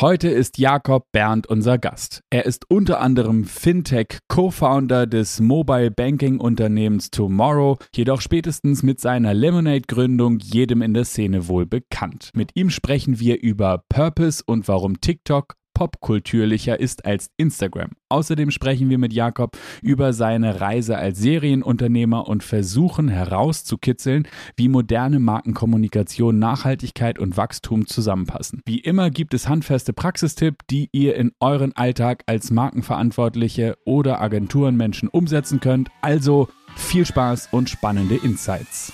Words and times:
Heute 0.00 0.28
ist 0.28 0.58
Jakob 0.58 1.10
Berndt 1.10 1.48
unser 1.48 1.76
Gast. 1.76 2.22
Er 2.30 2.46
ist 2.46 2.70
unter 2.70 3.00
anderem 3.00 3.42
Fintech-Co-Founder 3.42 5.08
des 5.08 5.40
Mobile 5.40 5.90
Banking-Unternehmens 5.90 7.10
Tomorrow, 7.10 7.78
jedoch 7.92 8.20
spätestens 8.20 8.84
mit 8.84 9.00
seiner 9.00 9.34
Lemonade-Gründung 9.34 10.38
jedem 10.38 10.82
in 10.82 10.94
der 10.94 11.04
Szene 11.04 11.48
wohl 11.48 11.66
bekannt. 11.66 12.30
Mit 12.32 12.52
ihm 12.54 12.70
sprechen 12.70 13.18
wir 13.18 13.42
über 13.42 13.82
Purpose 13.88 14.44
und 14.46 14.68
warum 14.68 15.00
TikTok 15.00 15.54
popkultürlicher 15.78 16.80
ist 16.80 17.04
als 17.06 17.30
Instagram. 17.36 17.90
Außerdem 18.08 18.50
sprechen 18.50 18.90
wir 18.90 18.98
mit 18.98 19.12
Jakob 19.12 19.56
über 19.80 20.12
seine 20.12 20.60
Reise 20.60 20.98
als 20.98 21.20
Serienunternehmer 21.20 22.26
und 22.26 22.42
versuchen 22.42 23.06
herauszukitzeln, 23.06 24.26
wie 24.56 24.66
moderne 24.66 25.20
Markenkommunikation, 25.20 26.36
Nachhaltigkeit 26.40 27.20
und 27.20 27.36
Wachstum 27.36 27.86
zusammenpassen. 27.86 28.60
Wie 28.66 28.80
immer 28.80 29.10
gibt 29.10 29.34
es 29.34 29.48
handfeste 29.48 29.92
Praxistipps, 29.92 30.64
die 30.68 30.88
ihr 30.90 31.14
in 31.14 31.30
euren 31.38 31.76
Alltag 31.76 32.24
als 32.26 32.50
Markenverantwortliche 32.50 33.76
oder 33.84 34.20
Agenturenmenschen 34.20 35.08
umsetzen 35.08 35.60
könnt. 35.60 35.90
Also 36.02 36.48
viel 36.74 37.06
Spaß 37.06 37.50
und 37.52 37.70
spannende 37.70 38.16
Insights. 38.16 38.92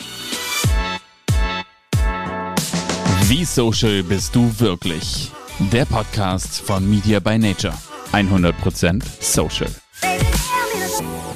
Wie 3.23 3.47
social 3.47 4.03
bist 4.03 4.37
du 4.37 4.61
wirklich? 4.61 5.33
Der 5.61 5.85
Podcast 5.85 6.63
von 6.63 6.91
Media 6.91 7.21
by 7.21 7.39
Nature. 7.39 7.75
100% 8.11 9.05
Social. 9.21 9.71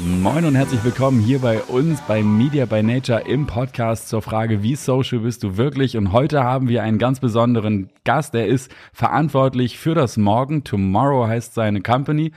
Moin 0.01 0.45
und 0.45 0.57
herzlich 0.57 0.83
willkommen 0.83 1.21
hier 1.21 1.39
bei 1.39 1.63
uns 1.63 2.01
bei 2.09 2.25
Media 2.25 2.67
by 2.67 2.83
Nature 2.83 3.21
im 3.29 3.47
Podcast 3.47 4.09
zur 4.09 4.21
Frage, 4.21 4.61
wie 4.65 4.75
social 4.75 5.21
bist 5.21 5.45
du 5.45 5.57
wirklich? 5.57 5.97
Und 5.97 6.11
heute 6.11 6.43
haben 6.43 6.69
wir 6.69 6.83
einen 6.83 6.99
ganz 6.99 7.21
besonderen 7.21 7.91
Gast, 8.03 8.35
der 8.35 8.49
ist 8.49 8.73
verantwortlich 8.93 9.79
für 9.79 9.95
das 9.95 10.17
Morgen. 10.17 10.65
Tomorrow 10.65 11.29
heißt 11.29 11.55
seine 11.55 11.81
Company. 11.81 12.33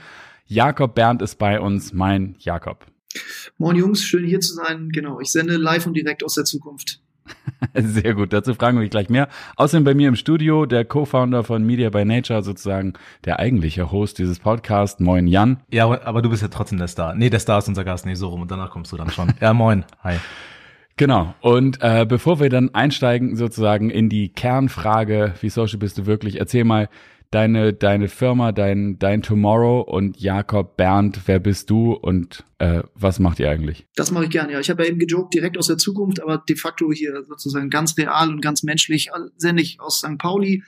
Jakob 0.46 0.94
Berndt 0.94 1.20
ist 1.20 1.36
bei 1.36 1.58
uns, 1.58 1.92
mein 1.92 2.36
Jakob. 2.38 2.86
Moin 3.58 3.74
Jungs, 3.74 4.04
schön 4.04 4.24
hier 4.24 4.38
zu 4.38 4.54
sein. 4.54 4.90
Genau, 4.90 5.18
ich 5.18 5.32
sende 5.32 5.56
live 5.56 5.88
und 5.88 5.94
direkt 5.94 6.22
aus 6.22 6.34
der 6.34 6.44
Zukunft. 6.44 7.01
Sehr 7.74 8.14
gut, 8.14 8.32
dazu 8.32 8.54
fragen 8.54 8.80
wir 8.80 8.88
gleich 8.88 9.08
mehr. 9.08 9.28
Außerdem 9.56 9.84
bei 9.84 9.94
mir 9.94 10.08
im 10.08 10.16
Studio 10.16 10.66
der 10.66 10.84
Co-Founder 10.84 11.44
von 11.44 11.64
Media 11.64 11.90
by 11.90 12.04
Nature, 12.04 12.42
sozusagen 12.42 12.94
der 13.24 13.38
eigentliche 13.38 13.92
Host 13.92 14.18
dieses 14.18 14.38
Podcasts. 14.38 15.00
Moin 15.00 15.26
Jan. 15.26 15.58
Ja, 15.70 15.86
aber 16.04 16.22
du 16.22 16.30
bist 16.30 16.42
ja 16.42 16.48
trotzdem 16.48 16.78
der 16.78 16.88
Star. 16.88 17.14
Nee, 17.14 17.30
der 17.30 17.40
Star 17.40 17.58
ist 17.58 17.68
unser 17.68 17.84
Gast, 17.84 18.06
nee, 18.06 18.14
so 18.14 18.28
rum 18.28 18.42
und 18.42 18.50
danach 18.50 18.70
kommst 18.70 18.92
du 18.92 18.96
dann 18.96 19.10
schon. 19.10 19.32
ja, 19.40 19.52
moin, 19.52 19.84
hi. 20.02 20.16
Genau. 20.96 21.34
Und 21.40 21.78
äh, 21.80 22.04
bevor 22.06 22.38
wir 22.40 22.50
dann 22.50 22.74
einsteigen 22.74 23.36
sozusagen 23.36 23.90
in 23.90 24.08
die 24.08 24.28
Kernfrage, 24.28 25.34
wie 25.40 25.48
social 25.48 25.78
bist 25.78 25.98
du 25.98 26.06
wirklich, 26.06 26.38
erzähl 26.38 26.64
mal, 26.64 26.88
deine, 27.30 27.72
deine 27.72 28.08
Firma, 28.08 28.52
dein, 28.52 28.98
dein 28.98 29.22
Tomorrow 29.22 29.80
und 29.80 30.20
Jakob 30.20 30.76
Bernd, 30.76 31.22
wer 31.26 31.38
bist 31.38 31.70
du 31.70 31.94
und 31.94 32.44
äh, 32.62 32.84
was 32.94 33.18
macht 33.18 33.40
ihr 33.40 33.50
eigentlich? 33.50 33.88
Das 33.96 34.12
mache 34.12 34.24
ich 34.24 34.30
gerne, 34.30 34.52
ja. 34.52 34.60
Ich 34.60 34.70
habe 34.70 34.84
ja 34.84 34.88
eben 34.88 35.00
gejoked, 35.00 35.34
direkt 35.34 35.58
aus 35.58 35.66
der 35.66 35.78
Zukunft, 35.78 36.22
aber 36.22 36.38
de 36.38 36.54
facto 36.54 36.92
hier 36.92 37.24
sozusagen 37.24 37.70
ganz 37.70 37.98
real 37.98 38.28
und 38.28 38.40
ganz 38.40 38.62
menschlich, 38.62 39.10
sende 39.36 39.62
ich 39.62 39.80
aus 39.80 39.98
St. 39.98 40.16
Pauli, 40.16 40.62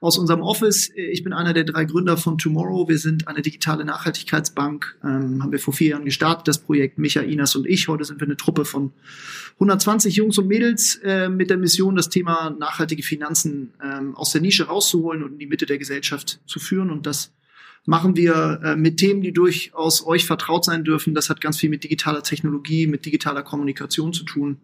aus 0.00 0.18
unserem 0.18 0.42
Office. 0.42 0.90
Ich 0.96 1.22
bin 1.22 1.32
einer 1.32 1.52
der 1.52 1.62
drei 1.62 1.84
Gründer 1.84 2.16
von 2.16 2.36
Tomorrow. 2.36 2.88
Wir 2.88 2.98
sind 2.98 3.28
eine 3.28 3.42
digitale 3.42 3.84
Nachhaltigkeitsbank, 3.84 4.98
ähm, 5.04 5.40
haben 5.40 5.52
wir 5.52 5.60
vor 5.60 5.72
vier 5.72 5.90
Jahren 5.90 6.04
gestartet, 6.04 6.48
das 6.48 6.58
Projekt 6.58 6.98
Micha, 6.98 7.20
Inas 7.20 7.54
und 7.54 7.64
ich. 7.64 7.86
Heute 7.86 8.04
sind 8.04 8.20
wir 8.20 8.26
eine 8.26 8.36
Truppe 8.36 8.64
von 8.64 8.92
120 9.54 10.16
Jungs 10.16 10.38
und 10.38 10.48
Mädels 10.48 10.96
äh, 11.04 11.28
mit 11.28 11.50
der 11.50 11.58
Mission, 11.58 11.94
das 11.94 12.08
Thema 12.08 12.56
nachhaltige 12.58 13.04
Finanzen 13.04 13.72
ähm, 13.80 14.16
aus 14.16 14.32
der 14.32 14.40
Nische 14.40 14.66
rauszuholen 14.66 15.22
und 15.22 15.34
in 15.34 15.38
die 15.38 15.46
Mitte 15.46 15.66
der 15.66 15.78
Gesellschaft 15.78 16.40
zu 16.44 16.58
führen. 16.58 16.90
Und 16.90 17.06
das 17.06 17.32
machen 17.86 18.16
wir 18.16 18.60
äh, 18.62 18.76
mit 18.76 18.98
Themen, 18.98 19.22
die 19.22 19.32
durchaus 19.32 20.04
euch 20.04 20.26
vertraut 20.26 20.64
sein 20.64 20.84
dürfen. 20.84 21.14
Das 21.14 21.30
hat 21.30 21.40
ganz 21.40 21.56
viel 21.56 21.70
mit 21.70 21.84
digitaler 21.84 22.22
Technologie, 22.22 22.86
mit 22.86 23.06
digitaler 23.06 23.42
Kommunikation 23.42 24.12
zu 24.12 24.24
tun. 24.24 24.58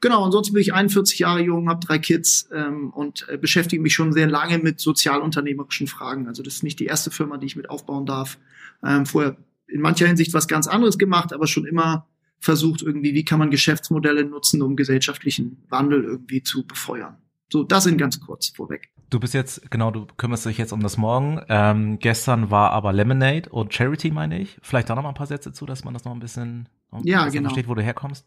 Genau, 0.00 0.24
ansonsten 0.24 0.54
bin 0.54 0.62
ich 0.62 0.74
41 0.74 1.18
Jahre 1.18 1.42
jung, 1.42 1.68
habe 1.68 1.84
drei 1.84 1.98
Kids 1.98 2.48
ähm, 2.52 2.90
und 2.90 3.26
äh, 3.28 3.38
beschäftige 3.38 3.80
mich 3.80 3.94
schon 3.94 4.12
sehr 4.12 4.26
lange 4.26 4.58
mit 4.58 4.80
sozialunternehmerischen 4.80 5.86
Fragen. 5.86 6.28
Also 6.28 6.42
das 6.42 6.54
ist 6.54 6.62
nicht 6.62 6.80
die 6.80 6.86
erste 6.86 7.10
Firma, 7.10 7.36
die 7.36 7.46
ich 7.46 7.56
mit 7.56 7.70
aufbauen 7.70 8.06
darf. 8.06 8.38
Ähm, 8.82 9.06
vorher 9.06 9.36
in 9.68 9.80
mancher 9.80 10.06
Hinsicht 10.06 10.32
was 10.34 10.48
ganz 10.48 10.66
anderes 10.66 10.98
gemacht, 10.98 11.32
aber 11.32 11.46
schon 11.46 11.66
immer 11.66 12.06
versucht 12.38 12.82
irgendwie, 12.82 13.14
wie 13.14 13.24
kann 13.24 13.38
man 13.38 13.50
Geschäftsmodelle 13.50 14.24
nutzen, 14.24 14.62
um 14.62 14.76
gesellschaftlichen 14.76 15.62
Wandel 15.68 16.04
irgendwie 16.04 16.42
zu 16.42 16.66
befeuern. 16.66 17.16
So, 17.50 17.64
das 17.64 17.84
sind 17.84 17.98
ganz 17.98 18.20
kurz 18.20 18.48
vorweg. 18.48 18.90
Du 19.08 19.20
bist 19.20 19.34
jetzt, 19.34 19.70
genau, 19.70 19.90
du 19.90 20.06
kümmerst 20.16 20.46
dich 20.46 20.58
jetzt 20.58 20.72
um 20.72 20.82
das 20.82 20.96
Morgen. 20.96 21.40
Ähm, 21.48 21.98
gestern 22.00 22.50
war 22.50 22.72
aber 22.72 22.92
Lemonade 22.92 23.48
und 23.50 23.72
Charity, 23.72 24.10
meine 24.10 24.40
ich. 24.40 24.58
Vielleicht 24.62 24.90
da 24.90 24.94
noch 24.96 25.02
mal 25.02 25.10
ein 25.10 25.14
paar 25.14 25.28
Sätze 25.28 25.52
zu, 25.52 25.64
dass 25.64 25.84
man 25.84 25.94
das 25.94 26.04
noch 26.04 26.12
ein 26.12 26.18
bisschen 26.18 26.68
ja, 27.04 27.28
genau. 27.28 27.48
versteht, 27.48 27.68
wo 27.68 27.74
du 27.74 27.82
herkommst. 27.82 28.26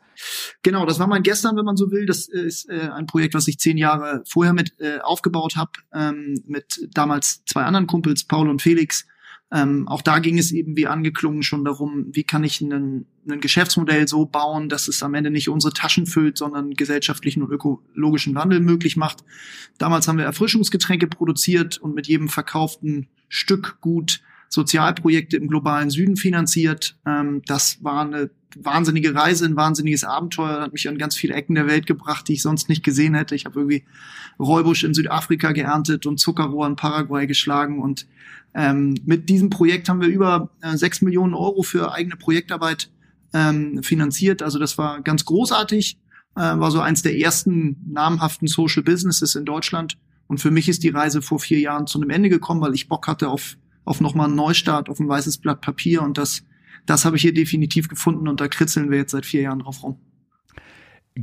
Genau, 0.63 0.85
das 0.85 0.99
war 0.99 1.07
mein 1.07 1.23
gestern, 1.23 1.57
wenn 1.57 1.65
man 1.65 1.75
so 1.75 1.91
will. 1.91 2.05
Das 2.05 2.27
ist 2.27 2.69
äh, 2.69 2.89
ein 2.93 3.07
Projekt, 3.07 3.33
was 3.33 3.47
ich 3.47 3.59
zehn 3.59 3.77
Jahre 3.77 4.23
vorher 4.27 4.53
mit 4.53 4.79
äh, 4.79 4.99
aufgebaut 4.99 5.55
habe, 5.55 5.71
ähm, 5.93 6.35
mit 6.45 6.87
damals 6.91 7.43
zwei 7.45 7.63
anderen 7.63 7.87
Kumpels, 7.87 8.25
Paul 8.25 8.49
und 8.49 8.61
Felix. 8.61 9.05
Ähm, 9.51 9.87
auch 9.87 10.03
da 10.03 10.19
ging 10.19 10.37
es 10.37 10.51
eben 10.51 10.77
wie 10.77 10.85
angeklungen 10.85 11.41
schon 11.41 11.65
darum, 11.65 12.05
wie 12.11 12.23
kann 12.23 12.43
ich 12.43 12.61
ein 12.61 13.05
Geschäftsmodell 13.25 14.07
so 14.07 14.25
bauen, 14.25 14.69
dass 14.69 14.87
es 14.87 15.01
am 15.01 15.15
Ende 15.15 15.31
nicht 15.31 15.49
unsere 15.49 15.73
Taschen 15.73 16.05
füllt, 16.05 16.37
sondern 16.37 16.75
gesellschaftlichen 16.75 17.41
und 17.41 17.51
ökologischen 17.51 18.35
Wandel 18.35 18.59
möglich 18.59 18.95
macht. 18.95 19.23
Damals 19.79 20.07
haben 20.07 20.17
wir 20.19 20.25
Erfrischungsgetränke 20.25 21.07
produziert 21.07 21.77
und 21.79 21.95
mit 21.95 22.07
jedem 22.07 22.29
verkauften 22.29 23.07
Stück 23.27 23.77
gut 23.81 24.21
Sozialprojekte 24.49 25.37
im 25.37 25.47
globalen 25.47 25.89
Süden 25.89 26.17
finanziert. 26.17 26.97
Ähm, 27.05 27.41
das 27.45 27.83
war 27.83 28.01
eine 28.01 28.29
wahnsinnige 28.55 29.13
Reise, 29.13 29.45
ein 29.45 29.55
wahnsinniges 29.55 30.03
Abenteuer, 30.03 30.61
hat 30.61 30.73
mich 30.73 30.89
an 30.89 30.97
ganz 30.97 31.15
viele 31.15 31.35
Ecken 31.35 31.55
der 31.55 31.67
Welt 31.67 31.85
gebracht, 31.85 32.27
die 32.27 32.33
ich 32.33 32.41
sonst 32.41 32.67
nicht 32.67 32.83
gesehen 32.83 33.13
hätte. 33.13 33.35
Ich 33.35 33.45
habe 33.45 33.59
irgendwie 33.59 33.83
Räubusch 34.39 34.83
in 34.83 34.93
Südafrika 34.93 35.51
geerntet 35.51 36.05
und 36.05 36.19
Zuckerrohr 36.19 36.65
in 36.65 36.75
Paraguay 36.75 37.27
geschlagen 37.27 37.79
und 37.79 38.07
ähm, 38.55 38.95
mit 39.05 39.29
diesem 39.29 39.49
Projekt 39.49 39.89
haben 39.89 40.01
wir 40.01 40.07
über 40.07 40.49
äh, 40.61 40.75
sechs 40.75 41.01
Millionen 41.01 41.33
Euro 41.35 41.61
für 41.61 41.93
eigene 41.93 42.15
Projektarbeit 42.15 42.89
ähm, 43.33 43.83
finanziert. 43.83 44.41
Also 44.41 44.57
das 44.57 44.77
war 44.77 45.01
ganz 45.01 45.25
großartig, 45.25 45.97
äh, 46.35 46.39
war 46.39 46.71
so 46.71 46.79
eins 46.81 47.03
der 47.03 47.17
ersten 47.17 47.77
namhaften 47.87 48.47
Social 48.47 48.83
Businesses 48.83 49.35
in 49.35 49.45
Deutschland. 49.45 49.97
Und 50.27 50.39
für 50.39 50.51
mich 50.51 50.69
ist 50.69 50.83
die 50.83 50.89
Reise 50.89 51.21
vor 51.21 51.39
vier 51.39 51.59
Jahren 51.59 51.87
zu 51.87 51.99
einem 51.99 52.09
Ende 52.09 52.29
gekommen, 52.29 52.61
weil 52.61 52.73
ich 52.73 52.87
Bock 52.87 53.07
hatte 53.07 53.29
auf, 53.29 53.57
auf 53.85 54.01
nochmal 54.01 54.27
einen 54.27 54.35
Neustart, 54.35 54.89
auf 54.89 54.99
ein 54.99 55.07
weißes 55.07 55.39
Blatt 55.39 55.61
Papier. 55.61 56.01
Und 56.01 56.17
das, 56.17 56.43
das 56.85 57.05
habe 57.05 57.15
ich 57.15 57.21
hier 57.21 57.33
definitiv 57.33 57.87
gefunden 57.87 58.27
und 58.27 58.41
da 58.41 58.47
kritzeln 58.47 58.91
wir 58.91 58.97
jetzt 58.97 59.11
seit 59.11 59.25
vier 59.25 59.41
Jahren 59.41 59.59
drauf 59.59 59.83
rum. 59.83 59.99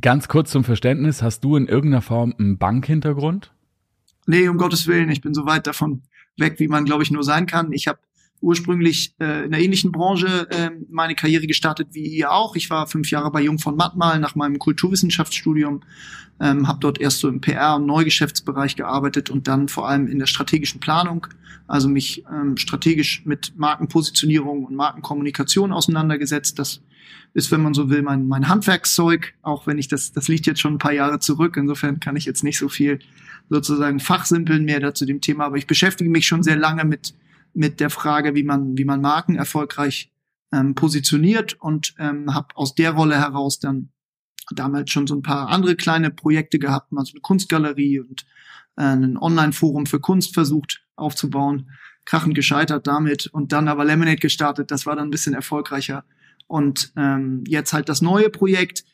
Ganz 0.01 0.29
kurz 0.29 0.51
zum 0.51 0.65
Verständnis, 0.65 1.23
hast 1.23 1.43
du 1.45 1.57
in 1.57 1.69
irgendeiner 1.69 2.03
Form 2.03 2.35
einen 2.39 2.59
Bankhintergrund? 2.59 3.53
Nee, 4.27 4.49
um 4.49 4.59
Gottes 4.59 4.87
Willen, 4.87 5.11
ich 5.11 5.21
bin 5.21 5.33
so 5.33 5.47
weit 5.47 5.67
davon 5.67 6.03
weg, 6.37 6.59
wie 6.59 6.69
man, 6.69 6.85
glaube 6.85 7.03
ich, 7.03 7.11
nur 7.11 7.23
sein 7.23 7.47
kann. 7.47 7.73
Ich 7.73 7.87
habe 7.87 8.01
ursprünglich 8.41 9.15
äh, 9.19 9.45
in 9.45 9.55
einer 9.55 9.59
ähnlichen 9.59 9.93
Branche 9.93 10.49
äh, 10.51 10.71
meine 10.91 11.15
Karriere 11.15 11.47
gestartet 11.47 11.89
wie 11.93 12.07
ihr 12.07 12.33
auch. 12.33 12.57
Ich 12.57 12.69
war 12.69 12.87
fünf 12.87 13.11
Jahre 13.11 13.31
bei 13.31 13.41
Jung 13.41 13.59
von 13.59 13.77
Mattmal 13.77 14.19
nach 14.19 14.35
meinem 14.35 14.59
Kulturwissenschaftsstudium, 14.59 15.83
ähm, 16.41 16.69
habe 16.69 16.79
dort 16.81 17.01
erst 17.01 17.21
so 17.21 17.29
im 17.29 17.41
PR- 17.41 17.77
und 17.77 17.87
Neugeschäftsbereich 17.87 18.77
gearbeitet 18.77 19.31
und 19.31 19.49
dann 19.49 19.69
vor 19.69 19.89
allem 19.89 20.07
in 20.07 20.19
der 20.19 20.27
strategischen 20.27 20.81
Planung, 20.81 21.27
also 21.67 21.89
mich 21.89 22.25
ähm, 22.31 22.57
strategisch 22.57 23.25
mit 23.25 23.55
Markenpositionierung 23.57 24.65
und 24.65 24.77
Markenkommunikation 24.77 25.73
auseinandergesetzt. 25.73 26.59
Das 26.59 26.83
ist, 27.35 27.51
wenn 27.51 27.63
man 27.63 27.75
so 27.75 27.91
will, 27.91 28.03
mein, 28.03 28.29
mein 28.29 28.49
Handwerkszeug, 28.49 29.35
auch 29.43 29.67
wenn 29.67 29.79
ich 29.79 29.89
das, 29.89 30.13
das 30.13 30.29
liegt 30.29 30.47
jetzt 30.47 30.61
schon 30.61 30.75
ein 30.75 30.79
paar 30.79 30.93
Jahre 30.93 31.19
zurück. 31.19 31.57
Insofern 31.57 32.01
kann 32.01 32.17
ich 32.17 32.25
jetzt 32.25 32.45
nicht 32.45 32.59
so 32.59 32.69
viel 32.69 32.99
sozusagen 33.49 34.01
fachsimpeln 34.01 34.65
mehr 34.65 34.81
dazu 34.81 35.07
dem 35.07 35.21
Thema, 35.21 35.47
aber 35.47 35.57
ich 35.57 35.67
beschäftige 35.67 36.11
mich 36.11 36.27
schon 36.27 36.43
sehr 36.43 36.57
lange 36.57 36.85
mit, 36.85 37.15
mit 37.55 37.81
der 37.81 37.91
Frage, 37.91 38.35
wie 38.35 38.43
man, 38.43 38.77
wie 38.77 38.85
man 38.85 39.01
Marken 39.01 39.37
erfolgreich 39.37 40.11
ähm, 40.53 40.75
positioniert 40.75 41.55
und 41.61 41.95
ähm, 41.99 42.35
habe 42.35 42.49
aus 42.55 42.75
der 42.75 42.93
Rolle 42.93 43.17
heraus 43.17 43.59
dann 43.59 43.91
damals 44.55 44.91
schon 44.91 45.07
so 45.07 45.15
ein 45.15 45.23
paar 45.23 45.49
andere 45.49 45.77
kleine 45.77 46.11
Projekte 46.11 46.59
gehabt, 46.59 46.93
mal 46.93 47.05
so 47.05 47.13
eine 47.13 47.21
Kunstgalerie 47.21 48.01
und 48.01 48.27
äh, 48.77 48.83
ein 48.83 49.17
Online-Forum 49.17 49.87
für 49.87 50.01
Kunst 50.01 50.35
versucht 50.35 50.85
aufzubauen, 50.97 51.71
krachend 52.05 52.35
gescheitert 52.35 52.87
damit 52.87 53.27
und 53.27 53.53
dann 53.53 53.69
aber 53.69 53.85
Lemonade 53.85 54.17
gestartet, 54.17 54.71
das 54.71 54.87
war 54.87 54.97
dann 54.97 55.09
ein 55.09 55.11
bisschen 55.11 55.35
erfolgreicher 55.35 56.05
und 56.47 56.93
ähm, 56.97 57.45
jetzt 57.47 57.73
halt 57.73 57.89
das 57.89 58.03
neue 58.03 58.31
Projekt, 58.31 58.85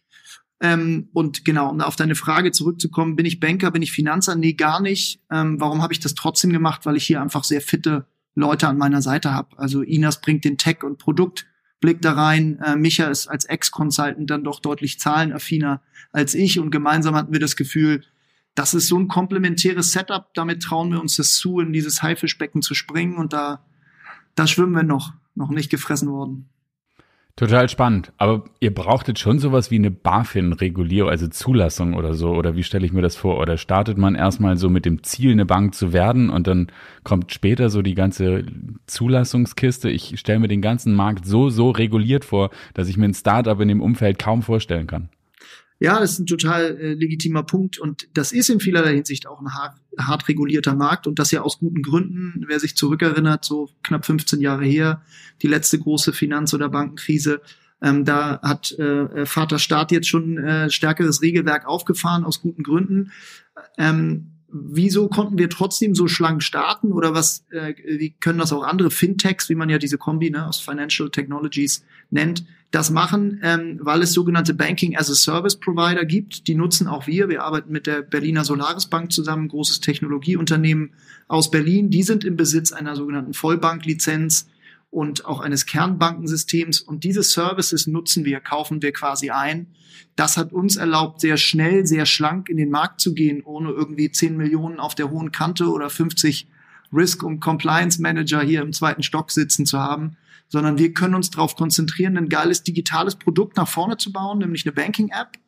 ähm, 0.63 1.09
und 1.13 1.45
genau, 1.45 1.71
um 1.71 1.81
auf 1.81 1.97
deine 1.97 2.15
Frage 2.15 2.53
zurückzukommen, 2.53 3.17
bin 3.17 3.27
ich 3.27 3.41
Banker, 3.41 3.73
bin 3.73 3.83
ich 3.83 3.91
Finanzer? 3.91 4.37
Nee, 4.37 4.53
gar 4.53 4.81
nicht. 4.81 5.21
Ähm, 5.29 5.59
warum 5.59 5.83
habe 5.83 5.93
ich 5.93 5.99
das 5.99 6.15
trotzdem 6.15 6.53
gemacht? 6.53 6.87
Weil 6.87 6.97
ich 6.97 7.05
hier 7.05 7.21
einfach 7.21 7.43
sehr 7.43 7.61
fitte 7.61 8.07
Leute 8.37 8.69
an 8.69 8.79
meiner 8.79 9.03
Seite 9.03 9.35
habe. 9.35 9.59
Also 9.59 9.83
Inas 9.83 10.21
bringt 10.21 10.45
den 10.45 10.59
Tech- 10.59 10.85
und 10.85 10.99
Produktblick 11.83 12.01
da 12.01 12.13
rein. 12.13 12.61
Äh, 12.65 12.77
Micha 12.77 13.07
ist 13.07 13.27
als 13.27 13.45
Ex-Consultant 13.45 14.31
dann 14.31 14.45
doch 14.45 14.61
deutlich 14.61 14.99
zahlenaffiner 14.99 15.83
als 16.13 16.35
ich. 16.35 16.59
Und 16.59 16.71
gemeinsam 16.71 17.15
hatten 17.15 17.33
wir 17.33 17.41
das 17.41 17.57
Gefühl, 17.57 18.05
das 18.55 18.75
ist 18.75 18.87
so 18.89 18.99
ein 18.99 19.09
komplementäres 19.09 19.93
Setup. 19.93 20.33
Damit 20.35 20.63
trauen 20.63 20.93
wir 20.93 21.01
uns 21.01 21.17
das 21.17 21.35
zu, 21.35 21.61
in 21.61 21.73
dieses 21.73 22.03
Haifischbecken 22.03 22.63
zu 22.63 22.75
springen 22.75 23.17
und 23.17 23.33
da, 23.33 23.65
da 24.35 24.47
schwimmen 24.47 24.75
wir 24.75 24.85
noch, 24.85 25.13
noch 25.35 25.51
nicht 25.51 25.71
gefressen 25.71 26.09
worden. 26.09 26.49
Total 27.35 27.67
spannend. 27.69 28.13
Aber 28.19 28.45
ihr 28.61 28.75
brauchtet 28.75 29.19
schon 29.19 29.39
sowas 29.39 29.71
wie 29.71 29.77
eine 29.77 29.91
BaFin-Regulierung, 29.91 31.09
also 31.09 31.29
Zulassung 31.29 31.95
oder 31.95 32.13
so. 32.13 32.31
Oder 32.31 32.57
wie 32.57 32.63
stelle 32.63 32.85
ich 32.85 32.93
mir 32.93 33.01
das 33.01 33.17
vor? 33.17 33.39
Oder 33.39 33.57
startet 33.57 33.97
man 33.97 34.15
erstmal 34.15 34.59
so 34.59 34.69
mit 34.69 34.85
dem 34.85 35.03
Ziel, 35.03 35.33
eine 35.33 35.47
Bank 35.47 35.75
zu 35.75 35.95
werden 35.95 36.29
und 36.29 36.47
dann 36.47 36.71
kommt 37.05 37.33
später 37.33 37.71
so 37.71 37.81
die 37.81 37.95
ganze 37.95 38.45
Zulassungskiste? 38.87 39.89
Ich 39.89 40.21
stelle 40.21 40.41
mir 40.41 40.49
den 40.49 40.61
ganzen 40.61 40.95
Markt 40.95 41.25
so, 41.25 41.49
so 41.49 41.71
reguliert 41.71 42.27
vor, 42.27 42.51
dass 42.75 42.89
ich 42.89 42.99
mir 42.99 43.07
ein 43.07 43.15
Startup 43.15 43.59
in 43.61 43.69
dem 43.69 43.81
Umfeld 43.81 44.19
kaum 44.19 44.43
vorstellen 44.43 44.87
kann. 44.87 45.09
Ja, 45.83 45.99
das 45.99 46.13
ist 46.13 46.21
ein 46.21 46.27
total 46.27 46.79
äh, 46.79 46.95
legitimer 46.95 47.43
Punkt 47.43 47.77
und 47.77 48.07
das 48.15 48.31
ist 48.31 48.49
in 48.49 48.61
vielerlei 48.61 48.95
Hinsicht 48.95 49.27
auch 49.27 49.41
ein 49.41 49.53
hart, 49.53 49.77
hart 49.99 50.29
regulierter 50.29 50.77
Markt 50.77 51.09
und 51.09 51.19
das 51.19 51.33
ja 51.33 51.43
aus 51.43 51.59
guten 51.59 51.83
Gründen. 51.83 52.45
Wer 52.47 52.61
sich 52.61 52.77
zurückerinnert, 52.77 53.45
so 53.45 53.69
knapp 53.83 54.07
15 54.07 54.41
Jahre 54.41 54.65
her, 54.65 55.03
die 55.43 55.49
letzte 55.49 55.81
große 55.81 56.13
Finanz- 56.13 56.55
oder 56.55 56.69
Bankenkrise, 56.69 57.41
ähm, 57.83 58.05
da 58.05 58.41
hat 58.43 58.71
äh, 58.79 59.27
Vater 59.27 59.59
Staat 59.59 59.91
jetzt 59.91 60.07
schon 60.07 60.39
äh, 60.39 60.71
stärkeres 60.71 61.21
Regelwerk 61.21 61.67
aufgefahren 61.67 62.23
aus 62.23 62.43
guten 62.43 62.63
Gründen. 62.63 63.11
Ähm, 63.77 64.35
wieso 64.53 65.09
konnten 65.09 65.37
wir 65.37 65.51
trotzdem 65.51 65.97
so 65.97 66.07
schlank 66.07 66.45
starten 66.45 66.93
oder 66.93 67.13
was, 67.13 67.45
äh, 67.51 67.75
wie 67.85 68.11
können 68.21 68.39
das 68.39 68.53
auch 68.53 68.63
andere 68.63 68.93
Fintechs, 68.93 69.49
wie 69.49 69.57
man 69.57 69.69
ja 69.69 69.79
diese 69.79 69.99
Kombi 69.99 70.31
ne, 70.31 70.47
aus 70.47 70.61
Financial 70.61 71.11
Technologies 71.11 71.85
nennt, 72.11 72.45
das 72.73 72.91
machen, 72.91 73.39
ähm, 73.43 73.79
weil 73.83 74.03
es 74.03 74.15
sogenannte 74.15 74.55
Banking 74.55 74.97
as 74.97 75.11
a 75.11 75.15
Service 75.15 75.57
Provider 75.57 76.07
gibt. 76.07 76.49
Die 76.49 76.55
nutzen 76.55 76.89
auch 76.89 77.07
wir. 77.07 77.29
Wir 77.29 77.45
arbeiten 77.45 77.71
mit 77.71 77.87
der 77.87 78.01
Berliner 78.01 78.45
Solaris 78.45 78.87
Bank 78.87 79.13
zusammen, 79.13 79.49
großes 79.49 79.81
Technologieunternehmen 79.81 80.95
aus 81.29 81.51
Berlin. 81.51 81.91
Die 81.91 82.03
sind 82.03 82.25
im 82.25 82.37
Besitz 82.37 82.73
einer 82.73 82.97
sogenannten 82.97 83.35
Vollbanklizenz 83.35 84.49
und 84.91 85.27
auch 85.27 85.41
eines 85.41 85.67
Kernbankensystems. 85.67 86.81
Und 86.81 87.05
diese 87.05 87.23
Services 87.23 87.87
nutzen 87.87 88.25
wir, 88.25 88.41
kaufen 88.41 88.81
wir 88.81 88.93
quasi 88.93 89.29
ein. 89.29 89.67
Das 90.17 90.39
hat 90.39 90.53
uns 90.53 90.77
erlaubt, 90.77 91.21
sehr 91.21 91.37
schnell, 91.37 91.87
sehr 91.87 92.07
schlank 92.07 92.49
in 92.49 92.57
den 92.57 92.71
Markt 92.71 93.03
zu 93.03 93.13
gehen, 93.13 93.43
ohne 93.45 93.71
irgendwie 93.71 94.11
10 94.11 94.35
Millionen 94.35 94.81
auf 94.81 94.95
der 94.95 95.11
hohen 95.11 95.31
Kante 95.31 95.71
oder 95.71 95.91
50 95.91 96.49
Risk- 96.91 97.23
und 97.23 97.41
Compliance-Manager 97.41 98.41
hier 98.43 98.63
im 98.63 98.73
zweiten 98.73 99.03
Stock 99.03 99.31
sitzen 99.31 99.67
zu 99.67 99.79
haben, 99.79 100.17
sondern 100.53 100.77
wir 100.77 100.93
können 100.93 101.15
uns 101.15 101.31
darauf 101.31 101.57
konzentrieren, 101.57 102.19
ein 102.19 102.29
geiles 102.29 102.63
digitales 102.63 103.17
Produkt 103.17 103.57
nach 103.57 103.67
vorne 103.67 103.97
zu 103.97 104.13
bauen, 104.13 104.39
nämlich 104.39 104.67
eine 104.67 104.73
Banking-App. 104.73 105.39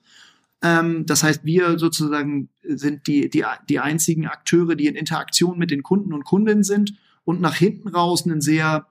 Ähm, 0.62 1.04
das 1.04 1.22
heißt, 1.22 1.44
wir 1.44 1.78
sozusagen 1.78 2.48
sind 2.62 3.06
die, 3.06 3.28
die, 3.28 3.44
die 3.68 3.80
einzigen 3.80 4.26
Akteure, 4.26 4.76
die 4.76 4.86
in 4.86 4.94
Interaktion 4.94 5.58
mit 5.58 5.70
den 5.70 5.82
Kunden 5.82 6.14
und 6.14 6.24
Kundinnen 6.24 6.64
sind 6.64 6.94
und 7.24 7.42
nach 7.42 7.54
hinten 7.54 7.88
raus 7.88 8.24
einen 8.24 8.40
sehr 8.40 8.86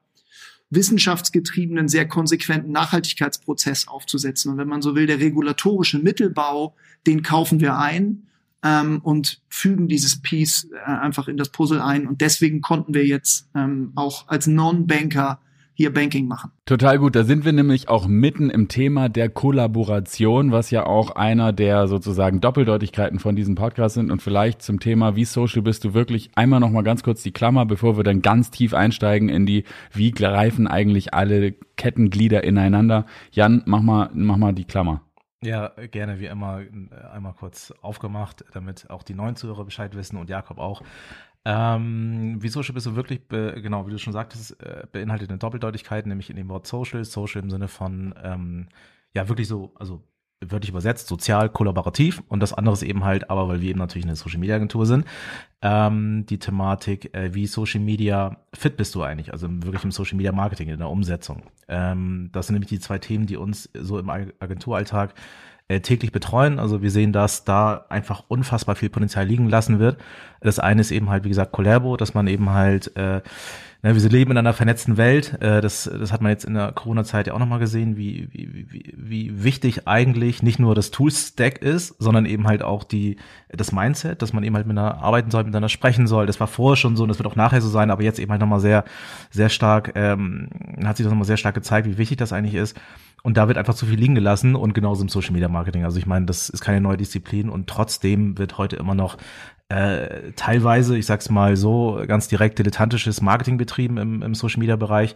wissenschaftsgetriebenen, 0.70 1.88
sehr 1.88 2.08
konsequenten 2.08 2.72
Nachhaltigkeitsprozess 2.72 3.88
aufzusetzen. 3.88 4.52
Und 4.52 4.60
wenn 4.60 4.68
man 4.68 4.84
so 4.84 4.96
will, 4.96 5.08
der 5.08 5.20
regulatorische 5.20 5.98
Mittelbau, 5.98 6.76
den 7.08 7.24
kaufen 7.24 7.60
wir 7.60 7.80
ein 7.80 8.28
ähm, 8.62 9.00
und 9.02 9.42
fügen 9.50 9.88
dieses 9.88 10.22
Piece 10.22 10.70
äh, 10.72 10.92
einfach 10.92 11.28
in 11.28 11.38
das 11.38 11.50
Puzzle 11.50 11.82
ein. 11.82 12.06
Und 12.06 12.22
deswegen 12.22 12.62
konnten 12.62 12.94
wir 12.94 13.08
jetzt 13.08 13.50
ähm, 13.56 13.94
auch 13.96 14.28
als 14.28 14.46
Non-Banker 14.46 15.40
hier 15.74 15.94
Banking 15.94 16.28
machen. 16.28 16.52
Total 16.66 17.00
gut. 17.00 17.16
Da 17.16 17.24
sind 17.24 17.46
wir 17.46 17.52
nämlich 17.52 17.90
auch 17.90 18.08
mitten 18.08 18.50
im 18.50 18.68
Thema 18.68 19.10
der 19.10 19.30
Kollaboration, 19.30 20.52
was 20.52 20.72
ja 20.72 20.86
auch 20.86 21.12
einer 21.12 21.52
der 21.52 21.88
sozusagen 21.88 22.42
Doppeldeutigkeiten 22.42 23.20
von 23.20 23.36
diesem 23.36 23.56
Podcast 23.56 23.96
sind. 23.96 24.12
Und 24.12 24.22
vielleicht 24.22 24.62
zum 24.62 24.80
Thema, 24.80 25.16
wie 25.16 25.26
social 25.26 25.62
bist 25.62 25.84
du 25.84 25.94
wirklich, 25.94 26.32
einmal 26.36 26.60
nochmal 26.60 26.84
ganz 26.84 27.04
kurz 27.04 27.24
die 27.24 27.32
Klammer, 27.32 27.66
bevor 27.66 27.98
wir 27.98 28.04
dann 28.04 28.22
ganz 28.22 28.52
tief 28.52 28.74
einsteigen 28.74 29.30
in 29.30 29.46
die, 29.46 29.64
wie 29.92 30.12
greifen 30.12 30.68
eigentlich 30.68 31.14
alle 31.14 31.54
Kettenglieder 31.76 32.44
ineinander. 32.44 33.06
Jan, 33.32 33.64
mach 33.66 33.82
mal, 33.82 34.10
mach 34.14 34.38
mal 34.38 34.54
die 34.54 34.66
Klammer. 34.66 35.02
Ja, 35.44 35.74
gerne, 35.92 36.22
wie 36.22 36.28
immer, 36.28 36.62
einmal 37.12 37.34
kurz 37.34 37.74
aufgemacht, 37.82 38.46
damit 38.54 38.90
auch 38.90 39.04
die 39.04 39.14
neuen 39.14 39.36
Zuhörer 39.36 39.66
Bescheid 39.66 39.94
wissen 39.94 40.16
und 40.16 40.30
Jakob 40.30 40.58
auch. 40.58 40.82
Ähm, 41.46 42.38
wie 42.42 42.48
Social 42.48 42.74
bist 42.74 42.86
du 42.86 42.96
wirklich, 42.96 43.28
genau, 43.28 43.86
wie 43.86 43.92
du 43.92 43.98
schon 43.98 44.14
sagtest, 44.14 44.62
äh, 44.64 44.86
beinhaltet 44.92 45.30
eine 45.30 45.40
Doppeldeutigkeit, 45.40 46.06
nämlich 46.06 46.30
in 46.30 46.36
dem 46.36 46.50
Wort 46.50 46.68
Social. 46.68 47.04
Social 47.04 47.42
im 47.42 47.50
Sinne 47.50 47.68
von, 47.68 48.16
ähm, 48.24 48.68
ja, 49.14 49.28
wirklich 49.28 49.48
so, 49.48 49.74
also 49.76 50.04
wörtlich 50.52 50.70
übersetzt, 50.70 51.08
sozial, 51.08 51.50
kollaborativ 51.50 52.22
und 52.28 52.40
das 52.40 52.54
andere 52.54 52.74
ist 52.74 52.84
eben 52.84 53.04
halt, 53.04 53.30
aber 53.30 53.48
weil 53.48 53.62
wir 53.62 53.70
eben 53.70 53.80
natürlich 53.80 54.06
eine 54.06 54.16
Social 54.16 54.40
Media 54.40 54.56
Agentur 54.56 54.86
sind, 54.86 55.06
ähm, 55.62 56.26
die 56.28 56.40
Thematik, 56.40 57.14
äh, 57.16 57.34
wie 57.34 57.48
Social 57.48 57.80
Media 57.80 58.38
fit 58.54 58.78
bist 58.78 58.96
du 58.96 59.04
eigentlich, 59.04 59.32
also 59.32 59.48
wirklich 59.64 59.84
im 59.84 59.92
Social 59.92 60.18
Media 60.18 60.32
Marketing, 60.32 60.70
in 60.70 60.78
der 60.78 60.90
Umsetzung. 60.90 61.44
Ähm, 61.68 62.30
das 62.32 62.48
sind 62.48 62.56
nämlich 62.56 62.70
die 62.70 62.80
zwei 62.80 62.98
Themen, 62.98 63.26
die 63.26 63.38
uns 63.38 63.70
so 63.74 64.00
im 64.00 64.10
Agenturalltag 64.10 65.14
äh, 65.68 65.80
täglich 65.80 66.12
betreuen. 66.12 66.60
Also 66.60 66.82
wir 66.82 66.92
sehen, 66.92 67.14
dass 67.14 67.44
da 67.44 67.86
einfach 67.90 68.24
unfassbar 68.28 68.76
viel 68.76 68.90
Potenzial 68.90 69.26
liegen 69.26 69.50
lassen 69.50 69.80
wird. 69.80 69.98
Das 70.42 70.60
eine 70.60 70.82
ist 70.82 70.92
eben 70.92 71.10
halt, 71.10 71.24
wie 71.24 71.30
gesagt, 71.30 71.52
Collabo, 71.52 71.98
dass 71.98 72.14
man 72.14 72.28
eben 72.28 72.50
halt 72.50 72.96
äh, 72.98 73.22
Ne, 73.86 74.02
wir 74.02 74.10
leben 74.10 74.32
in 74.32 74.38
einer 74.38 74.54
vernetzten 74.54 74.96
Welt. 74.96 75.42
Äh, 75.42 75.60
das, 75.60 75.84
das 75.84 76.14
hat 76.14 76.22
man 76.22 76.32
jetzt 76.32 76.46
in 76.46 76.54
der 76.54 76.72
Corona-Zeit 76.72 77.28
ja 77.28 77.34
auch 77.34 77.40
nochmal 77.40 77.60
gesehen, 77.60 77.98
wie, 77.98 78.30
wie, 78.32 78.66
wie, 78.72 78.94
wie 78.96 79.44
wichtig 79.44 79.90
eigentlich 79.90 80.42
nicht 80.42 80.58
nur 80.58 80.74
das 80.74 80.90
Tool-Stack 80.90 81.58
ist, 81.58 81.94
sondern 82.00 82.26
eben 82.26 82.48
halt 82.48 82.64
auch 82.64 82.86
die, 82.86 83.18
das 83.50 83.74
Mindset, 83.74 84.22
dass 84.22 84.32
man 84.32 84.46
eben 84.46 84.56
halt 84.56 84.68
miteinander 84.68 85.04
arbeiten 85.04 85.32
soll, 85.32 85.44
miteinander 85.44 85.68
sprechen 85.68 86.08
soll. 86.08 86.28
Das 86.28 86.40
war 86.40 86.48
vorher 86.48 86.78
schon 86.78 86.96
so 86.96 87.04
und 87.04 87.10
das 87.10 87.20
wird 87.20 87.28
auch 87.28 87.36
nachher 87.36 87.60
so 87.60 87.68
sein, 87.68 87.92
aber 87.92 88.04
jetzt 88.04 88.20
eben 88.20 88.32
halt 88.32 88.40
nochmal 88.40 88.62
sehr, 88.62 88.86
sehr 89.32 89.50
stark, 89.50 89.92
ähm, 89.96 90.48
hat 90.86 90.96
sich 90.96 91.04
das 91.04 91.12
nochmal 91.12 91.28
sehr 91.28 91.36
stark 91.36 91.56
gezeigt, 91.56 91.86
wie 91.86 91.98
wichtig 91.98 92.18
das 92.18 92.32
eigentlich 92.32 92.56
ist. 92.56 92.80
Und 93.22 93.38
da 93.38 93.48
wird 93.48 93.58
einfach 93.58 93.74
zu 93.74 93.86
viel 93.86 93.98
liegen 93.98 94.16
gelassen 94.16 94.54
und 94.54 94.74
genauso 94.74 95.02
im 95.02 95.08
Social 95.08 95.32
Media 95.32 95.48
Marketing. 95.48 95.86
Also 95.86 95.98
ich 95.98 96.06
meine, 96.06 96.26
das 96.26 96.50
ist 96.50 96.60
keine 96.60 96.82
neue 96.82 96.98
Disziplin 96.98 97.50
und 97.50 97.68
trotzdem 97.68 98.38
wird 98.38 98.58
heute 98.58 98.76
immer 98.76 98.96
noch 98.96 99.18
äh, 99.74 100.32
teilweise, 100.36 100.98
ich 100.98 101.06
sag's 101.06 101.30
mal 101.30 101.56
so, 101.56 102.04
ganz 102.08 102.28
direkt 102.28 102.60
dilettantisches 102.60 103.22
Marketing 103.22 103.58
betrieben 103.58 103.98
im, 103.98 104.22
im 104.22 104.36
Social 104.36 104.60
Media 104.60 104.76
Bereich. 104.76 105.16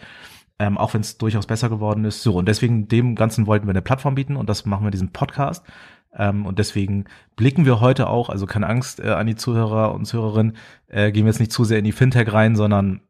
Ähm, 0.60 0.80
auch 0.80 0.96
wenn 0.96 1.02
es 1.02 1.20
durchaus 1.20 1.46
besser 1.46 1.70
geworden 1.70 2.04
ist. 2.04 2.24
So, 2.24 2.34
und 2.34 2.48
deswegen 2.48 2.88
dem 2.88 3.14
Ganzen 3.14 3.46
wollten 3.46 3.68
wir 3.68 3.72
eine 3.72 3.84
Plattform 3.84 4.16
bieten 4.16 4.36
und 4.36 4.50
das 4.50 4.66
machen 4.66 4.82
wir 4.82 4.88
in 4.88 4.92
diesem 4.92 5.12
Podcast. 5.12 5.64
Ähm, 6.16 6.48
und 6.48 6.58
deswegen 6.58 7.06
blicken 7.36 7.66
wir 7.66 7.80
heute 7.80 8.10
auch, 8.10 8.30
also 8.30 8.48
keine 8.48 8.68
Angst 8.68 9.00
äh, 9.00 9.10
an 9.10 9.28
die 9.28 9.36
Zuhörer 9.36 9.94
und 9.94 10.06
Zuhörerinnen, 10.06 10.58
äh, 10.88 11.12
gehen 11.12 11.26
wir 11.26 11.32
jetzt 11.32 11.40
nicht 11.40 11.52
zu 11.52 11.64
sehr 11.64 11.78
in 11.78 11.86
die 11.86 11.92
Fintech 11.92 12.34
rein, 12.34 12.56
sondern 12.56 13.02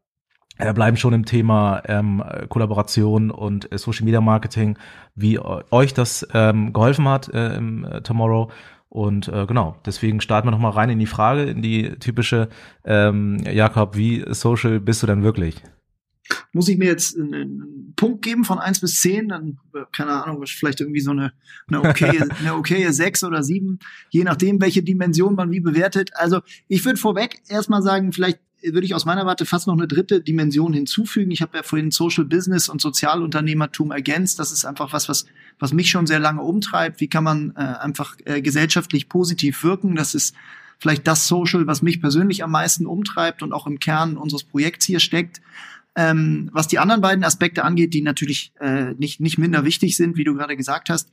äh, 0.58 0.74
bleiben 0.74 0.98
schon 0.98 1.14
im 1.14 1.24
Thema 1.24 1.82
ähm, 1.86 2.22
Kollaboration 2.50 3.30
und 3.30 3.72
äh, 3.72 3.78
Social 3.78 4.04
Media 4.04 4.20
Marketing, 4.20 4.76
wie 5.14 5.38
euch 5.38 5.94
das 5.94 6.28
ähm, 6.34 6.74
geholfen 6.74 7.08
hat 7.08 7.30
äh, 7.30 7.54
im 7.56 7.84
äh, 7.84 8.02
Tomorrow 8.02 8.50
und 8.88 9.28
äh, 9.28 9.46
genau, 9.46 9.76
deswegen 9.84 10.20
starten 10.20 10.46
wir 10.46 10.50
nochmal 10.50 10.72
rein 10.72 10.90
in 10.90 10.98
die 10.98 11.06
Frage, 11.06 11.44
in 11.44 11.60
die 11.60 11.90
typische, 11.98 12.48
ähm, 12.84 13.38
Jakob, 13.44 13.96
wie 13.96 14.24
social 14.28 14.80
bist 14.80 15.02
du 15.02 15.06
denn 15.06 15.22
wirklich? 15.22 15.62
Muss 16.52 16.68
ich 16.68 16.78
mir 16.78 16.86
jetzt 16.86 17.16
einen 17.16 17.94
Punkt 17.96 18.22
geben 18.22 18.44
von 18.44 18.58
eins 18.58 18.80
bis 18.80 19.00
zehn, 19.00 19.28
dann, 19.28 19.58
äh, 19.74 19.80
keine 19.94 20.22
Ahnung, 20.22 20.42
vielleicht 20.46 20.80
irgendwie 20.80 21.00
so 21.00 21.10
eine, 21.10 21.32
eine 21.68 21.82
okay, 21.82 22.22
eine 22.40 22.54
okay 22.54 22.90
sechs 22.90 23.22
oder 23.24 23.42
sieben, 23.42 23.78
je 24.10 24.24
nachdem, 24.24 24.60
welche 24.60 24.82
Dimension 24.82 25.34
man 25.34 25.50
wie 25.50 25.60
bewertet. 25.60 26.10
Also 26.14 26.40
ich 26.66 26.84
würde 26.84 26.98
vorweg 26.98 27.42
erstmal 27.48 27.82
sagen, 27.82 28.12
vielleicht 28.12 28.40
würde 28.62 28.84
ich 28.84 28.94
aus 28.94 29.04
meiner 29.04 29.26
Warte 29.26 29.46
fast 29.46 29.66
noch 29.66 29.74
eine 29.74 29.86
dritte 29.86 30.20
Dimension 30.20 30.72
hinzufügen. 30.72 31.30
Ich 31.30 31.42
habe 31.42 31.56
ja 31.56 31.62
vorhin 31.62 31.90
Social 31.90 32.24
Business 32.24 32.68
und 32.68 32.80
Sozialunternehmertum 32.80 33.92
ergänzt. 33.92 34.38
Das 34.38 34.52
ist 34.52 34.64
einfach 34.64 34.92
was, 34.92 35.08
was, 35.08 35.26
was 35.58 35.72
mich 35.72 35.90
schon 35.90 36.06
sehr 36.06 36.18
lange 36.18 36.42
umtreibt. 36.42 37.00
Wie 37.00 37.08
kann 37.08 37.24
man 37.24 37.52
äh, 37.56 37.60
einfach 37.60 38.16
äh, 38.24 38.42
gesellschaftlich 38.42 39.08
positiv 39.08 39.62
wirken? 39.62 39.94
Das 39.94 40.14
ist 40.14 40.34
vielleicht 40.78 41.06
das 41.06 41.28
Social, 41.28 41.66
was 41.66 41.82
mich 41.82 42.00
persönlich 42.00 42.42
am 42.42 42.50
meisten 42.50 42.86
umtreibt 42.86 43.42
und 43.42 43.52
auch 43.52 43.66
im 43.66 43.78
Kern 43.78 44.16
unseres 44.16 44.44
Projekts 44.44 44.86
hier 44.86 45.00
steckt. 45.00 45.40
Ähm, 45.98 46.48
was 46.52 46.68
die 46.68 46.78
anderen 46.78 47.00
beiden 47.00 47.24
Aspekte 47.24 47.64
angeht, 47.64 47.92
die 47.92 48.02
natürlich 48.02 48.52
äh, 48.60 48.94
nicht, 48.94 49.18
nicht 49.18 49.36
minder 49.36 49.64
wichtig 49.64 49.96
sind, 49.96 50.16
wie 50.16 50.22
du 50.22 50.34
gerade 50.34 50.56
gesagt 50.56 50.90
hast. 50.90 51.10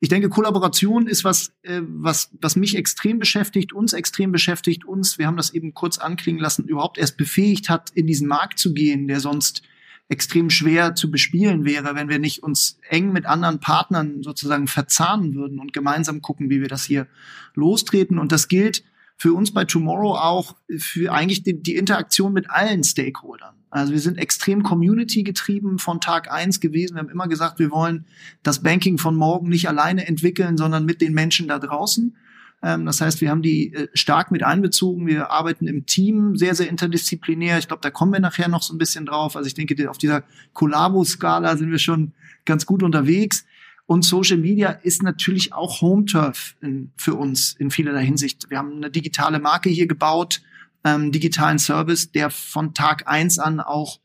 Ich 0.00 0.10
denke, 0.10 0.28
Kollaboration 0.28 1.06
ist 1.06 1.24
was, 1.24 1.54
äh, 1.62 1.80
was, 1.82 2.30
was 2.38 2.54
mich 2.54 2.76
extrem 2.76 3.18
beschäftigt, 3.18 3.72
uns 3.72 3.94
extrem 3.94 4.30
beschäftigt, 4.30 4.84
uns, 4.84 5.18
wir 5.18 5.26
haben 5.26 5.38
das 5.38 5.54
eben 5.54 5.72
kurz 5.72 5.96
anklingen 5.96 6.42
lassen, 6.42 6.68
überhaupt 6.68 6.98
erst 6.98 7.16
befähigt 7.16 7.70
hat, 7.70 7.88
in 7.94 8.06
diesen 8.06 8.28
Markt 8.28 8.58
zu 8.58 8.74
gehen, 8.74 9.08
der 9.08 9.20
sonst 9.20 9.62
extrem 10.10 10.50
schwer 10.50 10.94
zu 10.94 11.10
bespielen 11.10 11.64
wäre, 11.64 11.94
wenn 11.94 12.10
wir 12.10 12.18
nicht 12.18 12.42
uns 12.42 12.78
eng 12.90 13.12
mit 13.12 13.24
anderen 13.24 13.60
Partnern 13.60 14.22
sozusagen 14.22 14.66
verzahnen 14.66 15.36
würden 15.36 15.58
und 15.58 15.72
gemeinsam 15.72 16.20
gucken, 16.20 16.50
wie 16.50 16.60
wir 16.60 16.68
das 16.68 16.84
hier 16.84 17.06
lostreten. 17.54 18.18
Und 18.18 18.30
das 18.30 18.48
gilt 18.48 18.84
für 19.18 19.34
uns 19.34 19.52
bei 19.52 19.64
Tomorrow 19.64 20.14
auch 20.16 20.56
für 20.78 21.12
eigentlich 21.12 21.42
die, 21.42 21.60
die 21.60 21.76
Interaktion 21.76 22.32
mit 22.32 22.48
allen 22.50 22.84
Stakeholdern. 22.84 23.54
Also 23.70 23.92
wir 23.92 24.00
sind 24.00 24.16
extrem 24.16 24.62
Community 24.62 25.24
getrieben 25.24 25.78
von 25.78 26.00
Tag 26.00 26.32
eins 26.32 26.60
gewesen. 26.60 26.94
Wir 26.94 27.00
haben 27.00 27.10
immer 27.10 27.28
gesagt, 27.28 27.58
wir 27.58 27.70
wollen 27.70 28.06
das 28.42 28.62
Banking 28.62 28.96
von 28.96 29.16
morgen 29.16 29.48
nicht 29.48 29.68
alleine 29.68 30.06
entwickeln, 30.06 30.56
sondern 30.56 30.86
mit 30.86 31.00
den 31.00 31.12
Menschen 31.12 31.48
da 31.48 31.58
draußen. 31.58 32.16
Ähm, 32.62 32.86
das 32.86 33.00
heißt, 33.00 33.20
wir 33.20 33.30
haben 33.30 33.42
die 33.42 33.74
äh, 33.74 33.88
stark 33.92 34.30
mit 34.30 34.42
einbezogen. 34.42 35.06
Wir 35.06 35.30
arbeiten 35.30 35.66
im 35.66 35.84
Team 35.84 36.36
sehr, 36.36 36.54
sehr 36.54 36.68
interdisziplinär. 36.68 37.58
Ich 37.58 37.68
glaube, 37.68 37.82
da 37.82 37.90
kommen 37.90 38.12
wir 38.12 38.20
nachher 38.20 38.48
noch 38.48 38.62
so 38.62 38.72
ein 38.72 38.78
bisschen 38.78 39.04
drauf. 39.04 39.36
Also 39.36 39.48
ich 39.48 39.54
denke, 39.54 39.90
auf 39.90 39.98
dieser 39.98 40.22
Collabo-Skala 40.54 41.56
sind 41.56 41.70
wir 41.70 41.78
schon 41.78 42.12
ganz 42.44 42.66
gut 42.66 42.82
unterwegs. 42.82 43.44
Und 43.88 44.04
Social 44.04 44.36
Media 44.36 44.68
ist 44.68 45.02
natürlich 45.02 45.54
auch 45.54 45.80
Home 45.80 46.04
Turf 46.04 46.56
in, 46.60 46.92
für 46.98 47.14
uns 47.14 47.54
in 47.54 47.70
vielerlei 47.70 48.04
Hinsicht. 48.04 48.50
Wir 48.50 48.58
haben 48.58 48.76
eine 48.76 48.90
digitale 48.90 49.38
Marke 49.38 49.70
hier 49.70 49.86
gebaut, 49.86 50.42
ähm, 50.84 51.10
digitalen 51.10 51.58
Service, 51.58 52.12
der 52.12 52.28
von 52.28 52.74
Tag 52.74 53.08
eins 53.08 53.38
an 53.38 53.60
auch 53.60 53.98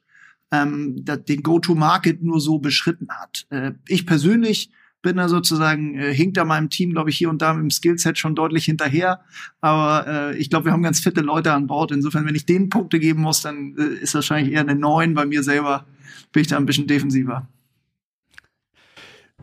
ähm, 0.54 1.04
den 1.04 1.44
Go-to-Market 1.44 2.24
nur 2.24 2.40
so 2.40 2.60
beschritten 2.60 3.10
hat. 3.10 3.46
Äh, 3.50 3.74
ich 3.86 4.06
persönlich 4.06 4.72
bin 5.02 5.18
da 5.18 5.28
sozusagen, 5.28 6.00
äh, 6.00 6.14
hinkt 6.14 6.38
da 6.38 6.46
meinem 6.46 6.70
Team, 6.70 6.92
glaube 6.92 7.10
ich, 7.10 7.18
hier 7.18 7.30
und 7.30 7.42
da 7.42 7.54
mit 7.54 7.64
dem 7.64 7.70
Skillset 7.70 8.18
schon 8.18 8.36
deutlich 8.36 8.64
hinterher. 8.64 9.20
Aber 9.60 10.08
äh, 10.08 10.38
ich 10.38 10.50
glaube, 10.50 10.68
wir 10.68 10.72
haben 10.72 10.82
ganz 10.82 11.02
fitte 11.02 11.20
Leute 11.20 11.52
an 11.52 11.68
Bord. 11.68 11.92
Insofern, 11.92 12.26
wenn 12.26 12.36
ich 12.36 12.46
denen 12.46 12.70
Punkte 12.70 13.02
geben 13.02 13.22
muss, 13.22 13.42
dann 13.42 13.76
äh, 13.78 14.02
ist 14.02 14.16
wahrscheinlich 14.16 14.54
eher 14.54 14.62
eine 14.62 14.76
9. 14.76 15.14
Bei 15.14 15.26
mir 15.26 15.44
selber 15.44 15.86
bin 16.32 16.40
ich 16.40 16.48
da 16.48 16.56
ein 16.56 16.66
bisschen 16.66 16.88
defensiver. 16.88 17.50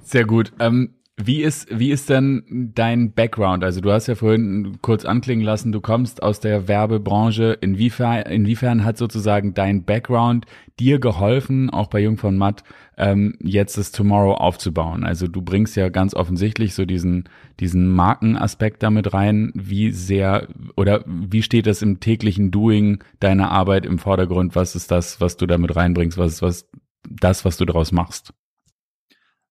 Sehr 0.03 0.25
gut. 0.25 0.53
Ähm, 0.59 0.95
wie 1.23 1.43
ist, 1.43 1.69
wie 1.71 1.91
ist 1.91 2.09
denn 2.09 2.73
dein 2.75 3.13
Background? 3.13 3.63
Also 3.63 3.81
du 3.81 3.93
hast 3.93 4.07
ja 4.07 4.15
vorhin 4.15 4.79
kurz 4.81 5.05
anklingen 5.05 5.45
lassen, 5.45 5.71
du 5.71 5.81
kommst 5.81 6.23
aus 6.23 6.41
der 6.41 6.67
Werbebranche. 6.67 7.59
Inwiefern, 7.61 8.23
inwiefern 8.23 8.85
hat 8.85 8.97
sozusagen 8.97 9.53
dein 9.53 9.85
Background 9.85 10.47
dir 10.79 10.99
geholfen, 10.99 11.69
auch 11.69 11.89
bei 11.89 12.01
Jung 12.01 12.17
von 12.17 12.39
Matt, 12.39 12.65
ähm, 12.97 13.37
jetzt 13.43 13.77
das 13.77 13.93
Tomorrow 13.93 14.35
aufzubauen? 14.35 15.05
Also 15.05 15.27
du 15.27 15.43
bringst 15.43 15.77
ja 15.77 15.91
ganz 15.91 16.15
offensichtlich 16.15 16.75
so 16.75 16.87
diesen, 16.87 17.29
diesen 17.61 17.87
Markenaspekt 17.89 18.83
damit 18.83 19.13
rein. 19.13 19.53
Wie 19.55 19.91
sehr 19.91 20.49
oder 20.77 21.05
wie 21.07 21.43
steht 21.43 21.67
das 21.67 21.83
im 21.83 22.01
täglichen 22.01 22.51
Doing 22.51 23.05
deiner 23.21 23.51
Arbeit 23.51 23.85
im 23.85 23.99
Vordergrund? 23.99 24.57
Was 24.57 24.75
ist 24.75 24.91
das, 24.91 25.21
was 25.21 25.37
du 25.37 25.47
damit 25.47 25.77
reinbringst? 25.77 26.17
Was 26.17 26.35
ist 26.35 26.43
was, 26.43 26.71
das, 27.09 27.45
was 27.45 27.59
du 27.59 27.67
daraus 27.67 27.93
machst? 27.93 28.33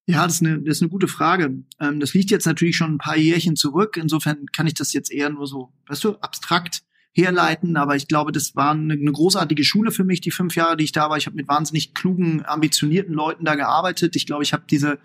Ja, 0.10 0.26
das 0.26 0.38
ist 0.38 0.42
eine, 0.42 0.60
das 0.60 0.78
ist 0.78 0.82
eine 0.82 0.90
gute 0.90 1.08
Frage. 1.08 1.54
Ähm, 1.80 2.00
das 2.00 2.16
liegt 2.16 2.32
jetzt 2.32 2.48
natürlich 2.48 2.76
schon 2.76 2.96
ein 2.96 2.98
paar 2.98 3.16
Jährchen 3.16 3.56
zurück. 3.56 3.96
Insofern 3.96 4.48
kann 4.48 4.66
ich 4.66 4.74
das 4.74 4.92
jetzt 4.92 5.12
eher 5.12 5.30
nur 5.30 5.46
so, 5.46 5.72
weißt 5.86 6.04
du, 6.04 6.16
abstrakt 6.16 6.82
herleiten. 7.12 7.78
Aber 7.78 7.96
ich 7.96 8.08
glaube, 8.08 8.32
das 8.32 8.56
war 8.56 8.72
eine, 8.72 8.96
eine 8.96 9.12
großartige 9.12 9.64
Schule 9.64 9.92
für 9.92 10.04
mich, 10.04 10.20
die 10.20 10.32
fünf 10.32 10.56
Jahre, 10.56 10.78
die 10.78 10.86
ich 10.86 10.94
da 10.94 11.12
war. 11.12 11.18
Ich 11.18 11.28
habe 11.28 11.36
mit 11.36 11.48
wahnsinnig 11.48 11.94
klugen, 11.94 12.44
ambitionierten 12.44 13.14
Leuten 13.14 13.46
da 13.46 13.54
gearbeitet. 13.54 14.16
Ich 14.16 14.26
glaube, 14.26 14.42
ich 14.42 14.52
habe 14.52 14.64
diese 14.68 14.98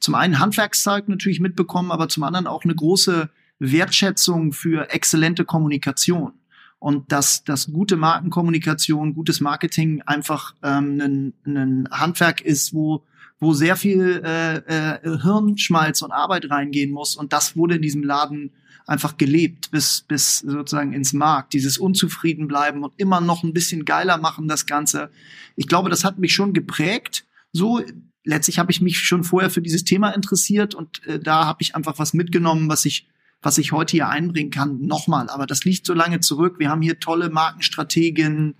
zum 0.00 0.16
einen 0.16 0.40
Handwerkszeug 0.40 1.08
natürlich 1.08 1.38
mitbekommen, 1.38 1.92
aber 1.92 2.08
zum 2.08 2.24
anderen 2.24 2.48
auch 2.48 2.64
eine 2.64 2.74
große 2.74 3.30
Wertschätzung 3.60 4.52
für 4.52 4.90
exzellente 4.90 5.44
Kommunikation 5.44 6.32
und 6.80 7.12
dass, 7.12 7.44
dass 7.44 7.72
gute 7.72 7.96
Markenkommunikation, 7.96 9.14
gutes 9.14 9.40
Marketing 9.40 10.02
einfach 10.02 10.56
ähm, 10.64 11.00
ein, 11.00 11.34
ein 11.46 11.88
Handwerk 11.92 12.40
ist, 12.40 12.74
wo 12.74 13.04
wo 13.40 13.52
sehr 13.52 13.76
viel 13.76 14.22
äh, 14.24 14.56
äh, 14.56 15.18
Hirnschmalz 15.22 16.02
und 16.02 16.12
Arbeit 16.12 16.50
reingehen 16.50 16.90
muss. 16.90 17.16
Und 17.16 17.32
das 17.32 17.56
wurde 17.56 17.76
in 17.76 17.82
diesem 17.82 18.02
Laden 18.02 18.52
einfach 18.86 19.16
gelebt 19.16 19.70
bis, 19.70 20.00
bis 20.08 20.38
sozusagen 20.40 20.92
ins 20.92 21.12
Markt. 21.12 21.52
Dieses 21.52 21.78
unzufrieden 21.78 22.48
bleiben 22.48 22.82
und 22.82 22.92
immer 22.96 23.20
noch 23.20 23.44
ein 23.44 23.52
bisschen 23.52 23.84
geiler 23.84 24.18
machen, 24.18 24.48
das 24.48 24.66
Ganze. 24.66 25.10
Ich 25.56 25.68
glaube, 25.68 25.90
das 25.90 26.04
hat 26.04 26.18
mich 26.18 26.32
schon 26.32 26.54
geprägt. 26.54 27.26
So, 27.52 27.82
letztlich 28.24 28.58
habe 28.58 28.72
ich 28.72 28.80
mich 28.80 28.98
schon 28.98 29.24
vorher 29.24 29.50
für 29.50 29.62
dieses 29.62 29.84
Thema 29.84 30.10
interessiert 30.10 30.74
und 30.74 31.06
äh, 31.06 31.20
da 31.20 31.44
habe 31.44 31.62
ich 31.62 31.76
einfach 31.76 31.98
was 31.98 32.14
mitgenommen, 32.14 32.68
was 32.68 32.84
ich 32.84 33.06
was 33.40 33.58
ich 33.58 33.70
heute 33.70 33.92
hier 33.92 34.08
einbringen 34.08 34.50
kann, 34.50 34.80
nochmal. 34.82 35.28
Aber 35.30 35.46
das 35.46 35.64
liegt 35.64 35.86
so 35.86 35.94
lange 35.94 36.18
zurück. 36.18 36.56
Wir 36.58 36.70
haben 36.70 36.82
hier 36.82 36.98
tolle 36.98 37.30
Markenstrategien 37.30 38.56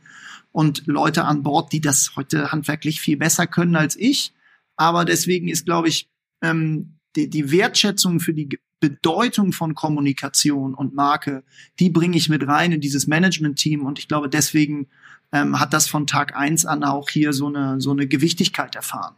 und 0.53 0.87
Leute 0.87 1.25
an 1.25 1.43
Bord, 1.43 1.73
die 1.73 1.81
das 1.81 2.13
heute 2.17 2.53
handwerklich 2.53 3.01
viel 3.01 3.17
besser 3.17 3.47
können 3.47 3.75
als 3.75 3.97
ich. 3.97 4.33
Aber 4.79 5.05
deswegen 5.05 5.49
ist, 5.49 5.67
glaube 5.67 5.89
ich, 5.89 6.09
ähm, 6.43 6.95
die, 7.17 7.29
die 7.29 7.51
Wertschätzung 7.51 8.21
für 8.21 8.33
die 8.33 8.59
Bedeutung 8.81 9.53
von 9.53 9.75
Kommunikation 9.75 10.73
und 10.73 10.95
Marke, 10.95 11.43
die 11.81 11.91
bringe 11.91 12.17
ich 12.17 12.29
mit 12.29 12.47
rein 12.47 12.73
in 12.73 12.81
dieses 12.81 13.07
Management-Team. 13.09 13.85
Und 13.85 13.99
ich 13.99 14.09
glaube, 14.09 14.29
deswegen 14.29 14.87
ähm, 15.33 15.59
hat 15.59 15.73
das 15.73 15.89
von 15.89 16.07
Tag 16.07 16.37
eins 16.37 16.65
an 16.65 16.85
auch 16.85 17.11
hier 17.11 17.33
so 17.33 17.49
eine, 17.49 17.81
so 17.81 17.91
eine 17.91 18.07
Gewichtigkeit 18.07 18.77
erfahren. 18.77 19.17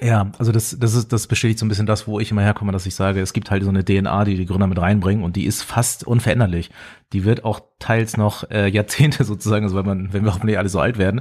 Ja, 0.00 0.32
also 0.38 0.50
das, 0.50 0.76
das 0.80 0.94
ist, 0.94 1.12
das 1.12 1.28
bestätigt 1.28 1.60
so 1.60 1.64
ein 1.64 1.68
bisschen 1.68 1.86
das, 1.86 2.08
wo 2.08 2.18
ich 2.18 2.32
immer 2.32 2.42
herkomme, 2.42 2.72
dass 2.72 2.84
ich 2.84 2.96
sage, 2.96 3.20
es 3.20 3.32
gibt 3.32 3.52
halt 3.52 3.62
so 3.62 3.68
eine 3.68 3.84
DNA, 3.84 4.24
die 4.24 4.34
die 4.34 4.44
Gründer 4.44 4.66
mit 4.66 4.80
reinbringen 4.80 5.22
und 5.22 5.36
die 5.36 5.46
ist 5.46 5.62
fast 5.62 6.04
unveränderlich. 6.04 6.70
Die 7.12 7.24
wird 7.24 7.44
auch 7.44 7.60
teils 7.78 8.16
noch 8.16 8.50
äh, 8.50 8.66
Jahrzehnte 8.68 9.22
sozusagen, 9.24 9.64
also 9.64 9.76
wenn 9.76 9.86
man, 9.86 10.12
wenn 10.12 10.24
wir 10.24 10.34
hoffentlich 10.34 10.58
alle 10.58 10.68
so 10.68 10.80
alt 10.80 10.98
werden, 10.98 11.20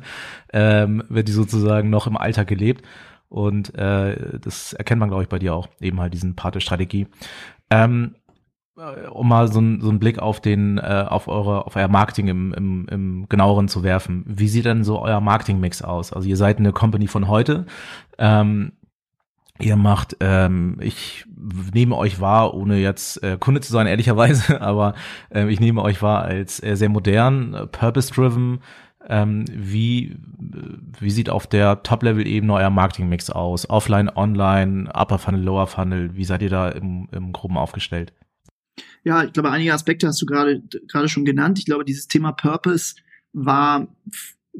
ähm, 0.51 1.03
wird 1.07 1.27
die 1.27 1.33
sozusagen 1.33 1.91
noch 1.91 2.07
im 2.07 2.17
Alltag 2.17 2.47
gelebt. 2.47 2.83
Und 3.33 3.73
äh, 3.73 4.37
das 4.37 4.73
erkennt 4.73 4.99
man, 4.99 5.09
glaube 5.09 5.23
ich, 5.23 5.29
bei 5.29 5.39
dir 5.39 5.55
auch, 5.55 5.67
eben 5.81 5.99
halt 5.99 6.13
diesen 6.13 6.35
Part 6.35 6.53
der 6.53 6.59
Strategie. 6.59 7.07
Ähm, 7.71 8.13
äh, 8.77 9.07
um 9.07 9.27
mal 9.27 9.47
so, 9.47 9.53
so 9.53 9.89
einen 9.89 9.99
Blick 9.99 10.19
auf 10.19 10.39
den, 10.39 10.77
äh, 10.77 11.05
auf 11.09 11.27
eure, 11.27 11.65
auf 11.65 11.75
euer 11.75 11.87
Marketing 11.87 12.27
im, 12.27 12.53
im, 12.53 12.87
im 12.91 13.29
genaueren 13.29 13.69
zu 13.69 13.81
werfen. 13.81 14.23
Wie 14.27 14.47
sieht 14.47 14.65
denn 14.65 14.83
so 14.83 15.01
euer 15.01 15.19
Marketing-Mix 15.19 15.81
aus? 15.81 16.13
Also 16.13 16.29
ihr 16.29 16.37
seid 16.37 16.59
eine 16.59 16.73
Company 16.73 17.07
von 17.07 17.27
heute. 17.27 17.65
Ähm, 18.19 18.73
ihr 19.57 19.77
macht, 19.77 20.17
ähm, 20.19 20.77
ich 20.79 21.25
nehme 21.73 21.97
euch 21.97 22.21
wahr, 22.21 22.53
ohne 22.53 22.77
jetzt 22.77 23.23
äh, 23.23 23.37
Kunde 23.39 23.61
zu 23.61 23.71
sein, 23.71 23.87
ehrlicherweise, 23.87 24.61
aber 24.61 24.93
äh, 25.33 25.49
ich 25.49 25.59
nehme 25.59 25.81
euch 25.81 26.03
wahr 26.03 26.21
als 26.21 26.61
äh, 26.61 26.75
sehr 26.75 26.89
modern, 26.89 27.55
äh, 27.55 27.65
purpose-driven, 27.65 28.59
ähm, 29.07 29.45
wie, 29.51 30.15
wie 30.99 31.11
sieht 31.11 31.29
auf 31.29 31.47
der 31.47 31.83
Top-Level-Ebene 31.83 32.53
euer 32.53 32.69
Marketing-Mix 32.69 33.29
aus? 33.29 33.69
Offline, 33.69 34.09
online, 34.09 34.89
Upper 34.93 35.19
Funnel, 35.19 35.41
Lower 35.41 35.67
Funnel, 35.67 36.15
wie 36.15 36.25
seid 36.25 36.41
ihr 36.41 36.49
da 36.49 36.69
im, 36.69 37.07
im 37.11 37.33
Groben 37.33 37.57
aufgestellt? 37.57 38.13
Ja, 39.03 39.23
ich 39.23 39.33
glaube, 39.33 39.51
einige 39.51 39.73
Aspekte 39.73 40.07
hast 40.07 40.21
du 40.21 40.25
gerade 40.25 40.63
gerade 40.87 41.09
schon 41.09 41.25
genannt. 41.25 41.59
Ich 41.59 41.65
glaube, 41.65 41.85
dieses 41.85 42.07
Thema 42.07 42.31
Purpose 42.31 42.95
war 43.33 43.87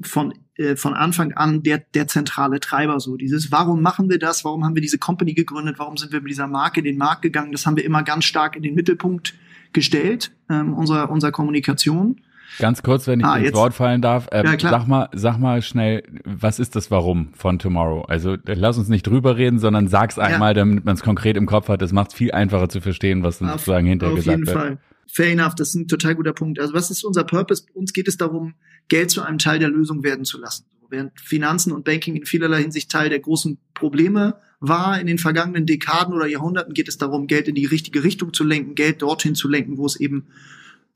von 0.01 0.33
äh, 0.55 0.75
von 0.75 0.93
Anfang 0.93 1.33
an 1.33 1.63
der 1.63 1.79
der 1.93 2.07
zentrale 2.07 2.59
Treiber 2.59 3.00
so 3.00 3.15
dieses 3.15 3.51
warum 3.51 3.81
machen 3.81 4.09
wir 4.09 4.19
das 4.19 4.43
warum 4.43 4.65
haben 4.65 4.75
wir 4.75 4.81
diese 4.81 4.97
Company 4.97 5.33
gegründet 5.33 5.77
warum 5.77 5.97
sind 5.97 6.12
wir 6.12 6.21
mit 6.21 6.31
dieser 6.31 6.47
Marke 6.47 6.79
in 6.79 6.85
den 6.85 6.97
Markt 6.97 7.21
gegangen 7.21 7.51
das 7.51 7.67
haben 7.67 7.77
wir 7.77 7.85
immer 7.85 8.01
ganz 8.01 8.25
stark 8.25 8.55
in 8.55 8.63
den 8.63 8.73
Mittelpunkt 8.73 9.35
gestellt 9.71 10.31
ähm, 10.50 10.73
unserer 10.73 11.12
unserer 11.12 11.31
Kommunikation 11.31 12.21
Ganz 12.59 12.83
kurz, 12.83 13.07
wenn 13.07 13.19
ich 13.19 13.25
ah, 13.25 13.38
ins 13.38 13.45
jetzt. 13.45 13.55
Wort 13.55 13.73
fallen 13.73 14.01
darf, 14.01 14.27
äh, 14.31 14.43
ja, 14.43 14.59
sag 14.59 14.88
mal, 14.88 15.09
sag 15.13 15.38
mal 15.38 15.62
schnell, 15.62 16.03
was 16.23 16.59
ist 16.59 16.75
das 16.75 16.91
Warum 16.91 17.29
von 17.33 17.59
Tomorrow? 17.59 18.03
Also 18.03 18.38
lass 18.45 18.77
uns 18.77 18.89
nicht 18.89 19.07
drüber 19.07 19.38
reden, 19.38 19.59
sondern 19.59 19.88
sag's 19.88 20.19
einmal, 20.19 20.51
ja. 20.51 20.62
damit 20.62 20.85
man 20.85 20.95
es 20.95 21.01
konkret 21.01 21.35
im 21.35 21.45
Kopf 21.45 21.69
hat. 21.69 21.81
Das 21.81 21.91
macht 21.91 22.12
es 22.12 22.15
viel 22.15 22.31
einfacher 22.31 22.69
zu 22.69 22.81
verstehen, 22.81 23.23
was 23.23 23.39
dann 23.39 23.50
auf, 23.50 23.62
sozusagen 23.62 23.88
hinterher 23.88 24.15
gesagt 24.15 24.39
wird. 24.39 24.50
Auf 24.50 24.63
jeden 24.63 24.77
Fall. 24.77 24.79
Fair 25.07 25.31
enough, 25.31 25.55
das 25.55 25.69
ist 25.69 25.75
ein 25.75 25.88
total 25.88 26.15
guter 26.15 26.33
Punkt. 26.33 26.59
Also 26.59 26.73
was 26.73 26.89
ist 26.91 27.03
unser 27.03 27.23
Purpose? 27.23 27.65
Uns 27.73 27.93
geht 27.93 28.07
es 28.07 28.17
darum, 28.17 28.53
Geld 28.88 29.12
zu 29.12 29.21
einem 29.21 29.38
Teil 29.38 29.59
der 29.59 29.69
Lösung 29.69 30.03
werden 30.03 30.25
zu 30.25 30.39
lassen. 30.39 30.65
Während 30.89 31.19
Finanzen 31.19 31.71
und 31.71 31.85
Banking 31.85 32.15
in 32.15 32.25
vielerlei 32.25 32.62
Hinsicht 32.62 32.91
Teil 32.91 33.09
der 33.09 33.19
großen 33.19 33.57
Probleme 33.73 34.35
war 34.59 35.00
in 35.00 35.07
den 35.07 35.17
vergangenen 35.17 35.65
Dekaden 35.65 36.13
oder 36.13 36.25
Jahrhunderten, 36.25 36.73
geht 36.73 36.88
es 36.88 36.97
darum, 36.97 37.27
Geld 37.27 37.47
in 37.47 37.55
die 37.55 37.65
richtige 37.65 38.03
Richtung 38.03 38.33
zu 38.33 38.43
lenken, 38.43 38.75
Geld 38.75 39.01
dorthin 39.01 39.35
zu 39.35 39.50
lenken, 39.50 39.77
wo 39.77 39.85
es 39.85 40.00
eben 40.00 40.27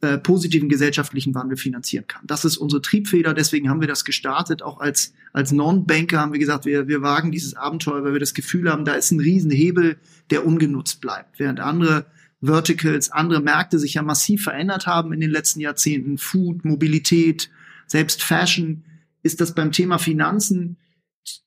äh, 0.01 0.19
positiven 0.19 0.69
gesellschaftlichen 0.69 1.33
Wandel 1.33 1.57
finanzieren 1.57 2.05
kann. 2.07 2.21
Das 2.27 2.45
ist 2.45 2.57
unsere 2.57 2.83
Triebfeder, 2.83 3.33
deswegen 3.33 3.69
haben 3.69 3.81
wir 3.81 3.87
das 3.87 4.05
gestartet. 4.05 4.61
Auch 4.61 4.79
als, 4.79 5.13
als 5.33 5.51
Non-Banker 5.51 6.19
haben 6.19 6.33
wir 6.33 6.39
gesagt, 6.39 6.65
wir, 6.65 6.87
wir 6.87 7.01
wagen 7.01 7.31
dieses 7.31 7.55
Abenteuer, 7.55 8.03
weil 8.03 8.13
wir 8.13 8.19
das 8.19 8.35
Gefühl 8.35 8.71
haben, 8.71 8.85
da 8.85 8.93
ist 8.93 9.09
ein 9.09 9.19
Riesenhebel, 9.19 9.97
der 10.29 10.45
ungenutzt 10.45 11.01
bleibt. 11.01 11.39
Während 11.39 11.59
andere 11.59 12.05
Verticals, 12.41 13.09
andere 13.09 13.41
Märkte 13.41 13.79
sich 13.79 13.95
ja 13.95 14.03
massiv 14.03 14.43
verändert 14.43 14.85
haben 14.85 15.13
in 15.13 15.19
den 15.19 15.31
letzten 15.31 15.61
Jahrzehnten, 15.61 16.19
Food, 16.19 16.63
Mobilität, 16.63 17.49
selbst 17.87 18.21
Fashion, 18.21 18.83
ist 19.23 19.41
das 19.41 19.55
beim 19.55 19.71
Thema 19.71 19.97
Finanzen 19.97 20.77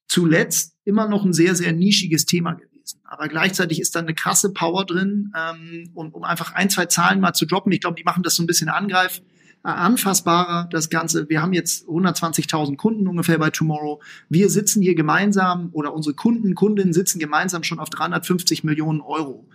zuletzt 0.09 0.75
immer 0.85 1.09
noch 1.09 1.25
ein 1.25 1.33
sehr, 1.33 1.55
sehr 1.55 1.73
nischiges 1.73 2.27
Thema 2.27 2.55
gewesen. 2.91 3.01
Aber 3.05 3.29
gleichzeitig 3.29 3.81
ist 3.81 3.95
da 3.95 4.01
eine 4.01 4.15
krasse 4.15 4.53
Power 4.53 4.85
drin, 4.85 5.33
ähm, 5.37 5.91
und, 5.95 6.15
um 6.15 6.25
einfach 6.25 6.55
ein, 6.55 6.71
zwei 6.71 6.87
Zahlen 6.87 7.21
mal 7.21 7.33
zu 7.33 7.47
droppen. 7.47 7.73
Ich 7.73 7.81
glaube, 7.81 7.97
die 7.97 8.05
machen 8.05 8.23
das 8.23 8.37
so 8.37 8.43
ein 8.43 8.47
bisschen 8.47 8.69
angreif, 8.69 9.23
äh, 9.65 9.69
anfassbarer, 9.69 10.69
das 10.71 10.91
Ganze. 10.91 11.29
Wir 11.29 11.43
haben 11.43 11.53
jetzt 11.53 11.87
120.000 11.87 12.77
Kunden 12.77 13.07
ungefähr 13.07 13.39
bei 13.39 13.51
Tomorrow. 13.51 14.01
Wir 14.29 14.49
sitzen 14.49 14.83
hier 14.83 14.95
gemeinsam 14.95 15.71
oder 15.73 15.95
unsere 15.95 16.15
Kunden, 16.15 16.55
Kundinnen 16.55 16.93
sitzen 16.93 17.19
gemeinsam 17.19 17.63
schon 17.63 17.79
auf 17.79 17.91
350 17.91 18.65
Millionen 18.65 19.01
Euro. 19.01 19.47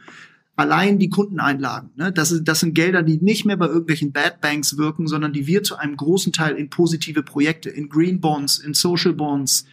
Allein 0.57 0.99
die 0.99 1.09
Kundeneinlagen, 1.09 1.89
ne? 1.97 2.13
das, 2.13 2.31
ist, 2.31 2.45
das 2.45 2.61
sind 2.61 2.75
Gelder, 2.75 3.03
die 3.03 3.17
nicht 3.17 3.45
mehr 3.45 3.57
bei 3.57 3.65
irgendwelchen 3.65 4.13
Bad 4.13 4.39
Banks 4.39 4.77
wirken, 4.77 5.05
sondern 5.05 5.33
die 5.33 5.47
wir 5.47 5.63
zu 5.63 5.75
einem 5.75 5.97
großen 5.97 6.31
Teil 6.31 6.55
in 6.55 6.69
positive 6.69 7.23
Projekte, 7.23 7.69
in 7.69 7.89
Green 7.89 8.21
Bonds, 8.21 8.59
in 8.59 8.73
Social 8.73 9.11
Bonds, 9.11 9.65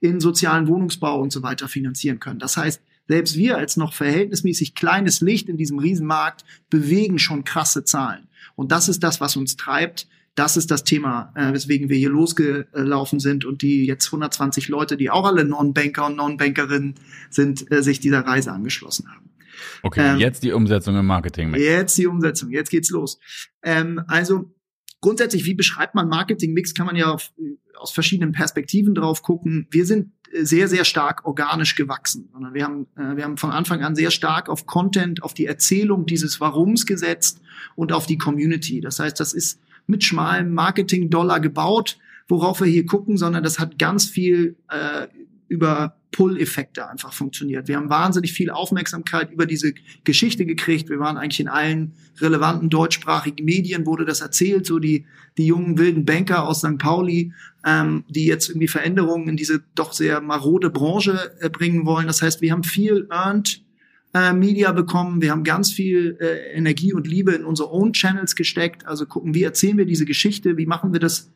in 0.00 0.20
sozialen 0.20 0.68
Wohnungsbau 0.68 1.18
und 1.20 1.32
so 1.32 1.42
weiter 1.42 1.68
finanzieren 1.68 2.20
können. 2.20 2.38
Das 2.38 2.58
heißt, 2.58 2.82
selbst 3.08 3.36
wir 3.36 3.56
als 3.56 3.76
noch 3.76 3.92
verhältnismäßig 3.92 4.74
kleines 4.74 5.20
Licht 5.20 5.48
in 5.48 5.56
diesem 5.56 5.78
Riesenmarkt 5.78 6.44
bewegen 6.70 7.18
schon 7.18 7.44
krasse 7.44 7.84
Zahlen. 7.84 8.28
Und 8.54 8.72
das 8.72 8.88
ist 8.88 9.02
das, 9.02 9.20
was 9.20 9.36
uns 9.36 9.56
treibt. 9.56 10.08
Das 10.34 10.56
ist 10.56 10.70
das 10.70 10.84
Thema, 10.84 11.32
äh, 11.34 11.52
weswegen 11.52 11.88
wir 11.88 11.96
hier 11.96 12.10
losgelaufen 12.10 13.20
sind 13.20 13.44
und 13.46 13.62
die 13.62 13.86
jetzt 13.86 14.06
120 14.06 14.68
Leute, 14.68 14.96
die 14.98 15.08
auch 15.10 15.24
alle 15.24 15.44
Non-Banker 15.44 16.06
und 16.06 16.16
Non-Bankerinnen 16.16 16.94
sind, 17.30 17.70
äh, 17.72 17.82
sich 17.82 18.00
dieser 18.00 18.20
Reise 18.20 18.52
angeschlossen 18.52 19.08
haben. 19.08 19.30
Okay, 19.82 20.12
ähm, 20.12 20.18
jetzt 20.18 20.42
die 20.42 20.52
Umsetzung 20.52 20.96
im 20.96 21.06
Marketing. 21.06 21.54
-Mix. 21.54 21.58
Jetzt 21.58 21.96
die 21.96 22.06
Umsetzung, 22.06 22.50
jetzt 22.50 22.70
geht's 22.70 22.90
los. 22.90 23.18
Ähm, 23.62 24.02
also 24.08 24.54
grundsätzlich, 25.00 25.46
wie 25.46 25.54
beschreibt 25.54 25.94
man 25.94 26.08
Marketing-Mix, 26.08 26.74
kann 26.74 26.86
man 26.86 26.96
ja 26.96 27.12
auf, 27.12 27.32
aus 27.78 27.92
verschiedenen 27.92 28.32
Perspektiven 28.32 28.94
drauf 28.94 29.22
gucken. 29.22 29.66
Wir 29.70 29.86
sind 29.86 30.15
sehr, 30.32 30.68
sehr 30.68 30.84
stark 30.84 31.24
organisch 31.24 31.74
gewachsen. 31.74 32.28
Sondern 32.32 32.54
wir 32.54 32.64
haben, 32.64 32.86
äh, 32.96 33.16
wir 33.16 33.24
haben 33.24 33.36
von 33.36 33.50
Anfang 33.50 33.82
an 33.82 33.94
sehr 33.94 34.10
stark 34.10 34.48
auf 34.48 34.66
Content, 34.66 35.22
auf 35.22 35.34
die 35.34 35.46
Erzählung 35.46 36.06
dieses 36.06 36.40
Warums 36.40 36.86
gesetzt 36.86 37.40
und 37.74 37.92
auf 37.92 38.06
die 38.06 38.18
Community. 38.18 38.80
Das 38.80 38.98
heißt, 38.98 39.18
das 39.18 39.32
ist 39.32 39.60
mit 39.86 40.04
schmalem 40.04 40.52
Marketing-Dollar 40.52 41.40
gebaut, 41.40 41.98
worauf 42.28 42.60
wir 42.60 42.66
hier 42.66 42.86
gucken, 42.86 43.16
sondern 43.16 43.44
das 43.44 43.58
hat 43.58 43.78
ganz 43.78 44.06
viel 44.06 44.56
äh, 44.68 45.06
über 45.48 45.96
Pull-Effekte 46.12 46.88
einfach 46.88 47.12
funktioniert. 47.12 47.68
Wir 47.68 47.76
haben 47.76 47.90
wahnsinnig 47.90 48.32
viel 48.32 48.50
Aufmerksamkeit 48.50 49.30
über 49.30 49.44
diese 49.44 49.74
Geschichte 50.04 50.46
gekriegt. 50.46 50.88
Wir 50.88 50.98
waren 50.98 51.18
eigentlich 51.18 51.40
in 51.40 51.48
allen 51.48 51.92
relevanten 52.18 52.70
deutschsprachigen 52.70 53.44
Medien, 53.44 53.84
wurde 53.84 54.06
das 54.06 54.22
erzählt, 54.22 54.64
so 54.64 54.78
die, 54.78 55.04
die 55.36 55.46
jungen 55.46 55.76
wilden 55.76 56.06
Banker 56.06 56.48
aus 56.48 56.60
St. 56.60 56.78
Pauli, 56.78 57.32
ähm, 57.66 58.04
die 58.08 58.24
jetzt 58.24 58.48
irgendwie 58.48 58.68
Veränderungen 58.68 59.28
in 59.28 59.36
diese 59.36 59.62
doch 59.74 59.92
sehr 59.92 60.22
marode 60.22 60.70
Branche 60.70 61.32
äh, 61.40 61.50
bringen 61.50 61.84
wollen. 61.84 62.06
Das 62.06 62.22
heißt, 62.22 62.40
wir 62.40 62.52
haben 62.52 62.64
viel 62.64 63.06
Earned 63.10 63.62
äh, 64.14 64.32
Media 64.32 64.72
bekommen. 64.72 65.20
Wir 65.20 65.32
haben 65.32 65.44
ganz 65.44 65.70
viel 65.70 66.16
äh, 66.20 66.56
Energie 66.56 66.94
und 66.94 67.06
Liebe 67.06 67.32
in 67.32 67.44
unsere 67.44 67.70
Own 67.70 67.92
Channels 67.92 68.34
gesteckt. 68.36 68.86
Also 68.86 69.04
gucken, 69.04 69.34
wie 69.34 69.42
erzählen 69.42 69.76
wir 69.76 69.84
diese 69.84 70.06
Geschichte? 70.06 70.56
Wie 70.56 70.66
machen 70.66 70.94
wir 70.94 71.00
das 71.00 71.30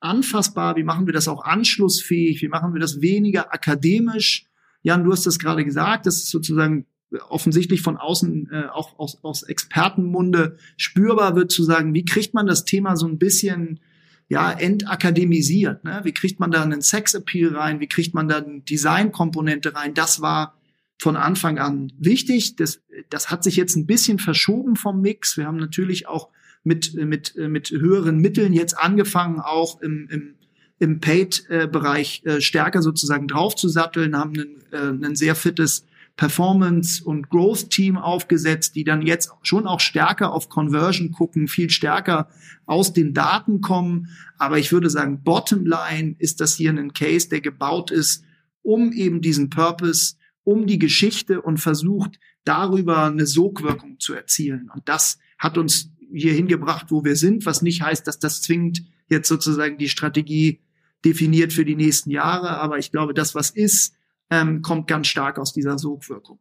anfassbar? 0.00 0.76
Wie 0.76 0.84
machen 0.84 1.06
wir 1.06 1.12
das 1.12 1.28
auch 1.28 1.44
anschlussfähig? 1.44 2.42
Wie 2.42 2.48
machen 2.48 2.74
wir 2.74 2.80
das 2.80 3.00
weniger 3.00 3.52
akademisch? 3.52 4.46
Jan, 4.82 5.04
du 5.04 5.12
hast 5.12 5.26
das 5.26 5.38
gerade 5.38 5.64
gesagt, 5.64 6.06
das 6.06 6.16
ist 6.16 6.30
sozusagen 6.30 6.86
offensichtlich 7.28 7.82
von 7.82 7.96
außen 7.96 8.50
äh, 8.50 8.66
auch 8.66 8.98
aus, 8.98 9.18
aus 9.22 9.42
Expertenmunde 9.42 10.56
spürbar 10.76 11.36
wird 11.36 11.52
zu 11.52 11.62
sagen, 11.62 11.94
wie 11.94 12.04
kriegt 12.04 12.34
man 12.34 12.46
das 12.46 12.64
Thema 12.64 12.96
so 12.96 13.06
ein 13.06 13.18
bisschen 13.18 13.80
ja 14.28 14.50
entakademisiert, 14.50 15.84
ne? 15.84 16.00
Wie 16.02 16.12
kriegt 16.12 16.40
man 16.40 16.50
da 16.50 16.62
einen 16.62 16.82
Sexappeal 16.82 17.54
rein? 17.54 17.78
Wie 17.78 17.86
kriegt 17.86 18.12
man 18.12 18.26
da 18.28 18.38
eine 18.38 18.60
Designkomponente 18.60 19.74
rein? 19.74 19.94
Das 19.94 20.20
war 20.20 20.56
von 20.98 21.16
Anfang 21.16 21.58
an 21.58 21.92
wichtig. 21.98 22.56
Das, 22.56 22.82
das 23.08 23.30
hat 23.30 23.44
sich 23.44 23.56
jetzt 23.56 23.76
ein 23.76 23.86
bisschen 23.86 24.18
verschoben 24.18 24.74
vom 24.74 25.00
Mix. 25.00 25.36
Wir 25.36 25.46
haben 25.46 25.58
natürlich 25.58 26.08
auch 26.08 26.30
mit, 26.66 26.94
mit, 26.94 27.36
mit 27.36 27.70
höheren 27.70 28.18
Mitteln 28.18 28.52
jetzt 28.52 28.76
angefangen, 28.76 29.40
auch 29.40 29.80
im, 29.80 30.08
im, 30.10 30.34
im 30.78 31.00
Paid-Bereich 31.00 32.22
äh, 32.24 32.40
stärker 32.40 32.82
sozusagen 32.82 33.28
draufzusatteln, 33.28 34.16
haben 34.16 34.32
ein, 34.32 35.02
äh, 35.02 35.06
ein 35.06 35.14
sehr 35.14 35.36
fittes 35.36 35.86
Performance- 36.16 37.04
und 37.04 37.28
Growth-Team 37.28 37.98
aufgesetzt, 37.98 38.74
die 38.74 38.84
dann 38.84 39.02
jetzt 39.02 39.30
schon 39.42 39.66
auch 39.66 39.80
stärker 39.80 40.32
auf 40.32 40.48
Conversion 40.48 41.12
gucken, 41.12 41.46
viel 41.46 41.70
stärker 41.70 42.28
aus 42.64 42.92
den 42.92 43.14
Daten 43.14 43.60
kommen. 43.60 44.08
Aber 44.38 44.58
ich 44.58 44.72
würde 44.72 44.90
sagen, 44.90 45.22
bottom 45.22 45.66
line 45.66 46.16
ist 46.18 46.40
das 46.40 46.56
hier 46.56 46.70
ein 46.70 46.92
Case, 46.94 47.28
der 47.28 47.42
gebaut 47.42 47.90
ist, 47.92 48.24
um 48.62 48.92
eben 48.92 49.20
diesen 49.20 49.50
Purpose, 49.50 50.16
um 50.42 50.66
die 50.66 50.78
Geschichte 50.78 51.42
und 51.42 51.58
versucht, 51.58 52.18
darüber 52.44 53.04
eine 53.04 53.26
Sogwirkung 53.26 54.00
zu 54.00 54.14
erzielen. 54.14 54.70
Und 54.74 54.88
das 54.88 55.18
hat 55.38 55.58
uns 55.58 55.90
hier 56.16 56.32
hingebracht, 56.32 56.86
wo 56.90 57.04
wir 57.04 57.16
sind, 57.16 57.46
was 57.46 57.62
nicht 57.62 57.82
heißt, 57.82 58.06
dass 58.06 58.18
das 58.18 58.42
zwingend 58.42 58.84
jetzt 59.08 59.28
sozusagen 59.28 59.78
die 59.78 59.88
Strategie 59.88 60.60
definiert 61.04 61.52
für 61.52 61.64
die 61.64 61.76
nächsten 61.76 62.10
Jahre. 62.10 62.58
Aber 62.58 62.78
ich 62.78 62.90
glaube, 62.90 63.14
das, 63.14 63.34
was 63.34 63.50
ist, 63.50 63.94
ähm, 64.30 64.62
kommt 64.62 64.88
ganz 64.88 65.06
stark 65.06 65.38
aus 65.38 65.52
dieser 65.52 65.78
Sogwirkung. 65.78 66.40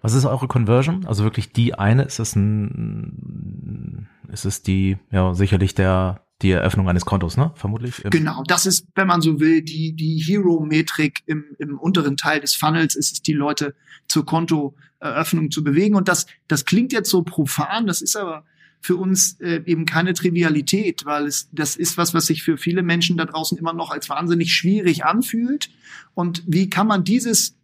Was 0.00 0.14
ist 0.14 0.24
eure 0.24 0.48
Conversion? 0.48 1.06
Also 1.06 1.24
wirklich 1.24 1.52
die 1.52 1.74
eine? 1.74 2.04
Ist 2.04 2.20
es 2.20 2.36
ein, 2.36 4.08
ist 4.30 4.44
es 4.44 4.62
die, 4.62 4.96
ja, 5.10 5.34
sicherlich 5.34 5.74
der, 5.74 6.22
die 6.40 6.52
Eröffnung 6.52 6.88
eines 6.88 7.04
Kontos, 7.04 7.36
ne? 7.36 7.50
Vermutlich. 7.56 8.02
Genau, 8.04 8.44
das 8.46 8.64
ist, 8.64 8.86
wenn 8.94 9.08
man 9.08 9.20
so 9.20 9.40
will, 9.40 9.62
die, 9.62 9.94
die 9.96 10.22
Hero-Metrik 10.24 11.22
im, 11.26 11.44
im 11.58 11.78
unteren 11.78 12.16
Teil 12.16 12.40
des 12.40 12.54
Funnels 12.54 12.94
ist 12.94 13.12
es, 13.12 13.22
die 13.22 13.32
Leute 13.32 13.74
zur 14.06 14.24
Kontoeröffnung 14.24 15.50
zu 15.50 15.64
bewegen. 15.64 15.96
Und 15.96 16.06
das, 16.06 16.26
das 16.46 16.64
klingt 16.64 16.92
jetzt 16.92 17.10
so 17.10 17.22
profan, 17.22 17.88
das 17.88 18.00
ist 18.00 18.16
aber 18.16 18.44
für 18.80 18.96
uns 18.96 19.40
äh, 19.40 19.62
eben 19.66 19.84
keine 19.84 20.14
Trivialität, 20.14 21.04
weil 21.04 21.26
es 21.26 21.48
das 21.52 21.76
ist 21.76 21.98
was, 21.98 22.14
was 22.14 22.26
sich 22.26 22.42
für 22.42 22.56
viele 22.56 22.82
Menschen 22.82 23.16
da 23.16 23.24
draußen 23.24 23.58
immer 23.58 23.72
noch 23.72 23.90
als 23.90 24.08
wahnsinnig 24.08 24.54
schwierig 24.54 25.04
anfühlt. 25.04 25.70
Und 26.14 26.42
wie 26.46 26.70
kann 26.70 26.86
man 26.86 27.04
dieses 27.04 27.56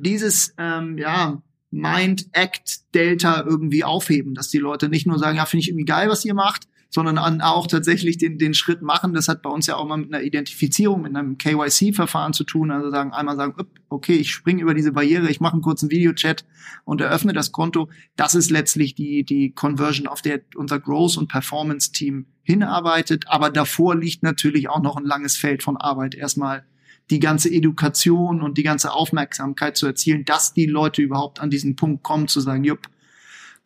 dieses 0.00 0.54
ähm, 0.58 0.98
ja 0.98 1.42
Mind-Act-Delta 1.70 3.42
irgendwie 3.42 3.84
aufheben, 3.84 4.34
dass 4.34 4.48
die 4.48 4.58
Leute 4.58 4.88
nicht 4.88 5.06
nur 5.06 5.18
sagen, 5.18 5.36
ja, 5.36 5.46
finde 5.46 5.62
ich 5.62 5.68
irgendwie 5.68 5.84
geil, 5.84 6.08
was 6.08 6.24
ihr 6.24 6.34
macht, 6.34 6.68
sondern 6.94 7.18
an 7.18 7.40
auch 7.40 7.66
tatsächlich 7.66 8.18
den, 8.18 8.38
den 8.38 8.54
Schritt 8.54 8.80
machen. 8.80 9.14
Das 9.14 9.26
hat 9.26 9.42
bei 9.42 9.50
uns 9.50 9.66
ja 9.66 9.74
auch 9.74 9.84
mal 9.84 9.96
mit 9.96 10.14
einer 10.14 10.22
Identifizierung, 10.22 11.02
mit 11.02 11.16
einem 11.16 11.38
KYC-Verfahren 11.38 12.32
zu 12.32 12.44
tun. 12.44 12.70
Also 12.70 12.88
sagen, 12.88 13.12
einmal 13.12 13.34
sagen, 13.34 13.56
okay, 13.88 14.14
ich 14.14 14.30
springe 14.30 14.62
über 14.62 14.74
diese 14.74 14.92
Barriere, 14.92 15.28
ich 15.28 15.40
mache 15.40 15.54
einen 15.54 15.62
kurzen 15.62 15.90
Videochat 15.90 16.44
und 16.84 17.00
eröffne 17.00 17.32
das 17.32 17.50
Konto. 17.50 17.90
Das 18.14 18.36
ist 18.36 18.48
letztlich 18.48 18.94
die, 18.94 19.24
die 19.24 19.50
Conversion, 19.50 20.06
auf 20.06 20.22
der 20.22 20.42
unser 20.54 20.78
Growth- 20.78 21.18
und 21.18 21.26
Performance-Team 21.26 22.26
hinarbeitet. 22.44 23.24
Aber 23.26 23.50
davor 23.50 23.96
liegt 23.96 24.22
natürlich 24.22 24.68
auch 24.68 24.80
noch 24.80 24.96
ein 24.96 25.04
langes 25.04 25.36
Feld 25.36 25.64
von 25.64 25.76
Arbeit. 25.76 26.14
Erstmal 26.14 26.64
die 27.10 27.18
ganze 27.18 27.50
Education 27.50 28.40
und 28.40 28.56
die 28.56 28.62
ganze 28.62 28.92
Aufmerksamkeit 28.92 29.76
zu 29.76 29.86
erzielen, 29.86 30.24
dass 30.24 30.54
die 30.54 30.66
Leute 30.66 31.02
überhaupt 31.02 31.40
an 31.40 31.50
diesen 31.50 31.74
Punkt 31.74 32.04
kommen, 32.04 32.28
zu 32.28 32.38
sagen, 32.38 32.62
jupp, 32.62 32.88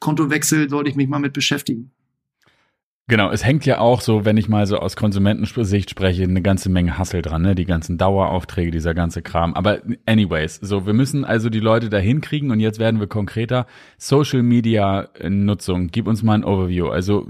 Kontowechsel 0.01 0.71
sollte 0.71 0.89
ich 0.89 0.97
mich 0.97 1.09
mal 1.09 1.19
mit 1.19 1.35
beschäftigen. 1.35 1.91
Genau, 3.11 3.31
es 3.31 3.43
hängt 3.43 3.65
ja 3.65 3.79
auch 3.79 4.03
so, 4.03 4.27
wenn 4.27 4.37
ich 4.37 4.51
mal 4.51 4.67
so 4.67 4.77
aus 4.77 4.95
Konsumentensicht 4.95 5.89
spreche, 5.89 6.25
eine 6.25 6.43
ganze 6.43 6.69
Menge 6.69 6.99
Hassel 6.99 7.23
dran, 7.23 7.41
ne? 7.41 7.55
Die 7.55 7.65
ganzen 7.65 7.97
Daueraufträge, 7.97 8.71
dieser 8.71 8.93
ganze 8.93 9.23
Kram. 9.23 9.55
Aber 9.55 9.79
anyways, 10.05 10.57
so, 10.57 10.85
wir 10.85 10.93
müssen 10.93 11.25
also 11.25 11.49
die 11.49 11.61
Leute 11.61 11.89
dahin 11.89 12.21
kriegen 12.21 12.51
und 12.51 12.61
jetzt 12.61 12.79
werden 12.79 13.01
wir 13.01 13.07
konkreter. 13.07 13.67
Social 13.97 14.43
Media 14.43 15.09
Nutzung, 15.27 15.89
gib 15.89 16.07
uns 16.07 16.23
mal 16.23 16.35
ein 16.35 16.45
Overview. 16.45 16.89
Also, 16.89 17.27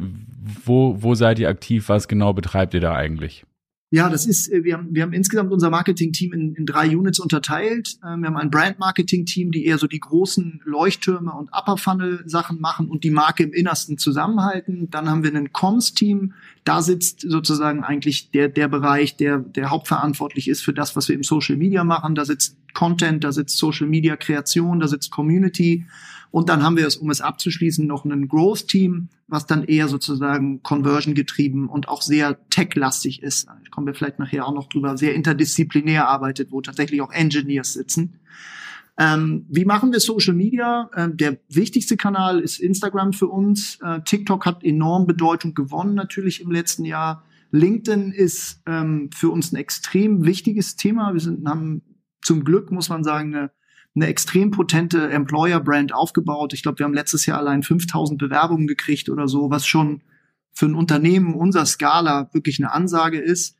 wo, 0.64 0.96
wo 1.00 1.14
seid 1.14 1.38
ihr 1.38 1.48
aktiv? 1.48 1.88
Was 1.88 2.08
genau 2.08 2.32
betreibt 2.32 2.74
ihr 2.74 2.80
da 2.80 2.94
eigentlich? 2.94 3.44
Ja, 3.90 4.10
das 4.10 4.26
ist, 4.26 4.52
äh, 4.52 4.64
wir 4.64 4.74
haben, 4.74 4.94
wir 4.94 5.02
haben 5.02 5.14
insgesamt 5.14 5.50
unser 5.50 5.70
Marketing-Team 5.70 6.34
in, 6.34 6.54
in 6.54 6.66
drei 6.66 6.94
Units 6.94 7.18
unterteilt. 7.18 7.98
Ähm, 8.04 8.20
wir 8.20 8.28
haben 8.28 8.36
ein 8.36 8.50
Brand-Marketing-Team, 8.50 9.50
die 9.50 9.64
eher 9.64 9.78
so 9.78 9.86
die 9.86 10.00
großen 10.00 10.60
Leuchttürme 10.64 11.32
und 11.32 11.48
Upper-Funnel-Sachen 11.52 12.60
machen 12.60 12.88
und 12.88 13.02
die 13.02 13.10
Marke 13.10 13.44
im 13.44 13.54
Innersten 13.54 13.96
zusammenhalten. 13.96 14.90
Dann 14.90 15.08
haben 15.08 15.24
wir 15.24 15.34
ein 15.34 15.52
Comms-Team. 15.52 16.34
Da 16.64 16.82
sitzt 16.82 17.22
sozusagen 17.22 17.82
eigentlich 17.82 18.30
der, 18.30 18.48
der 18.50 18.68
Bereich, 18.68 19.16
der, 19.16 19.38
der 19.38 19.70
hauptverantwortlich 19.70 20.48
ist 20.48 20.62
für 20.62 20.74
das, 20.74 20.94
was 20.94 21.08
wir 21.08 21.14
im 21.14 21.22
Social 21.22 21.56
Media 21.56 21.82
machen. 21.82 22.14
Da 22.14 22.26
sitzt 22.26 22.58
Content, 22.74 23.24
da 23.24 23.32
sitzt 23.32 23.56
Social 23.56 23.86
Media 23.86 24.16
Kreation, 24.16 24.80
da 24.80 24.88
sitzt 24.88 25.10
Community. 25.10 25.86
Und 26.30 26.48
dann 26.48 26.62
haben 26.62 26.76
wir 26.76 26.86
es, 26.86 26.96
um 26.96 27.10
es 27.10 27.20
abzuschließen, 27.20 27.86
noch 27.86 28.04
ein 28.04 28.28
Growth-Team, 28.28 29.08
was 29.28 29.46
dann 29.46 29.64
eher 29.64 29.88
sozusagen 29.88 30.62
Conversion 30.62 31.14
getrieben 31.14 31.68
und 31.68 31.88
auch 31.88 32.02
sehr 32.02 32.38
tech-lastig 32.50 33.22
ist. 33.22 33.48
Da 33.48 33.56
kommen 33.70 33.86
wir 33.86 33.94
vielleicht 33.94 34.18
nachher 34.18 34.46
auch 34.46 34.54
noch 34.54 34.68
drüber, 34.68 34.96
sehr 34.96 35.14
interdisziplinär 35.14 36.08
arbeitet, 36.08 36.52
wo 36.52 36.60
tatsächlich 36.60 37.00
auch 37.00 37.12
Engineers 37.12 37.72
sitzen. 37.72 38.20
Ähm, 38.98 39.46
wie 39.48 39.64
machen 39.64 39.92
wir 39.92 40.00
Social 40.00 40.34
Media? 40.34 40.90
Ähm, 40.96 41.16
der 41.16 41.38
wichtigste 41.48 41.96
Kanal 41.96 42.40
ist 42.40 42.58
Instagram 42.58 43.12
für 43.12 43.28
uns. 43.28 43.78
Äh, 43.80 44.00
TikTok 44.02 44.44
hat 44.44 44.64
enorm 44.64 45.06
Bedeutung 45.06 45.54
gewonnen 45.54 45.94
natürlich 45.94 46.40
im 46.40 46.50
letzten 46.50 46.84
Jahr. 46.84 47.24
LinkedIn 47.52 48.10
ist 48.10 48.60
ähm, 48.66 49.10
für 49.14 49.30
uns 49.30 49.52
ein 49.52 49.56
extrem 49.56 50.24
wichtiges 50.24 50.74
Thema. 50.74 51.12
Wir 51.12 51.20
sind, 51.20 51.48
haben 51.48 51.82
zum 52.22 52.44
Glück, 52.44 52.72
muss 52.72 52.88
man 52.88 53.04
sagen, 53.04 53.34
eine 53.34 53.50
eine 53.94 54.06
extrem 54.06 54.50
potente 54.50 55.08
Employer-Brand 55.10 55.92
aufgebaut. 55.92 56.52
Ich 56.52 56.62
glaube, 56.62 56.78
wir 56.78 56.84
haben 56.84 56.94
letztes 56.94 57.26
Jahr 57.26 57.38
allein 57.38 57.62
5000 57.62 58.18
Bewerbungen 58.18 58.66
gekriegt 58.66 59.08
oder 59.08 59.28
so, 59.28 59.50
was 59.50 59.66
schon 59.66 60.02
für 60.52 60.66
ein 60.66 60.74
Unternehmen 60.74 61.34
unserer 61.34 61.66
Skala 61.66 62.30
wirklich 62.32 62.60
eine 62.60 62.72
Ansage 62.72 63.18
ist. 63.18 63.56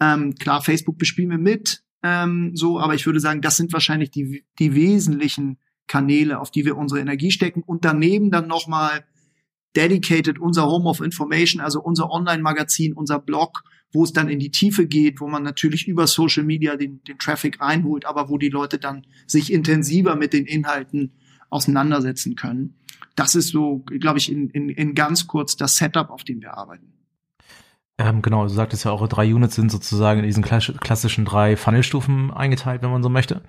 Ähm, 0.00 0.34
klar, 0.34 0.62
Facebook 0.62 0.98
bespielen 0.98 1.30
wir 1.30 1.38
mit, 1.38 1.82
ähm, 2.02 2.52
so, 2.54 2.78
aber 2.78 2.94
ich 2.94 3.06
würde 3.06 3.20
sagen, 3.20 3.40
das 3.40 3.56
sind 3.56 3.72
wahrscheinlich 3.72 4.10
die, 4.10 4.44
die 4.58 4.74
wesentlichen 4.74 5.58
Kanäle, 5.86 6.38
auf 6.40 6.50
die 6.50 6.64
wir 6.64 6.76
unsere 6.76 7.00
Energie 7.00 7.30
stecken 7.30 7.62
und 7.62 7.84
daneben 7.84 8.30
dann 8.30 8.46
nochmal 8.46 9.04
dedicated 9.76 10.38
unser 10.38 10.66
Home 10.66 10.88
of 10.88 11.00
Information, 11.00 11.60
also 11.60 11.80
unser 11.80 12.10
Online-Magazin, 12.10 12.94
unser 12.94 13.18
Blog, 13.18 13.62
wo 13.92 14.04
es 14.04 14.12
dann 14.12 14.28
in 14.28 14.38
die 14.38 14.50
Tiefe 14.50 14.86
geht, 14.86 15.20
wo 15.20 15.28
man 15.28 15.42
natürlich 15.42 15.86
über 15.86 16.06
Social 16.06 16.44
Media 16.44 16.76
den, 16.76 17.02
den 17.04 17.18
Traffic 17.18 17.60
reinholt, 17.60 18.04
aber 18.06 18.28
wo 18.28 18.38
die 18.38 18.48
Leute 18.48 18.78
dann 18.78 19.06
sich 19.26 19.52
intensiver 19.52 20.16
mit 20.16 20.32
den 20.32 20.46
Inhalten 20.46 21.12
auseinandersetzen 21.50 22.34
können. 22.34 22.74
Das 23.14 23.34
ist 23.34 23.48
so, 23.48 23.78
glaube 23.86 24.18
ich, 24.18 24.30
in, 24.30 24.50
in, 24.50 24.68
in 24.68 24.94
ganz 24.94 25.26
kurz 25.26 25.56
das 25.56 25.76
Setup, 25.76 26.10
auf 26.10 26.24
dem 26.24 26.40
wir 26.40 26.56
arbeiten. 26.56 26.92
Ähm, 27.98 28.20
genau, 28.20 28.42
du 28.42 28.48
sagtest 28.50 28.84
ja, 28.84 28.92
eure 28.92 29.08
drei 29.08 29.32
Units 29.32 29.54
sind 29.54 29.70
sozusagen 29.70 30.20
in 30.20 30.26
diesen 30.26 30.44
klassischen 30.44 31.24
drei 31.24 31.56
Funnelstufen 31.56 32.30
eingeteilt, 32.30 32.82
wenn 32.82 32.90
man 32.90 33.02
so 33.02 33.08
möchte. 33.08 33.40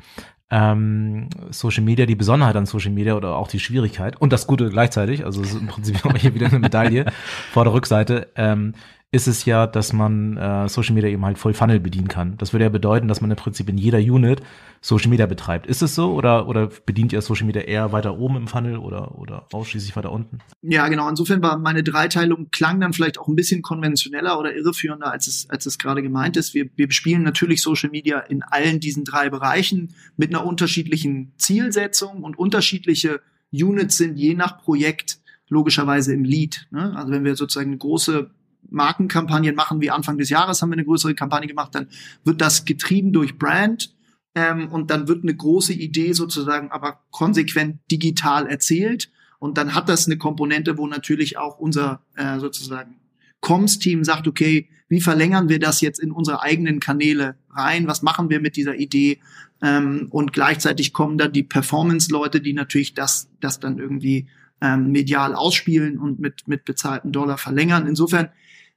Ähm, 0.49 1.29
Social 1.49 1.83
Media, 1.83 2.05
die 2.05 2.15
Besonderheit 2.15 2.55
an 2.55 2.65
Social 2.65 2.91
Media 2.91 3.15
oder 3.15 3.35
auch 3.35 3.49
die 3.49 3.59
Schwierigkeit 3.59 4.15
und 4.21 4.31
das 4.31 4.47
Gute 4.47 4.69
gleichzeitig, 4.69 5.25
also 5.25 5.41
es 5.41 5.53
ist 5.53 5.59
im 5.59 5.67
Prinzip 5.67 5.97
hier 6.17 6.33
wieder 6.33 6.47
eine 6.47 6.59
Medaille 6.59 7.11
vor 7.51 7.65
der 7.65 7.73
Rückseite, 7.73 8.29
ähm, 8.35 8.73
ist 9.09 9.27
es 9.27 9.45
ja, 9.45 9.67
dass 9.67 9.93
man 9.93 10.35
äh, 10.35 10.67
Social 10.67 10.93
Media 10.93 11.09
eben 11.09 11.23
halt 11.23 11.37
voll 11.37 11.53
Funnel 11.53 11.79
bedienen 11.79 12.09
kann. 12.09 12.37
Das 12.37 12.51
würde 12.51 12.65
ja 12.65 12.69
bedeuten, 12.69 13.07
dass 13.07 13.21
man 13.21 13.31
im 13.31 13.37
Prinzip 13.37 13.69
in 13.69 13.77
jeder 13.77 13.99
Unit 13.99 14.41
Social 14.81 15.09
Media 15.09 15.25
betreibt. 15.25 15.65
Ist 15.65 15.81
es 15.81 15.95
so 15.95 16.13
oder, 16.13 16.49
oder 16.49 16.69
bedient 16.85 17.13
ihr 17.13 17.21
Social 17.21 17.45
Media 17.45 17.61
eher 17.61 17.93
weiter 17.93 18.19
oben 18.19 18.35
im 18.35 18.47
Funnel 18.47 18.77
oder, 18.77 19.17
oder 19.17 19.47
ausschließlich 19.53 19.95
weiter 19.95 20.11
unten? 20.11 20.39
Ja, 20.61 20.89
genau. 20.89 21.07
Insofern 21.07 21.41
war 21.41 21.57
meine 21.57 21.83
Dreiteilung 21.83 22.51
klang 22.51 22.81
dann 22.81 22.91
vielleicht 22.91 23.17
auch 23.17 23.29
ein 23.29 23.37
bisschen 23.37 23.61
konventioneller 23.61 24.37
oder 24.37 24.53
irreführender, 24.53 25.09
als 25.09 25.27
es, 25.27 25.49
als 25.49 25.65
es 25.65 25.77
gerade 25.77 26.03
gemeint 26.03 26.35
ist. 26.35 26.53
Wir, 26.53 26.69
wir 26.75 26.87
bespielen 26.87 27.23
natürlich 27.23 27.61
Social 27.61 27.89
Media 27.89 28.19
in 28.19 28.43
allen 28.43 28.81
diesen 28.81 29.05
drei 29.05 29.29
Bereichen 29.29 29.93
mit 30.17 30.35
einer 30.35 30.45
unterschiedlichen 30.45 31.31
Zielsetzung 31.37 32.23
und 32.23 32.37
unterschiedliche 32.37 33.21
Units 33.53 33.95
sind 33.95 34.17
je 34.17 34.33
nach 34.33 34.61
Projekt 34.61 35.19
logischerweise 35.47 36.13
im 36.13 36.25
Lead. 36.25 36.67
Ne? 36.71 36.93
Also 36.95 37.13
wenn 37.13 37.23
wir 37.23 37.37
sozusagen 37.37 37.69
eine 37.69 37.77
große 37.77 38.31
Markenkampagnen 38.69 39.55
machen, 39.55 39.81
wie 39.81 39.91
Anfang 39.91 40.17
des 40.17 40.29
Jahres 40.29 40.61
haben 40.61 40.69
wir 40.69 40.73
eine 40.73 40.85
größere 40.85 41.15
Kampagne 41.15 41.47
gemacht, 41.47 41.73
dann 41.73 41.87
wird 42.23 42.41
das 42.41 42.65
getrieben 42.65 43.13
durch 43.13 43.37
Brand 43.37 43.95
ähm, 44.35 44.69
und 44.69 44.91
dann 44.91 45.07
wird 45.07 45.23
eine 45.23 45.35
große 45.35 45.73
Idee 45.73 46.13
sozusagen 46.13 46.71
aber 46.71 47.01
konsequent 47.11 47.79
digital 47.91 48.47
erzählt 48.47 49.09
und 49.39 49.57
dann 49.57 49.73
hat 49.75 49.89
das 49.89 50.05
eine 50.05 50.17
Komponente, 50.17 50.77
wo 50.77 50.87
natürlich 50.87 51.37
auch 51.37 51.59
unser 51.59 52.01
äh, 52.15 52.39
sozusagen 52.39 52.95
Comms-Team 53.41 54.03
sagt, 54.03 54.27
okay, 54.27 54.67
wie 54.89 55.01
verlängern 55.01 55.49
wir 55.49 55.59
das 55.59 55.81
jetzt 55.81 55.99
in 55.99 56.11
unsere 56.11 56.41
eigenen 56.41 56.79
Kanäle 56.79 57.35
rein? 57.49 57.87
Was 57.87 58.01
machen 58.01 58.29
wir 58.29 58.39
mit 58.39 58.55
dieser 58.55 58.75
Idee? 58.75 59.19
Ähm, 59.61 60.07
und 60.09 60.33
gleichzeitig 60.33 60.93
kommen 60.93 61.17
da 61.17 61.27
die 61.27 61.43
Performance-Leute, 61.43 62.41
die 62.41 62.53
natürlich 62.53 62.93
das, 62.93 63.29
das 63.39 63.59
dann 63.59 63.79
irgendwie 63.79 64.27
ähm, 64.61 64.91
medial 64.91 65.35
ausspielen 65.35 65.99
und 65.99 66.19
mit, 66.19 66.47
mit 66.47 66.65
bezahlten 66.65 67.11
Dollar 67.11 67.37
verlängern. 67.37 67.85
Insofern 67.85 68.29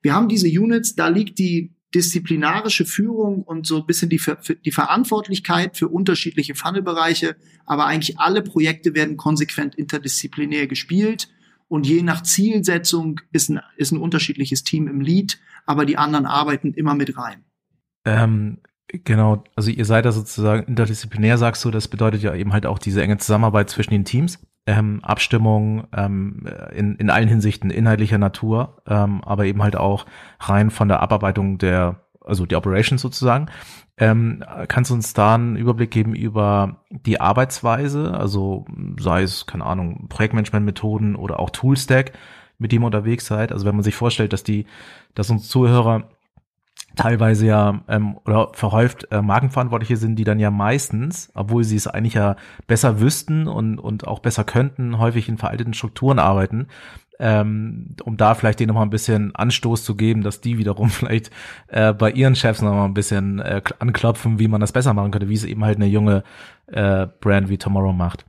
wir 0.03 0.15
haben 0.15 0.29
diese 0.29 0.49
Units, 0.49 0.95
da 0.95 1.09
liegt 1.09 1.39
die 1.39 1.75
disziplinarische 1.95 2.85
Führung 2.85 3.43
und 3.43 3.67
so 3.67 3.79
ein 3.79 3.87
bisschen 3.87 4.09
die, 4.09 4.21
die 4.65 4.71
Verantwortlichkeit 4.71 5.77
für 5.77 5.89
unterschiedliche 5.89 6.55
Funnelbereiche, 6.55 7.37
aber 7.67 7.87
eigentlich 7.87 8.19
alle 8.19 8.43
Projekte 8.43 8.95
werden 8.95 9.17
konsequent 9.17 9.75
interdisziplinär 9.75 10.67
gespielt. 10.67 11.29
Und 11.69 11.87
je 11.87 12.03
nach 12.03 12.23
Zielsetzung 12.23 13.21
ist 13.33 13.49
ein, 13.49 13.61
ist 13.77 13.93
ein 13.93 13.99
unterschiedliches 13.99 14.65
Team 14.65 14.89
im 14.89 15.01
Lead, 15.01 15.41
aber 15.67 15.85
die 15.85 15.99
anderen 15.99 16.27
arbeiten 16.27 16.75
immer 16.75 16.95
mit 16.95 17.17
rein. 17.17 17.45
Ähm, 18.05 18.59
genau, 18.89 19.45
also 19.57 19.71
ihr 19.71 19.85
seid 19.85 20.05
da 20.05 20.13
sozusagen 20.13 20.67
interdisziplinär, 20.67 21.39
sagst 21.39 21.65
du, 21.65 21.71
das 21.71 21.89
bedeutet 21.89 22.23
ja 22.23 22.35
eben 22.35 22.53
halt 22.53 22.67
auch 22.67 22.79
diese 22.79 23.03
enge 23.03 23.19
Zusammenarbeit 23.19 23.71
zwischen 23.71 23.91
den 23.93 24.05
Teams 24.05 24.39
ähm, 24.66 25.01
Abstimmung 25.03 25.87
ähm, 25.96 26.46
in, 26.73 26.96
in 26.96 27.11
allen 27.11 27.29
Hinsichten 27.29 27.70
inhaltlicher 27.70 28.18
Natur, 28.18 28.83
ähm, 28.87 29.23
aber 29.25 29.46
eben 29.46 29.62
halt 29.62 29.77
auch 29.77 30.07
rein 30.38 30.70
von 30.70 30.88
der 30.88 31.01
Abarbeitung 31.01 31.59
der, 31.59 32.01
also 32.25 32.46
die 32.46 32.57
Operations 32.57 33.01
sozusagen. 33.01 33.46
Ähm, 33.96 34.44
kannst 34.68 34.90
du 34.90 34.94
uns 34.94 35.12
da 35.12 35.35
einen 35.35 35.57
Überblick 35.57 35.90
geben 35.90 36.14
über 36.14 36.83
die 36.90 37.20
Arbeitsweise, 37.20 38.14
also 38.14 38.64
sei 38.99 39.23
es, 39.23 39.46
keine 39.46 39.66
Ahnung, 39.66 40.09
Projektmanagement-Methoden 40.09 41.16
oder 41.16 41.38
auch 41.38 41.51
Toolstack, 41.51 42.12
mit 42.59 42.73
dem 42.73 42.83
ihr 42.83 42.87
unterwegs 42.87 43.27
seid? 43.27 43.53
Also 43.53 43.66
wenn 43.66 43.75
man 43.75 43.85
sich 43.85 43.94
vorstellt, 43.94 44.33
dass 44.33 44.42
die, 44.42 44.66
dass 45.14 45.31
uns 45.31 45.49
Zuhörer 45.49 46.09
teilweise 46.96 47.46
ja 47.46 47.83
ähm, 47.88 48.18
oder 48.24 48.50
verhäuft 48.53 49.09
äh, 49.11 49.22
Markenverantwortliche 49.22 49.96
sind, 49.96 50.16
die 50.16 50.24
dann 50.24 50.38
ja 50.38 50.50
meistens, 50.50 51.31
obwohl 51.35 51.64
sie 51.64 51.76
es 51.76 51.87
eigentlich 51.87 52.14
ja 52.14 52.37
besser 52.66 53.00
wüssten 53.00 53.46
und, 53.46 53.79
und 53.79 54.07
auch 54.07 54.20
besser 54.20 54.44
könnten, 54.44 54.98
häufig 54.98 55.29
in 55.29 55.38
veralteten 55.38 55.74
Strukturen 55.74 56.18
arbeiten, 56.18 56.68
ähm, 57.18 57.94
um 58.05 58.16
da 58.16 58.35
vielleicht 58.35 58.61
denen 58.61 58.68
nochmal 58.68 58.87
ein 58.87 58.90
bisschen 58.90 59.35
Anstoß 59.35 59.85
zu 59.85 59.94
geben, 59.94 60.22
dass 60.22 60.40
die 60.40 60.59
wiederum 60.59 60.88
vielleicht 60.90 61.31
äh, 61.68 61.92
bei 61.92 62.11
ihren 62.11 62.35
Chefs 62.35 62.62
nochmal 62.62 62.87
ein 62.87 62.94
bisschen 62.94 63.38
äh, 63.40 63.62
anklopfen, 63.79 64.38
wie 64.38 64.48
man 64.48 64.61
das 64.61 64.72
besser 64.72 64.94
machen 64.94 65.11
könnte, 65.11 65.29
wie 65.29 65.35
es 65.35 65.44
eben 65.44 65.64
halt 65.64 65.76
eine 65.76 65.87
junge 65.87 66.24
äh, 66.66 67.07
Brand 67.20 67.48
wie 67.48 67.59
Tomorrow 67.59 67.92
macht. 67.92 68.24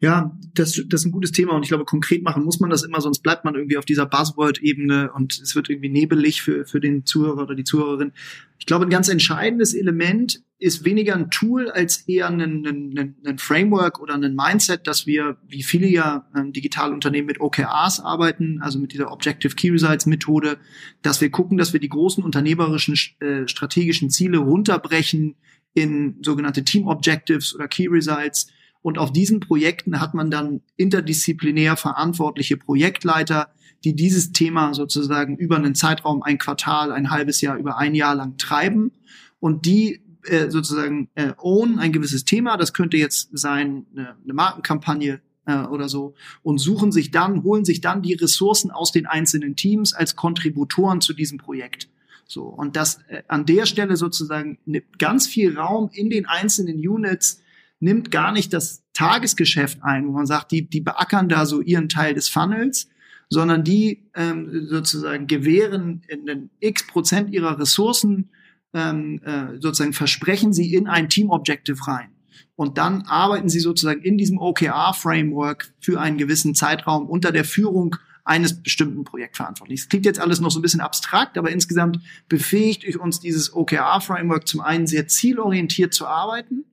Ja, 0.00 0.38
das, 0.54 0.80
das 0.86 1.00
ist 1.00 1.06
ein 1.06 1.10
gutes 1.10 1.32
Thema 1.32 1.54
und 1.54 1.64
ich 1.64 1.68
glaube, 1.68 1.84
konkret 1.84 2.22
machen 2.22 2.44
muss 2.44 2.60
man 2.60 2.70
das 2.70 2.84
immer, 2.84 3.00
sonst 3.00 3.20
bleibt 3.20 3.44
man 3.44 3.56
irgendwie 3.56 3.78
auf 3.78 3.84
dieser 3.84 4.06
Buzzword-Ebene 4.06 5.10
und 5.12 5.40
es 5.40 5.56
wird 5.56 5.68
irgendwie 5.68 5.88
nebelig 5.88 6.40
für, 6.40 6.64
für 6.64 6.78
den 6.78 7.04
Zuhörer 7.04 7.42
oder 7.42 7.56
die 7.56 7.64
Zuhörerin. 7.64 8.12
Ich 8.60 8.66
glaube, 8.66 8.86
ein 8.86 8.90
ganz 8.90 9.08
entscheidendes 9.08 9.74
Element 9.74 10.40
ist 10.60 10.84
weniger 10.84 11.16
ein 11.16 11.30
Tool 11.30 11.68
als 11.68 12.08
eher 12.08 12.28
ein, 12.28 12.40
ein, 12.40 13.16
ein 13.24 13.38
Framework 13.38 14.00
oder 14.00 14.14
ein 14.14 14.34
Mindset, 14.36 14.86
dass 14.86 15.06
wir, 15.06 15.36
wie 15.48 15.64
viele 15.64 15.88
ja 15.88 16.28
ähm, 16.36 16.52
Digitalunternehmen 16.52 17.26
mit 17.26 17.40
OKRs 17.40 17.98
arbeiten, 17.98 18.60
also 18.62 18.78
mit 18.78 18.92
dieser 18.92 19.10
Objective 19.10 19.56
Key 19.56 19.70
Results 19.70 20.06
Methode, 20.06 20.58
dass 21.02 21.20
wir 21.20 21.30
gucken, 21.30 21.58
dass 21.58 21.72
wir 21.72 21.80
die 21.80 21.88
großen 21.88 22.22
unternehmerischen 22.22 22.96
äh, 23.20 23.48
strategischen 23.48 24.10
Ziele 24.10 24.38
runterbrechen 24.38 25.34
in 25.74 26.18
sogenannte 26.22 26.62
Team 26.62 26.86
Objectives 26.86 27.54
oder 27.54 27.66
Key 27.66 27.88
Results 27.88 28.48
und 28.82 28.98
auf 28.98 29.12
diesen 29.12 29.40
Projekten 29.40 30.00
hat 30.00 30.14
man 30.14 30.30
dann 30.30 30.62
interdisziplinär 30.76 31.76
verantwortliche 31.76 32.56
Projektleiter, 32.56 33.48
die 33.84 33.94
dieses 33.94 34.32
Thema 34.32 34.74
sozusagen 34.74 35.36
über 35.36 35.56
einen 35.56 35.74
Zeitraum, 35.74 36.22
ein 36.22 36.38
Quartal, 36.38 36.92
ein 36.92 37.10
halbes 37.10 37.40
Jahr, 37.40 37.56
über 37.56 37.78
ein 37.78 37.94
Jahr 37.94 38.14
lang 38.14 38.36
treiben. 38.38 38.92
Und 39.40 39.66
die 39.66 40.02
äh, 40.24 40.50
sozusagen 40.50 41.08
äh, 41.14 41.32
own 41.38 41.78
ein 41.78 41.92
gewisses 41.92 42.24
Thema. 42.24 42.56
Das 42.56 42.72
könnte 42.72 42.96
jetzt 42.96 43.30
sein 43.32 43.86
eine, 43.94 44.16
eine 44.22 44.32
Markenkampagne 44.34 45.20
äh, 45.46 45.58
oder 45.60 45.88
so 45.88 46.14
und 46.42 46.58
suchen 46.58 46.92
sich 46.92 47.10
dann, 47.10 47.44
holen 47.44 47.64
sich 47.64 47.80
dann 47.80 48.02
die 48.02 48.14
Ressourcen 48.14 48.70
aus 48.70 48.92
den 48.92 49.06
einzelnen 49.06 49.56
Teams 49.56 49.94
als 49.94 50.16
Kontributoren 50.16 51.00
zu 51.00 51.14
diesem 51.14 51.38
Projekt. 51.38 51.88
So 52.26 52.42
und 52.42 52.76
das 52.76 53.00
äh, 53.08 53.22
an 53.28 53.46
der 53.46 53.64
Stelle 53.66 53.96
sozusagen 53.96 54.58
ganz 54.98 55.26
viel 55.26 55.56
Raum 55.56 55.88
in 55.92 56.10
den 56.10 56.26
einzelnen 56.26 56.76
Units 56.76 57.42
nimmt 57.80 58.10
gar 58.10 58.32
nicht 58.32 58.52
das 58.52 58.82
Tagesgeschäft 58.92 59.82
ein, 59.82 60.06
wo 60.08 60.12
man 60.12 60.26
sagt, 60.26 60.50
die, 60.50 60.68
die 60.68 60.80
beackern 60.80 61.28
da 61.28 61.46
so 61.46 61.60
ihren 61.60 61.88
Teil 61.88 62.14
des 62.14 62.28
Funnels, 62.28 62.88
sondern 63.30 63.62
die 63.62 64.08
ähm, 64.14 64.66
sozusagen 64.68 65.26
gewähren 65.26 66.02
in 66.08 66.26
den 66.26 66.50
x 66.60 66.86
Prozent 66.86 67.30
ihrer 67.30 67.58
Ressourcen, 67.58 68.30
ähm, 68.74 69.20
äh, 69.24 69.60
sozusagen 69.60 69.92
versprechen 69.92 70.52
sie 70.52 70.74
in 70.74 70.88
ein 70.88 71.08
Team 71.08 71.30
Objective 71.30 71.86
rein. 71.86 72.10
Und 72.56 72.78
dann 72.78 73.02
arbeiten 73.02 73.48
sie 73.48 73.60
sozusagen 73.60 74.02
in 74.02 74.18
diesem 74.18 74.38
OKR-Framework 74.38 75.72
für 75.80 76.00
einen 76.00 76.18
gewissen 76.18 76.54
Zeitraum 76.54 77.08
unter 77.08 77.30
der 77.30 77.44
Führung 77.44 77.96
eines 78.24 78.62
bestimmten 78.62 79.04
Projektverantwortlichen. 79.04 79.84
Das 79.84 79.88
klingt 79.88 80.06
jetzt 80.06 80.20
alles 80.20 80.40
noch 80.40 80.50
so 80.50 80.58
ein 80.58 80.62
bisschen 80.62 80.80
abstrakt, 80.80 81.38
aber 81.38 81.50
insgesamt 81.50 82.00
befähigt 82.28 82.96
uns 82.96 83.20
dieses 83.20 83.54
OKR-Framework 83.54 84.46
zum 84.46 84.60
einen 84.60 84.86
sehr 84.86 85.08
zielorientiert 85.08 85.94
zu 85.94 86.06
arbeiten, 86.06 86.64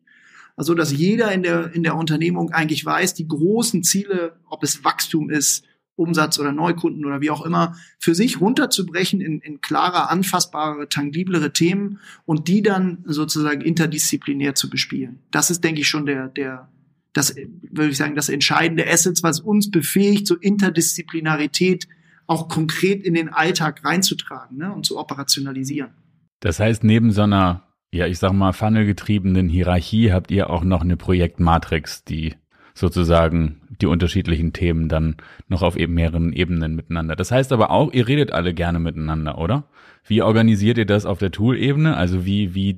also 0.56 0.74
dass 0.74 0.92
jeder 0.92 1.32
in 1.32 1.44
der, 1.44 1.74
in 1.74 1.84
der 1.84 1.96
Unternehmung 1.96 2.52
eigentlich 2.52 2.86
weiß, 2.86 3.14
die 3.14 3.28
großen 3.28 3.84
Ziele, 3.84 4.38
ob 4.50 4.64
es 4.64 4.84
Wachstum 4.84 5.30
ist, 5.30 5.66
Umsatz 5.98 6.40
oder 6.40 6.52
Neukunden 6.52 7.06
oder 7.06 7.22
wie 7.22 7.30
auch 7.30 7.46
immer, 7.46 7.76
für 8.00 8.16
sich 8.16 8.42
runterzubrechen 8.42 9.22
in, 9.22 9.40
in 9.40 9.62
klarer, 9.62 10.10
anfassbare, 10.10 10.90
tangiblere 10.90 11.54
Themen 11.54 12.00
und 12.26 12.48
die 12.48 12.62
dann 12.62 13.04
sozusagen 13.06 13.62
interdisziplinär 13.62 14.56
zu 14.56 14.70
bespielen. 14.70 15.20
Das 15.32 15.50
ist, 15.50 15.64
denke 15.64 15.82
ich, 15.82 15.88
schon 15.88 16.06
der, 16.06 16.28
der, 16.28 16.70
das, 17.14 17.36
würde 17.36 17.90
ich 17.90 17.98
sagen, 17.98 18.16
das 18.16 18.30
entscheidende 18.30 18.90
Assets, 18.90 19.24
was 19.24 19.40
uns 19.40 19.72
befähigt, 19.72 20.28
so 20.28 20.36
Interdisziplinarität 20.36 21.88
auch 22.28 22.50
konkret 22.50 23.04
in 23.04 23.14
den 23.14 23.30
Alltag 23.30 23.86
reinzutragen 23.86 24.58
ne, 24.58 24.74
und 24.74 24.86
zu 24.86 24.98
operationalisieren. 24.98 25.92
Das 26.40 26.60
heißt, 26.60 26.84
neben 26.84 27.12
so 27.12 27.22
einer 27.22 27.64
ja, 27.96 28.08
ich 28.08 28.20
sag 28.20 28.34
mal, 28.34 28.52
funnelgetriebenen 28.52 29.48
Hierarchie 29.48 30.12
habt 30.12 30.30
ihr 30.30 30.50
auch 30.50 30.66
noch 30.66 30.82
eine 30.82 30.98
Projektmatrix, 30.98 32.04
die 32.04 32.36
sozusagen 32.74 33.62
die 33.82 33.86
unterschiedlichen 33.86 34.52
Themen 34.52 34.90
dann 34.90 35.16
noch 35.48 35.62
auf 35.62 35.78
eben 35.78 35.94
mehreren 35.94 36.34
Ebenen 36.34 36.76
miteinander. 36.76 37.16
Das 37.16 37.32
heißt 37.32 37.54
aber 37.54 37.72
auch, 37.72 37.94
ihr 37.94 38.06
redet 38.06 38.34
alle 38.34 38.54
gerne 38.54 38.80
miteinander, 38.80 39.38
oder? 39.38 39.64
Wie 40.08 40.22
organisiert 40.22 40.78
ihr 40.78 40.86
das 40.86 41.06
auf 41.06 41.18
der 41.18 41.32
Tool-Ebene? 41.32 41.98
Also 41.98 42.26
wie, 42.26 42.54
wie 42.54 42.78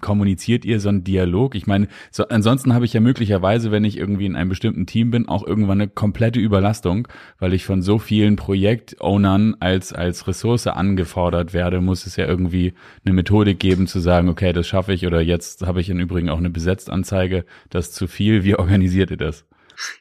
kommuniziert 0.00 0.64
ihr 0.64 0.78
so 0.78 0.88
einen 0.88 1.02
Dialog? 1.02 1.54
Ich 1.56 1.66
meine, 1.66 1.88
so, 2.12 2.28
ansonsten 2.28 2.74
habe 2.74 2.84
ich 2.84 2.92
ja 2.92 3.00
möglicherweise, 3.00 3.72
wenn 3.72 3.84
ich 3.84 3.98
irgendwie 3.98 4.26
in 4.26 4.36
einem 4.36 4.50
bestimmten 4.50 4.86
Team 4.86 5.10
bin, 5.10 5.28
auch 5.28 5.44
irgendwann 5.44 5.80
eine 5.80 5.88
komplette 5.88 6.38
Überlastung, 6.38 7.08
weil 7.38 7.54
ich 7.54 7.64
von 7.64 7.82
so 7.82 7.98
vielen 7.98 8.36
Projekt-Ownern 8.36 9.56
als, 9.58 9.92
als 9.92 10.28
Ressource 10.28 10.68
angefordert 10.68 11.52
werde, 11.52 11.80
muss 11.80 12.06
es 12.06 12.16
ja 12.16 12.26
irgendwie 12.26 12.74
eine 13.04 13.14
Methodik 13.14 13.58
geben 13.58 13.88
zu 13.88 13.98
sagen, 13.98 14.28
okay, 14.28 14.52
das 14.52 14.68
schaffe 14.68 14.92
ich 14.92 15.06
oder 15.06 15.20
jetzt 15.20 15.66
habe 15.66 15.80
ich 15.80 15.90
im 15.90 15.98
Übrigen 15.98 16.30
auch 16.30 16.38
eine 16.38 16.50
Besetztanzeige, 16.50 17.44
das 17.70 17.88
ist 17.88 17.94
zu 17.94 18.06
viel. 18.06 18.44
Wie 18.44 18.54
organisiert 18.54 19.10
ihr 19.10 19.16
das? 19.16 19.44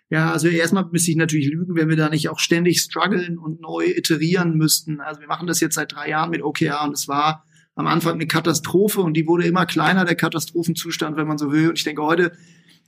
Ja, 0.09 0.31
also 0.31 0.47
erstmal 0.47 0.85
müsste 0.91 1.11
ich 1.11 1.17
natürlich 1.17 1.49
lügen, 1.49 1.75
wenn 1.75 1.89
wir 1.89 1.95
da 1.95 2.09
nicht 2.09 2.29
auch 2.29 2.39
ständig 2.39 2.81
strugglen 2.81 3.37
und 3.37 3.61
neu 3.61 3.85
iterieren 3.85 4.55
müssten. 4.55 5.01
Also 5.01 5.21
wir 5.21 5.27
machen 5.27 5.47
das 5.47 5.59
jetzt 5.59 5.75
seit 5.75 5.93
drei 5.93 6.09
Jahren 6.09 6.31
mit 6.31 6.41
OKR 6.41 6.83
und 6.83 6.93
es 6.93 7.07
war 7.07 7.45
am 7.75 7.87
Anfang 7.87 8.15
eine 8.15 8.27
Katastrophe 8.27 9.01
und 9.01 9.13
die 9.13 9.25
wurde 9.27 9.45
immer 9.45 9.65
kleiner, 9.65 10.03
der 10.03 10.15
Katastrophenzustand, 10.15 11.15
wenn 11.15 11.27
man 11.27 11.37
so 11.37 11.51
will. 11.51 11.69
Und 11.69 11.77
ich 11.77 11.83
denke, 11.83 12.03
heute 12.03 12.33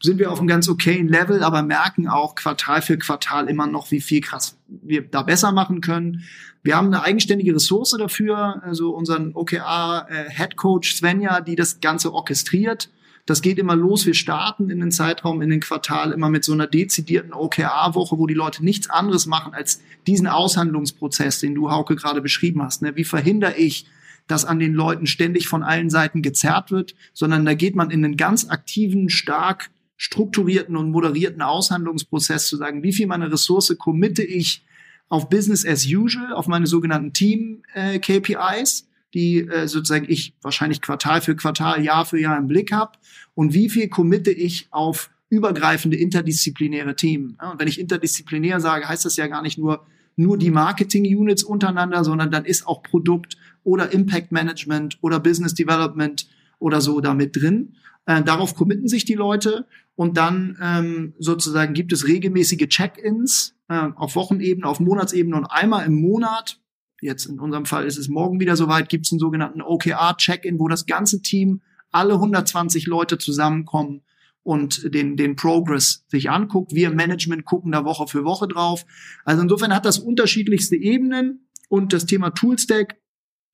sind 0.01 0.19
wir 0.19 0.31
auf 0.31 0.39
einem 0.39 0.47
ganz 0.47 0.67
okayen 0.67 1.07
Level, 1.07 1.43
aber 1.43 1.61
merken 1.61 2.07
auch 2.07 2.35
Quartal 2.35 2.81
für 2.81 2.97
Quartal 2.97 3.47
immer 3.47 3.67
noch, 3.67 3.91
wie 3.91 4.01
viel 4.01 4.21
krass 4.21 4.57
wir 4.67 5.07
da 5.07 5.21
besser 5.21 5.51
machen 5.51 5.79
können. 5.79 6.23
Wir 6.63 6.75
haben 6.75 6.87
eine 6.87 7.03
eigenständige 7.03 7.55
Ressource 7.55 7.95
dafür, 7.97 8.61
also 8.63 8.93
unseren 8.95 9.33
OKR 9.33 10.07
äh, 10.09 10.81
Svenja, 10.83 11.41
die 11.41 11.55
das 11.55 11.79
Ganze 11.79 12.13
orchestriert 12.13 12.89
das 13.25 13.41
geht 13.41 13.59
immer 13.59 13.75
los. 13.75 14.05
Wir 14.05 14.13
starten 14.13 14.69
in 14.69 14.79
den 14.79 14.91
Zeitraum, 14.91 15.41
in 15.41 15.49
den 15.49 15.59
Quartal 15.59 16.11
immer 16.11 16.29
mit 16.29 16.43
so 16.43 16.53
einer 16.53 16.67
dezidierten 16.67 17.33
OKR-Woche, 17.33 18.17
wo 18.17 18.27
die 18.27 18.33
Leute 18.33 18.63
nichts 18.63 18.89
anderes 18.89 19.25
machen 19.25 19.53
als 19.53 19.81
diesen 20.07 20.27
Aushandlungsprozess, 20.27 21.39
den 21.39 21.55
du, 21.55 21.71
Hauke, 21.71 21.95
gerade 21.95 22.21
beschrieben 22.21 22.61
hast. 22.61 22.81
Ne? 22.81 22.95
Wie 22.95 23.03
verhindere 23.03 23.55
ich, 23.55 23.85
dass 24.27 24.45
an 24.45 24.59
den 24.59 24.73
Leuten 24.73 25.07
ständig 25.07 25.47
von 25.47 25.63
allen 25.63 25.89
Seiten 25.89 26.21
gezerrt 26.21 26.71
wird, 26.71 26.95
sondern 27.13 27.45
da 27.45 27.53
geht 27.53 27.75
man 27.75 27.89
in 27.89 28.03
einen 28.05 28.17
ganz 28.17 28.49
aktiven, 28.49 29.09
stark 29.09 29.69
strukturierten 29.97 30.75
und 30.77 30.89
moderierten 30.89 31.43
Aushandlungsprozess 31.43 32.47
zu 32.47 32.57
sagen, 32.57 32.81
wie 32.81 32.93
viel 32.93 33.05
meiner 33.05 33.31
Ressource 33.31 33.75
committe 33.77 34.23
ich 34.23 34.65
auf 35.09 35.29
Business 35.29 35.63
as 35.65 35.85
usual, 35.85 36.33
auf 36.33 36.47
meine 36.47 36.65
sogenannten 36.65 37.13
Team-KPIs, 37.13 38.81
äh, 38.81 38.90
die 39.13 39.39
äh, 39.39 39.67
sozusagen 39.67 40.05
ich 40.07 40.35
wahrscheinlich 40.41 40.81
Quartal 40.81 41.21
für 41.21 41.35
Quartal, 41.35 41.83
Jahr 41.83 42.05
für 42.05 42.19
Jahr 42.19 42.37
im 42.37 42.47
Blick 42.47 42.71
habe 42.71 42.93
und 43.33 43.53
wie 43.53 43.69
viel 43.69 43.89
committe 43.89 44.31
ich 44.31 44.67
auf 44.71 45.09
übergreifende 45.29 45.97
interdisziplinäre 45.97 46.95
Themen. 46.95 47.37
Ja, 47.41 47.51
und 47.51 47.59
wenn 47.59 47.67
ich 47.67 47.79
interdisziplinär 47.79 48.59
sage, 48.59 48.87
heißt 48.87 49.05
das 49.05 49.15
ja 49.15 49.27
gar 49.27 49.41
nicht 49.41 49.57
nur 49.57 49.85
nur 50.17 50.37
die 50.37 50.51
Marketing-Units 50.51 51.43
untereinander, 51.43 52.03
sondern 52.03 52.31
dann 52.31 52.45
ist 52.45 52.67
auch 52.67 52.83
Produkt 52.83 53.37
oder 53.63 53.93
Impact 53.93 54.31
Management 54.31 54.97
oder 55.01 55.19
Business 55.19 55.53
Development 55.53 56.27
oder 56.59 56.81
so 56.81 56.99
damit 56.99 57.35
drin. 57.35 57.75
Äh, 58.05 58.23
darauf 58.23 58.55
committen 58.55 58.87
sich 58.87 59.05
die 59.05 59.13
Leute 59.13 59.67
und 59.95 60.17
dann 60.17 60.57
ähm, 60.61 61.13
sozusagen 61.19 61.73
gibt 61.73 61.93
es 61.93 62.07
regelmäßige 62.07 62.67
Check-ins 62.67 63.55
äh, 63.67 63.89
auf 63.95 64.15
Wochenebene, 64.15 64.67
auf 64.67 64.79
Monatsebene 64.79 65.35
und 65.35 65.45
einmal 65.45 65.85
im 65.85 65.95
Monat 65.95 66.59
jetzt 67.01 67.25
in 67.25 67.39
unserem 67.39 67.65
Fall 67.65 67.85
ist 67.85 67.97
es 67.97 68.07
morgen 68.07 68.39
wieder 68.39 68.55
soweit, 68.55 68.87
gibt 68.87 69.05
es 69.05 69.11
einen 69.11 69.19
sogenannten 69.19 69.61
OKR-Check-in, 69.61 70.59
wo 70.59 70.67
das 70.67 70.85
ganze 70.85 71.21
Team, 71.21 71.61
alle 71.91 72.13
120 72.13 72.87
Leute 72.87 73.17
zusammenkommen 73.17 74.01
und 74.43 74.93
den, 74.93 75.17
den 75.17 75.35
Progress 75.35 76.05
sich 76.07 76.29
anguckt. 76.29 76.73
Wir 76.73 76.89
im 76.89 76.95
Management 76.95 77.43
gucken 77.43 77.71
da 77.71 77.83
Woche 77.83 78.07
für 78.07 78.23
Woche 78.23 78.47
drauf. 78.47 78.85
Also 79.25 79.41
insofern 79.41 79.75
hat 79.75 79.85
das 79.85 79.99
unterschiedlichste 79.99 80.77
Ebenen 80.77 81.47
und 81.69 81.91
das 81.91 82.05
Thema 82.05 82.29
Toolstack, 82.29 82.97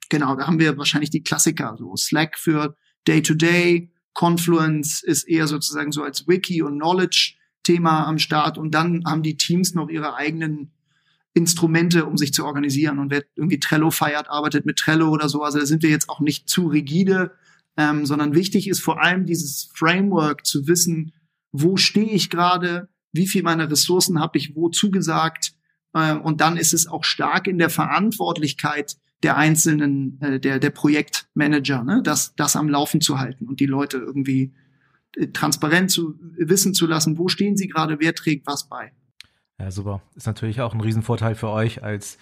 genau, 0.10 0.36
da 0.36 0.46
haben 0.48 0.60
wir 0.60 0.78
wahrscheinlich 0.78 1.10
die 1.10 1.24
Klassiker, 1.24 1.76
so 1.78 1.96
Slack 1.96 2.38
für 2.38 2.76
Day-to-Day, 3.08 3.76
-Day, 3.76 3.90
Confluence 4.14 5.04
ist 5.04 5.28
eher 5.28 5.48
sozusagen 5.48 5.92
so 5.92 6.04
als 6.04 6.28
Wiki 6.28 6.62
und 6.62 6.80
Knowledge 6.80 7.36
Thema 7.64 8.06
am 8.06 8.18
Start 8.18 8.58
und 8.58 8.74
dann 8.74 9.04
haben 9.06 9.22
die 9.22 9.38
Teams 9.38 9.74
noch 9.76 9.90
ihre 9.90 10.16
eigenen 10.16 10.72
Instrumente, 11.38 12.06
um 12.06 12.18
sich 12.18 12.34
zu 12.34 12.46
organisieren. 12.46 12.98
Und 12.98 13.12
wer 13.12 13.24
irgendwie 13.36 13.60
Trello 13.60 13.92
feiert, 13.92 14.28
arbeitet 14.30 14.66
mit 14.66 14.78
Trello 14.78 15.10
oder 15.10 15.30
so. 15.30 15.44
Also 15.44 15.60
da 15.60 15.66
sind 15.66 15.84
wir 15.84 15.92
jetzt 15.92 16.10
auch 16.10 16.20
nicht 16.20 16.50
zu 16.50 16.68
rigide, 16.68 17.32
ähm, 17.78 18.08
sondern 18.08 18.34
wichtig 18.34 18.68
ist 18.68 18.80
vor 18.80 19.02
allem 19.02 19.26
dieses 19.28 19.70
Framework 19.76 20.46
zu 20.46 20.68
wissen, 20.68 21.14
wo 21.52 21.78
stehe 21.78 22.10
ich 22.10 22.32
gerade, 22.32 22.90
wie 23.14 23.28
viel 23.28 23.44
meiner 23.44 23.70
Ressourcen 23.70 24.20
habe 24.20 24.40
ich 24.40 24.56
wo 24.56 24.70
zugesagt. 24.70 25.54
Äh, 25.94 26.16
und 26.16 26.42
dann 26.42 26.58
ist 26.58 26.74
es 26.74 26.88
auch 26.88 27.04
stark 27.04 27.48
in 27.48 27.60
der 27.60 27.70
Verantwortlichkeit 27.70 28.98
der 29.22 29.38
einzelnen, 29.38 30.20
äh, 30.22 30.40
der, 30.40 30.58
der 30.60 30.72
Projektmanager, 30.72 31.84
ne, 31.84 32.02
das, 32.04 32.34
das 32.36 32.56
am 32.56 32.68
Laufen 32.68 33.00
zu 33.00 33.20
halten 33.20 33.48
und 33.48 33.60
die 33.60 33.68
Leute 33.68 33.98
irgendwie 33.98 34.54
äh, 35.16 35.28
transparent 35.28 35.92
zu 35.92 36.16
wissen 36.36 36.74
zu 36.74 36.88
lassen, 36.88 37.20
wo 37.20 37.28
stehen 37.28 37.58
sie 37.58 37.68
gerade, 37.68 37.98
wer 38.00 38.16
trägt 38.16 38.48
was 38.48 38.68
bei. 38.68 38.92
Ja, 39.60 39.72
super. 39.72 40.02
Ist 40.16 40.28
natürlich 40.28 40.62
auch 40.62 40.74
ein 40.74 40.82
Riesenvorteil 40.82 41.36
für 41.36 41.50
euch 41.50 41.84
als 41.84 42.18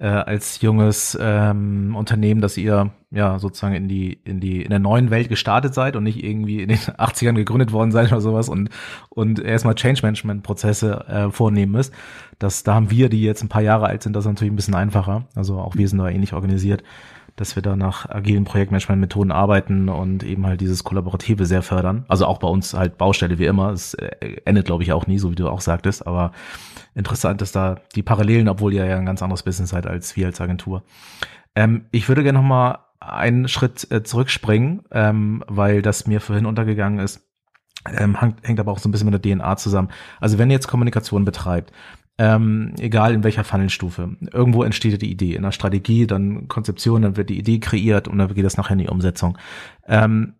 äh, 0.00 0.06
als 0.06 0.60
junges 0.60 1.18
ähm, 1.20 1.96
Unternehmen, 1.96 2.40
dass 2.40 2.56
ihr 2.56 2.92
ja 3.10 3.38
sozusagen 3.40 3.74
in 3.74 3.88
die 3.88 4.12
in 4.12 4.38
die 4.38 4.62
in 4.62 4.70
der 4.70 4.78
neuen 4.78 5.10
Welt 5.10 5.28
gestartet 5.28 5.74
seid 5.74 5.96
und 5.96 6.04
nicht 6.04 6.22
irgendwie 6.22 6.62
in 6.62 6.68
den 6.68 6.78
80ern 6.98 7.34
gegründet 7.34 7.72
worden 7.72 7.90
seid 7.90 8.12
oder 8.12 8.20
sowas 8.20 8.48
und 8.48 8.70
und 9.08 9.40
erstmal 9.40 9.74
Change 9.74 10.02
Management 10.02 10.44
Prozesse 10.44 11.04
äh, 11.08 11.30
vornehmen 11.32 11.72
müsst. 11.72 11.92
Das 12.38 12.62
da 12.62 12.74
haben 12.74 12.90
wir, 12.90 13.08
die 13.08 13.22
jetzt 13.22 13.42
ein 13.42 13.48
paar 13.48 13.62
Jahre 13.62 13.86
alt 13.86 14.04
sind, 14.04 14.14
das 14.14 14.24
ist 14.24 14.28
natürlich 14.30 14.52
ein 14.52 14.56
bisschen 14.56 14.76
einfacher. 14.76 15.26
Also 15.34 15.58
auch 15.58 15.74
wir 15.74 15.88
sind 15.88 15.98
da 15.98 16.08
ähnlich 16.08 16.32
organisiert 16.32 16.84
dass 17.40 17.56
wir 17.56 17.62
da 17.62 17.76
nach 17.76 18.08
agilen 18.08 18.44
Projektmanagement-Methoden 18.44 19.32
arbeiten 19.32 19.88
und 19.88 20.22
eben 20.24 20.46
halt 20.46 20.60
dieses 20.60 20.84
Kollaborative 20.84 21.46
sehr 21.46 21.62
fördern. 21.62 22.04
Also 22.08 22.26
auch 22.26 22.38
bei 22.38 22.48
uns 22.48 22.74
halt 22.74 22.98
Baustelle 22.98 23.38
wie 23.38 23.46
immer. 23.46 23.70
Es 23.70 23.94
äh, 23.94 24.40
endet, 24.44 24.66
glaube 24.66 24.82
ich, 24.82 24.92
auch 24.92 25.06
nie, 25.06 25.18
so 25.18 25.30
wie 25.30 25.36
du 25.36 25.48
auch 25.48 25.60
sagtest. 25.60 26.06
Aber 26.06 26.32
interessant 26.94 27.40
ist 27.42 27.54
da 27.56 27.80
die 27.94 28.02
Parallelen, 28.02 28.48
obwohl 28.48 28.74
ihr 28.74 28.84
ja 28.84 28.96
ein 28.96 29.06
ganz 29.06 29.22
anderes 29.22 29.42
Business 29.42 29.70
seid 29.70 29.86
als 29.86 30.16
wir 30.16 30.26
als 30.26 30.40
Agentur. 30.40 30.82
Ähm, 31.54 31.86
ich 31.90 32.08
würde 32.08 32.22
gerne 32.22 32.38
noch 32.38 32.46
mal 32.46 32.78
einen 33.00 33.48
Schritt 33.48 33.90
äh, 33.90 34.02
zurückspringen, 34.02 34.82
ähm, 34.90 35.44
weil 35.46 35.82
das 35.82 36.06
mir 36.06 36.20
vorhin 36.20 36.46
untergegangen 36.46 36.98
ist. 36.98 37.24
Ähm, 37.96 38.20
hängt, 38.20 38.46
hängt 38.46 38.60
aber 38.60 38.72
auch 38.72 38.78
so 38.78 38.88
ein 38.88 38.92
bisschen 38.92 39.08
mit 39.08 39.24
der 39.24 39.36
DNA 39.36 39.56
zusammen. 39.56 39.88
Also 40.20 40.38
wenn 40.38 40.50
ihr 40.50 40.54
jetzt 40.54 40.68
Kommunikation 40.68 41.24
betreibt, 41.24 41.72
ähm, 42.18 42.74
egal 42.78 43.14
in 43.14 43.22
welcher 43.22 43.44
Funnelstufe. 43.44 44.16
Irgendwo 44.32 44.64
entsteht 44.64 45.00
die 45.00 45.10
Idee, 45.10 45.34
in 45.34 45.42
der 45.42 45.52
Strategie, 45.52 46.06
dann 46.06 46.48
Konzeption, 46.48 47.02
dann 47.02 47.16
wird 47.16 47.30
die 47.30 47.38
Idee 47.38 47.60
kreiert 47.60 48.08
und 48.08 48.18
dann 48.18 48.34
geht 48.34 48.44
das 48.44 48.56
nachher 48.56 48.72
in 48.72 48.80
die 48.80 48.88
Umsetzung. 48.88 49.38
Ähm, 49.86 50.34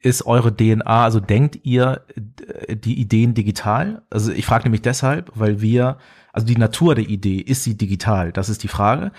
ist 0.00 0.26
eure 0.26 0.54
DNA, 0.54 1.04
also 1.04 1.20
denkt 1.20 1.60
ihr 1.62 2.04
äh, 2.66 2.76
die 2.76 3.00
Ideen 3.00 3.34
digital? 3.34 4.02
Also 4.10 4.32
ich 4.32 4.44
frage 4.44 4.64
nämlich 4.64 4.82
deshalb, 4.82 5.30
weil 5.34 5.60
wir, 5.60 5.98
also 6.32 6.44
die 6.44 6.56
Natur 6.56 6.96
der 6.96 7.08
Idee, 7.08 7.38
ist 7.38 7.62
sie 7.62 7.76
digital? 7.76 8.32
Das 8.32 8.48
ist 8.48 8.64
die 8.64 8.68
Frage. 8.68 9.12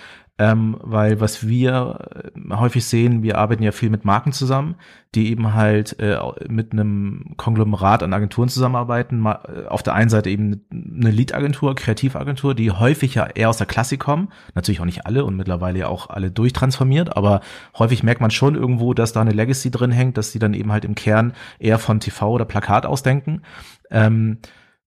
Ähm, 0.44 0.76
weil 0.82 1.22
was 1.22 1.48
wir 1.48 2.34
äh, 2.36 2.54
häufig 2.54 2.84
sehen, 2.84 3.24
wir 3.24 3.38
arbeiten 3.38 3.64
ja 3.64 3.72
viel 3.72 3.90
mit 3.90 4.04
Marken 4.04 4.34
zusammen, 4.34 4.76
die 5.16 5.32
eben 5.32 5.54
halt 5.54 5.98
äh, 6.02 6.18
mit 6.50 6.74
einem 6.74 7.36
Konglomerat 7.38 8.04
an 8.04 8.12
Agenturen 8.12 8.50
zusammenarbeiten. 8.50 9.26
Äh, 9.26 9.68
auf 9.70 9.84
der 9.84 9.94
einen 9.94 10.10
Seite 10.10 10.30
eben 10.30 10.66
eine 10.70 11.12
Lead-Agentur, 11.12 11.76
Kreativagentur, 11.76 12.56
die 12.56 12.72
häufig 12.72 13.16
ja 13.16 13.26
eher 13.28 13.48
aus 13.48 13.58
der 13.58 13.68
Klassik 13.68 14.02
kommen. 14.02 14.28
Natürlich 14.54 14.82
auch 14.82 14.86
nicht 14.86 15.06
alle 15.06 15.24
und 15.24 15.38
mittlerweile 15.38 15.80
ja 15.80 15.88
auch 15.88 16.10
alle 16.10 16.30
durchtransformiert, 16.30 17.16
aber 17.16 17.40
häufig 17.80 18.04
merkt 18.04 18.20
man 18.20 18.32
schon 18.32 18.56
irgendwo, 18.56 18.94
dass 18.94 19.14
da 19.14 19.22
eine 19.22 19.32
Legacy 19.32 19.72
drin 19.72 19.92
hängt, 19.92 20.18
dass 20.18 20.34
die 20.34 20.40
dann 20.40 20.54
eben 20.54 20.74
halt 20.74 20.84
im 20.84 20.96
Kern 20.96 21.32
eher 21.58 21.80
von 21.80 22.02
TV 22.02 22.30
oder 22.30 22.44
Plakat 22.44 22.86
ausdenken. 22.86 23.44
Ähm, 23.90 24.40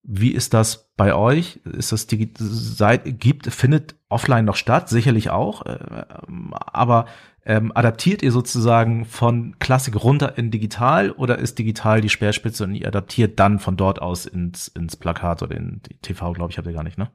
wie 0.09 0.31
ist 0.31 0.55
das 0.55 0.93
bei 0.97 1.15
euch? 1.15 1.61
Ist 1.65 1.91
das 1.91 2.07
die 2.07 2.33
seit 2.39 3.19
gibt 3.19 3.53
findet 3.53 3.97
offline 4.09 4.45
noch 4.45 4.55
statt? 4.55 4.89
Sicherlich 4.89 5.31
auch, 5.31 5.67
äh, 5.67 6.05
aber 6.51 7.07
ähm, 7.45 7.73
adaptiert 7.75 8.23
ihr 8.23 8.31
sozusagen 8.31 9.05
von 9.05 9.59
Klassik 9.59 10.03
runter 10.03 10.39
in 10.39 10.51
digital 10.51 11.11
oder 11.11 11.39
ist 11.39 11.59
digital 11.59 12.01
die 12.01 12.09
Speerspitze 12.09 12.65
und 12.65 12.75
ihr 12.75 12.87
adaptiert 12.87 13.39
dann 13.41 13.59
von 13.59 13.77
dort 13.77 14.01
aus 14.01 14.27
ins 14.27 14.69
ins 14.69 14.97
Plakat 14.97 15.43
oder 15.43 15.57
in 15.57 15.81
TV, 16.03 16.33
glaube 16.33 16.53
ich, 16.53 16.59
habt 16.59 16.69
ihr 16.69 16.73
gar 16.73 16.85
nicht, 16.85 16.99
ne? 16.99 17.11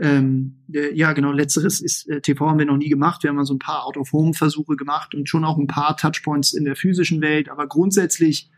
Ähm, 0.00 0.64
ja, 0.68 1.12
genau, 1.12 1.30
letzteres 1.30 1.80
ist 1.80 2.08
äh, 2.08 2.20
TV 2.20 2.48
haben 2.48 2.58
wir 2.58 2.66
noch 2.66 2.78
nie 2.78 2.88
gemacht. 2.88 3.22
Wir 3.22 3.28
haben 3.28 3.36
mal 3.36 3.44
so 3.44 3.54
ein 3.54 3.60
paar 3.60 3.84
Out-of-Home-Versuche 3.84 4.74
gemacht 4.74 5.14
und 5.14 5.28
schon 5.28 5.44
auch 5.44 5.58
ein 5.58 5.66
paar 5.68 5.96
Touchpoints 5.96 6.52
in 6.52 6.64
der 6.64 6.74
physischen 6.74 7.20
Welt, 7.20 7.48
aber 7.48 7.68
grundsätzlich 7.68 8.50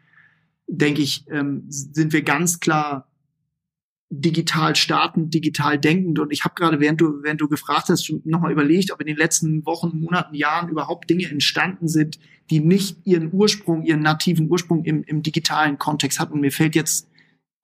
denke 0.67 1.03
ich, 1.03 1.27
ähm, 1.31 1.65
sind 1.69 2.15
wir 2.15 2.23
ganz 2.23 2.61
klar 2.61 3.11
digital 4.21 4.77
starten, 4.77 5.31
digital 5.31 5.79
denkend. 5.79 6.19
Und 6.19 6.33
ich 6.33 6.45
habe 6.45 6.55
gerade, 6.55 6.81
während 6.81 7.01
du, 7.01 7.23
während 7.23 7.41
du 7.41 7.49
gefragt 7.49 7.89
hast, 7.89 8.13
nochmal 8.25 8.53
überlegt, 8.53 8.93
ob 8.93 9.01
in 9.01 9.07
den 9.07 9.17
letzten 9.17 9.65
Wochen, 9.67 10.01
Monaten, 10.01 10.35
Jahren 10.35 10.69
überhaupt 10.69 11.09
Dinge 11.11 11.29
entstanden 11.31 11.89
sind, 11.89 12.19
die 12.51 12.61
nicht 12.61 12.99
ihren 13.05 13.33
Ursprung, 13.33 13.83
ihren 13.83 14.03
nativen 14.03 14.51
Ursprung 14.51 14.85
im, 14.85 15.03
im 15.05 15.23
digitalen 15.23 15.79
Kontext 15.79 16.21
hatten. 16.21 16.35
Und 16.35 16.41
mir 16.41 16.53
fällt 16.53 16.75
jetzt 16.75 17.09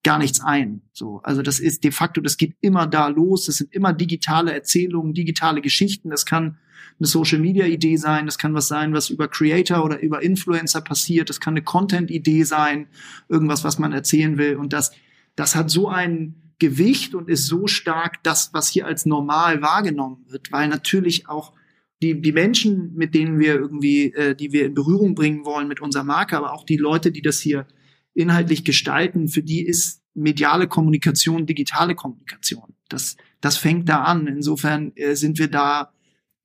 gar 0.02 0.18
nichts 0.18 0.40
ein. 0.40 0.82
So, 0.92 1.20
also 1.22 1.42
das 1.42 1.60
ist 1.60 1.84
de 1.84 1.90
facto, 1.90 2.20
das 2.20 2.36
geht 2.36 2.54
immer 2.60 2.86
da 2.86 3.08
los. 3.08 3.46
Das 3.46 3.56
sind 3.56 3.72
immer 3.74 3.92
digitale 3.92 4.52
Erzählungen, 4.52 5.12
digitale 5.12 5.60
Geschichten. 5.60 6.10
Das 6.10 6.24
kann 6.24 6.58
eine 6.98 7.06
Social-Media-Idee 7.06 7.96
sein, 7.96 8.26
das 8.26 8.36
kann 8.36 8.54
was 8.54 8.68
sein, 8.68 8.92
was 8.92 9.08
über 9.08 9.26
Creator 9.26 9.84
oder 9.84 10.00
über 10.00 10.22
Influencer 10.22 10.82
passiert, 10.82 11.30
das 11.30 11.40
kann 11.40 11.54
eine 11.54 11.62
Content-Idee 11.62 12.44
sein, 12.44 12.88
irgendwas, 13.28 13.64
was 13.64 13.78
man 13.78 13.92
erzählen 13.92 14.36
will. 14.36 14.56
Und 14.56 14.74
das, 14.74 14.92
das 15.36 15.54
hat 15.54 15.70
so 15.70 15.88
ein 15.88 16.54
Gewicht 16.58 17.14
und 17.14 17.28
ist 17.28 17.46
so 17.46 17.66
stark 17.66 18.22
das, 18.22 18.50
was 18.52 18.68
hier 18.68 18.86
als 18.86 19.06
normal 19.06 19.62
wahrgenommen 19.62 20.24
wird, 20.28 20.52
weil 20.52 20.68
natürlich 20.68 21.28
auch 21.28 21.54
die, 22.02 22.20
die 22.20 22.32
Menschen, 22.32 22.94
mit 22.94 23.14
denen 23.14 23.38
wir 23.38 23.54
irgendwie, 23.54 24.12
äh, 24.14 24.34
die 24.34 24.52
wir 24.52 24.66
in 24.66 24.74
Berührung 24.74 25.14
bringen 25.14 25.44
wollen 25.44 25.68
mit 25.68 25.80
unserer 25.80 26.04
Marke, 26.04 26.36
aber 26.36 26.52
auch 26.52 26.64
die 26.64 26.76
Leute, 26.76 27.12
die 27.12 27.22
das 27.22 27.40
hier 27.40 27.66
inhaltlich 28.14 28.64
gestalten, 28.64 29.28
für 29.28 29.42
die 29.42 29.66
ist 29.66 30.02
mediale 30.14 30.66
Kommunikation 30.66 31.46
digitale 31.46 31.94
Kommunikation. 31.94 32.74
Das, 32.88 33.16
das 33.40 33.56
fängt 33.56 33.88
da 33.88 34.02
an. 34.02 34.26
Insofern 34.26 34.92
äh, 34.96 35.14
sind 35.14 35.38
wir 35.38 35.48
da, 35.48 35.92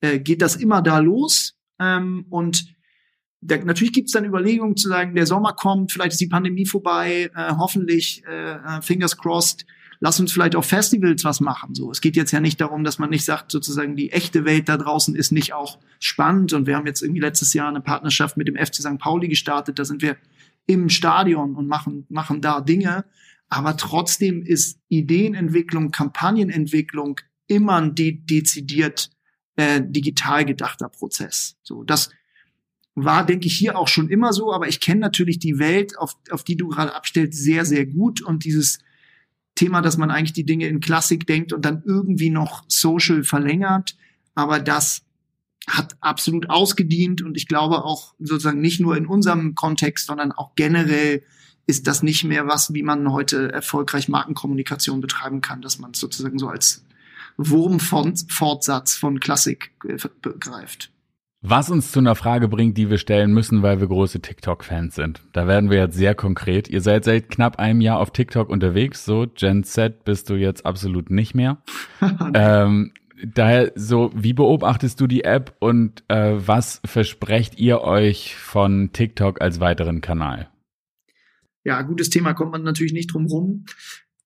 äh, 0.02 0.20
geht 0.20 0.42
das 0.42 0.56
immer 0.56 0.82
da 0.82 1.00
los. 1.00 1.58
Ähm, 1.80 2.26
und 2.30 2.75
da, 3.48 3.58
natürlich 3.58 3.94
gibt 3.94 4.08
es 4.08 4.14
dann 4.14 4.26
Überlegungen 4.26 4.76
zu 4.76 4.90
sagen, 4.90 5.16
der 5.16 5.26
Sommer 5.26 5.54
kommt, 5.54 5.92
vielleicht 5.92 6.14
ist 6.14 6.22
die 6.22 6.28
Pandemie 6.28 6.66
vorbei, 6.66 7.30
äh, 7.36 7.54
hoffentlich, 7.58 8.24
äh, 8.28 8.54
äh 8.54 8.82
fingers 8.82 9.18
crossed, 9.18 9.66
lass 10.00 10.20
uns 10.20 10.32
vielleicht 10.32 10.56
auf 10.56 10.66
Festivals 10.66 11.24
was 11.24 11.40
machen. 11.40 11.76
So, 11.76 11.92
es 11.92 12.02
geht 12.02 12.16
jetzt 12.16 12.32
ja 12.32 12.40
nicht 12.40 12.60
darum, 12.60 12.84
dass 12.84 13.00
man 13.00 13.10
nicht 13.10 13.26
sagt, 13.26 13.52
sozusagen 13.52 13.96
die 13.96 14.12
echte 14.12 14.46
Welt 14.46 14.70
da 14.70 14.78
draußen 14.78 15.16
ist 15.16 15.32
nicht 15.32 15.54
auch 15.54 15.80
spannend. 16.00 16.54
Und 16.54 16.68
wir 16.68 16.76
haben 16.76 16.86
jetzt 16.86 17.02
irgendwie 17.02 17.22
letztes 17.22 17.54
Jahr 17.54 17.70
eine 17.70 17.82
Partnerschaft 17.82 18.38
mit 18.38 18.48
dem 18.48 18.56
FC 18.56 18.76
St. 18.76 18.98
Pauli 19.00 19.28
gestartet. 19.28 19.80
Da 19.80 19.86
sind 19.86 20.02
wir 20.02 20.18
im 20.68 20.90
Stadion 20.90 21.56
und 21.56 21.68
machen 21.68 22.06
machen 22.10 22.42
da 22.42 22.62
Dinge. 22.62 23.06
Aber 23.50 23.78
trotzdem 23.78 24.42
ist 24.42 24.80
Ideenentwicklung, 24.90 25.92
Kampagnenentwicklung 25.92 27.20
immer 27.48 27.76
ein 27.76 27.96
de 27.96 28.12
dezidiert 28.12 29.12
äh, 29.56 29.82
digital 29.84 30.46
gedachter 30.46 30.90
Prozess. 30.90 31.58
So, 31.62 31.84
das 31.84 32.10
war, 32.96 33.26
denke 33.26 33.48
ich, 33.48 33.58
hier 33.58 33.78
auch 33.78 33.90
schon 33.90 34.10
immer 34.10 34.32
so, 34.32 34.54
aber 34.54 34.68
ich 34.68 34.80
kenne 34.80 35.02
natürlich 35.02 35.38
die 35.38 35.60
Welt, 35.60 35.98
auf, 35.98 36.16
auf 36.32 36.44
die 36.44 36.56
du 36.56 36.70
gerade 36.70 36.96
abstellst, 36.96 37.38
sehr, 37.38 37.66
sehr 37.66 37.86
gut. 37.86 38.22
Und 38.22 38.46
dieses 38.46 38.80
Thema, 39.54 39.82
dass 39.82 39.98
man 39.98 40.12
eigentlich 40.12 40.34
die 40.34 40.46
Dinge 40.46 40.68
in 40.68 40.80
Klassik 40.80 41.28
denkt 41.28 41.54
und 41.54 41.66
dann 41.66 41.84
irgendwie 41.86 42.30
noch 42.30 42.64
Social 42.68 43.24
verlängert. 43.24 43.98
Aber 44.34 44.60
das 44.60 45.04
hat 45.68 45.98
absolut 46.00 46.50
ausgedient 46.50 47.22
und 47.22 47.36
ich 47.38 47.48
glaube 47.48 47.84
auch 47.84 48.14
sozusagen 48.20 48.62
nicht 48.62 48.80
nur 48.80 48.96
in 48.96 49.08
unserem 49.08 49.56
Kontext, 49.56 50.08
sondern 50.08 50.32
auch 50.32 50.56
generell 50.56 51.24
ist 51.68 51.88
das 51.88 52.04
nicht 52.04 52.24
mehr 52.24 52.48
was, 52.48 52.74
wie 52.74 52.84
man 52.84 53.12
heute 53.12 53.52
erfolgreich 53.52 54.08
Markenkommunikation 54.08 55.02
betreiben 55.02 55.42
kann, 55.42 55.62
dass 55.62 55.80
man 55.80 55.96
sozusagen 55.96 56.38
so 56.38 56.48
als 56.48 56.86
Wurmfortsatz 57.38 58.96
von 58.96 59.20
Klassik 59.20 59.72
äh, 59.88 59.98
begreift. 60.22 60.92
Was 61.48 61.70
uns 61.70 61.92
zu 61.92 62.00
einer 62.00 62.16
Frage 62.16 62.48
bringt, 62.48 62.76
die 62.76 62.90
wir 62.90 62.98
stellen 62.98 63.32
müssen, 63.32 63.62
weil 63.62 63.80
wir 63.80 63.86
große 63.86 64.20
TikTok-Fans 64.20 64.96
sind. 64.96 65.22
Da 65.32 65.46
werden 65.46 65.70
wir 65.70 65.78
jetzt 65.78 65.96
sehr 65.96 66.16
konkret. 66.16 66.68
Ihr 66.70 66.82
seid 66.82 67.06
seit 67.06 67.30
knapp 67.30 67.60
einem 67.60 67.82
Jahr 67.82 68.00
auf 68.00 68.10
TikTok 68.10 68.50
unterwegs, 68.50 69.06
so 69.06 69.28
Gen 69.32 69.64
Z 69.64 70.06
bist 70.06 70.32
du 70.32 70.34
jetzt 70.34 70.66
absolut 70.66 71.12
nicht 71.12 71.36
mehr. 71.36 71.62
ähm, 72.34 72.94
daher 73.24 73.72
so, 73.76 74.10
wie 74.16 74.34
beobachtest 74.34 75.00
du 75.00 75.06
die 75.06 75.24
App 75.24 75.56
und 75.60 76.04
äh, 76.08 76.34
was 76.36 76.82
versprecht 76.84 77.60
ihr 77.60 77.82
euch 77.82 78.36
von 78.36 78.90
TikTok 78.92 79.40
als 79.40 79.60
weiteren 79.60 80.02
Kanal? 80.02 80.50
Ja, 81.64 81.84
gutes 81.84 82.10
Thema, 82.10 82.34
kommt 82.34 82.54
man 82.54 82.64
natürlich 82.64 82.94
nicht 82.94 83.14
drum 83.14 83.28
rum. 83.28 83.66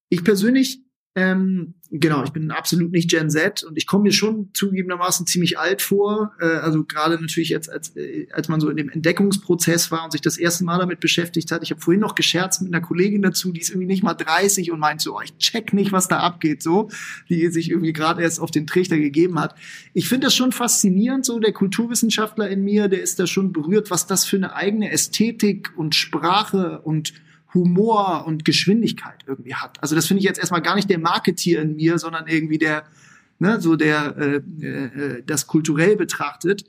Ich 0.08 0.24
persönlich 0.24 0.80
ähm, 1.16 1.74
genau, 1.90 2.22
ich 2.22 2.30
bin 2.30 2.52
absolut 2.52 2.92
nicht 2.92 3.10
Gen 3.10 3.30
Z 3.30 3.64
und 3.64 3.76
ich 3.76 3.88
komme 3.88 4.04
mir 4.04 4.12
schon 4.12 4.50
zugegebenermaßen 4.54 5.26
ziemlich 5.26 5.58
alt 5.58 5.82
vor. 5.82 6.32
Äh, 6.40 6.46
also 6.46 6.84
gerade 6.84 7.20
natürlich 7.20 7.48
jetzt, 7.48 7.68
als, 7.68 7.96
äh, 7.96 8.28
als 8.30 8.48
man 8.48 8.60
so 8.60 8.70
in 8.70 8.76
dem 8.76 8.88
Entdeckungsprozess 8.88 9.90
war 9.90 10.04
und 10.04 10.12
sich 10.12 10.20
das 10.20 10.38
erste 10.38 10.64
Mal 10.64 10.78
damit 10.78 11.00
beschäftigt 11.00 11.50
hat. 11.50 11.64
Ich 11.64 11.72
habe 11.72 11.80
vorhin 11.80 12.00
noch 12.00 12.14
gescherzt 12.14 12.62
mit 12.62 12.72
einer 12.72 12.80
Kollegin 12.80 13.22
dazu, 13.22 13.50
die 13.50 13.60
ist 13.60 13.70
irgendwie 13.70 13.88
nicht 13.88 14.04
mal 14.04 14.14
30 14.14 14.70
und 14.70 14.78
meint 14.78 15.00
so, 15.00 15.16
oh, 15.16 15.20
ich 15.20 15.36
check 15.38 15.72
nicht, 15.72 15.90
was 15.90 16.06
da 16.06 16.20
abgeht, 16.20 16.62
so, 16.62 16.90
die 17.28 17.48
sich 17.48 17.70
irgendwie 17.70 17.92
gerade 17.92 18.22
erst 18.22 18.38
auf 18.38 18.52
den 18.52 18.68
Trichter 18.68 18.98
gegeben 18.98 19.40
hat. 19.40 19.56
Ich 19.92 20.08
finde 20.08 20.28
das 20.28 20.36
schon 20.36 20.52
faszinierend, 20.52 21.26
so 21.26 21.40
der 21.40 21.52
Kulturwissenschaftler 21.52 22.48
in 22.48 22.62
mir, 22.62 22.86
der 22.86 23.02
ist 23.02 23.18
da 23.18 23.26
schon 23.26 23.52
berührt, 23.52 23.90
was 23.90 24.06
das 24.06 24.24
für 24.24 24.36
eine 24.36 24.54
eigene 24.54 24.92
Ästhetik 24.92 25.72
und 25.76 25.96
Sprache 25.96 26.80
und 26.82 27.14
Humor 27.54 28.24
und 28.26 28.44
Geschwindigkeit 28.44 29.24
irgendwie 29.26 29.54
hat. 29.54 29.82
Also 29.82 29.94
das 29.94 30.06
finde 30.06 30.20
ich 30.20 30.24
jetzt 30.24 30.38
erstmal 30.38 30.62
gar 30.62 30.76
nicht 30.76 30.90
der 30.90 30.98
Marketier 30.98 31.62
in 31.62 31.76
mir, 31.76 31.98
sondern 31.98 32.26
irgendwie 32.26 32.58
der, 32.58 32.84
ne, 33.38 33.60
so 33.60 33.76
der 33.76 34.16
äh, 34.16 34.36
äh, 34.64 35.22
das 35.24 35.46
kulturell 35.46 35.96
betrachtet. 35.96 36.64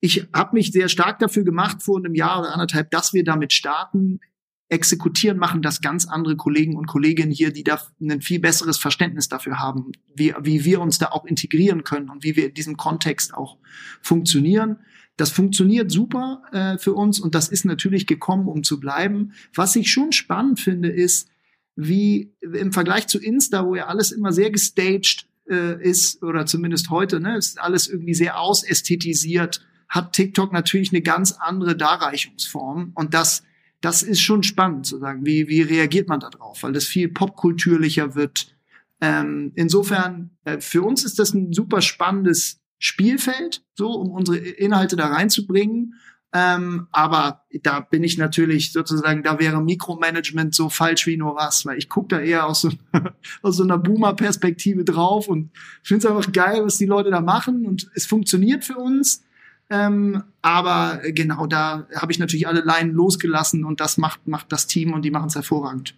Ich 0.00 0.28
habe 0.32 0.56
mich 0.56 0.72
sehr 0.72 0.88
stark 0.88 1.18
dafür 1.18 1.44
gemacht 1.44 1.82
vor 1.82 1.98
einem 1.98 2.14
Jahr 2.14 2.40
oder 2.40 2.52
anderthalb, 2.52 2.90
dass 2.90 3.12
wir 3.12 3.24
damit 3.24 3.52
starten. 3.52 4.20
Exekutieren 4.68 5.38
machen 5.38 5.62
das 5.62 5.80
ganz 5.80 6.06
andere 6.06 6.36
Kollegen 6.36 6.76
und 6.76 6.86
Kolleginnen 6.86 7.30
hier, 7.30 7.52
die 7.52 7.62
da 7.62 7.80
ein 8.00 8.20
viel 8.20 8.40
besseres 8.40 8.78
Verständnis 8.78 9.28
dafür 9.28 9.60
haben, 9.60 9.92
wie, 10.14 10.34
wie 10.42 10.64
wir 10.64 10.80
uns 10.80 10.98
da 10.98 11.06
auch 11.12 11.24
integrieren 11.24 11.84
können 11.84 12.10
und 12.10 12.24
wie 12.24 12.34
wir 12.34 12.48
in 12.48 12.54
diesem 12.54 12.76
Kontext 12.76 13.32
auch 13.32 13.58
funktionieren. 14.02 14.78
Das 15.16 15.30
funktioniert 15.30 15.90
super 15.90 16.42
äh, 16.52 16.78
für 16.78 16.92
uns 16.92 17.20
und 17.20 17.34
das 17.34 17.48
ist 17.48 17.64
natürlich 17.64 18.06
gekommen, 18.06 18.48
um 18.48 18.62
zu 18.62 18.78
bleiben. 18.78 19.32
Was 19.54 19.74
ich 19.76 19.90
schon 19.90 20.12
spannend 20.12 20.60
finde, 20.60 20.88
ist, 20.88 21.28
wie 21.74 22.32
im 22.40 22.72
Vergleich 22.72 23.06
zu 23.06 23.18
Insta, 23.18 23.66
wo 23.66 23.74
ja 23.74 23.86
alles 23.86 24.12
immer 24.12 24.32
sehr 24.32 24.50
gestaged 24.50 25.26
äh, 25.48 25.82
ist, 25.82 26.22
oder 26.22 26.46
zumindest 26.46 26.90
heute, 26.90 27.20
ne, 27.20 27.36
ist 27.36 27.60
alles 27.60 27.88
irgendwie 27.88 28.14
sehr 28.14 28.38
ausästhetisiert, 28.38 29.66
hat 29.88 30.12
TikTok 30.12 30.52
natürlich 30.52 30.92
eine 30.92 31.02
ganz 31.02 31.32
andere 31.32 31.76
Darreichungsform. 31.76 32.92
Und 32.94 33.14
das, 33.14 33.42
das 33.80 34.02
ist 34.02 34.20
schon 34.20 34.42
spannend 34.42 34.86
zu 34.86 34.98
sagen, 34.98 35.24
wie, 35.24 35.48
wie 35.48 35.62
reagiert 35.62 36.08
man 36.08 36.20
da 36.20 36.30
drauf, 36.30 36.62
weil 36.62 36.72
das 36.72 36.84
viel 36.84 37.08
popkulturlicher 37.08 38.14
wird. 38.14 38.54
Ähm, 39.00 39.52
insofern, 39.54 40.30
äh, 40.44 40.60
für 40.60 40.82
uns 40.82 41.04
ist 41.04 41.18
das 41.18 41.34
ein 41.34 41.52
super 41.52 41.82
spannendes 41.82 42.60
Spielfeld, 42.78 43.62
so 43.74 43.92
um 43.92 44.10
unsere 44.10 44.38
Inhalte 44.38 44.96
da 44.96 45.06
reinzubringen. 45.06 45.94
Ähm, 46.32 46.88
aber 46.90 47.44
da 47.62 47.80
bin 47.80 48.04
ich 48.04 48.18
natürlich 48.18 48.72
sozusagen, 48.72 49.22
da 49.22 49.38
wäre 49.38 49.62
Mikromanagement 49.62 50.54
so 50.54 50.68
falsch 50.68 51.06
wie 51.06 51.16
nur 51.16 51.36
was, 51.36 51.64
weil 51.64 51.78
ich 51.78 51.88
gucke 51.88 52.08
da 52.08 52.20
eher 52.20 52.46
aus 52.46 52.60
so, 52.62 52.70
aus 53.42 53.56
so 53.56 53.62
einer 53.62 53.78
Boomer-Perspektive 53.78 54.84
drauf 54.84 55.28
und 55.28 55.50
finde 55.82 56.06
es 56.06 56.12
einfach 56.12 56.32
geil, 56.32 56.64
was 56.64 56.78
die 56.78 56.86
Leute 56.86 57.10
da 57.10 57.20
machen 57.20 57.64
und 57.64 57.90
es 57.94 58.06
funktioniert 58.06 58.64
für 58.64 58.76
uns. 58.76 59.24
Ähm, 59.70 60.24
aber 60.42 61.00
genau 61.06 61.46
da 61.46 61.86
habe 61.94 62.12
ich 62.12 62.18
natürlich 62.18 62.46
alle 62.46 62.60
Leinen 62.60 62.92
losgelassen 62.92 63.64
und 63.64 63.80
das 63.80 63.96
macht, 63.96 64.28
macht 64.28 64.52
das 64.52 64.66
Team 64.66 64.92
und 64.92 65.02
die 65.02 65.10
machen 65.10 65.28
es 65.28 65.34
hervorragend. 65.34 65.94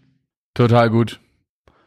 Total 0.54 0.88
gut. 0.88 1.20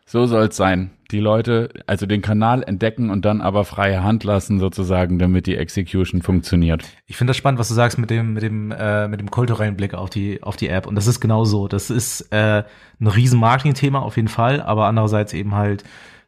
So 0.05 0.25
soll 0.25 0.47
es 0.47 0.57
sein. 0.57 0.91
Die 1.11 1.19
Leute, 1.19 1.69
also 1.87 2.05
den 2.05 2.21
Kanal 2.21 2.63
entdecken 2.63 3.09
und 3.09 3.25
dann 3.25 3.41
aber 3.41 3.65
freie 3.65 4.03
Hand 4.03 4.23
lassen 4.23 4.59
sozusagen, 4.59 5.19
damit 5.19 5.45
die 5.45 5.57
Execution 5.57 6.21
funktioniert. 6.21 6.85
Ich 7.05 7.17
finde 7.17 7.31
das 7.31 7.37
spannend, 7.37 7.59
was 7.59 7.67
du 7.67 7.73
sagst 7.73 7.97
mit 7.97 8.09
dem 8.09 8.33
mit 8.33 8.43
dem 8.43 8.71
äh, 8.71 9.07
mit 9.09 9.19
dem 9.19 9.29
kulturellen 9.29 9.75
Blick 9.75 9.93
auf 9.93 10.09
die 10.09 10.41
auf 10.41 10.55
die 10.55 10.69
App 10.69 10.87
und 10.87 10.95
das 10.95 11.07
ist 11.07 11.19
genau 11.19 11.43
so. 11.43 11.67
Das 11.67 11.89
ist 11.89 12.31
äh, 12.31 12.63
ein 12.99 13.07
riesen 13.07 13.39
Marketing-Thema 13.39 14.01
auf 14.01 14.15
jeden 14.15 14.29
Fall, 14.29 14.61
aber 14.61 14.85
andererseits 14.85 15.33
eben 15.33 15.53
halt 15.55 15.83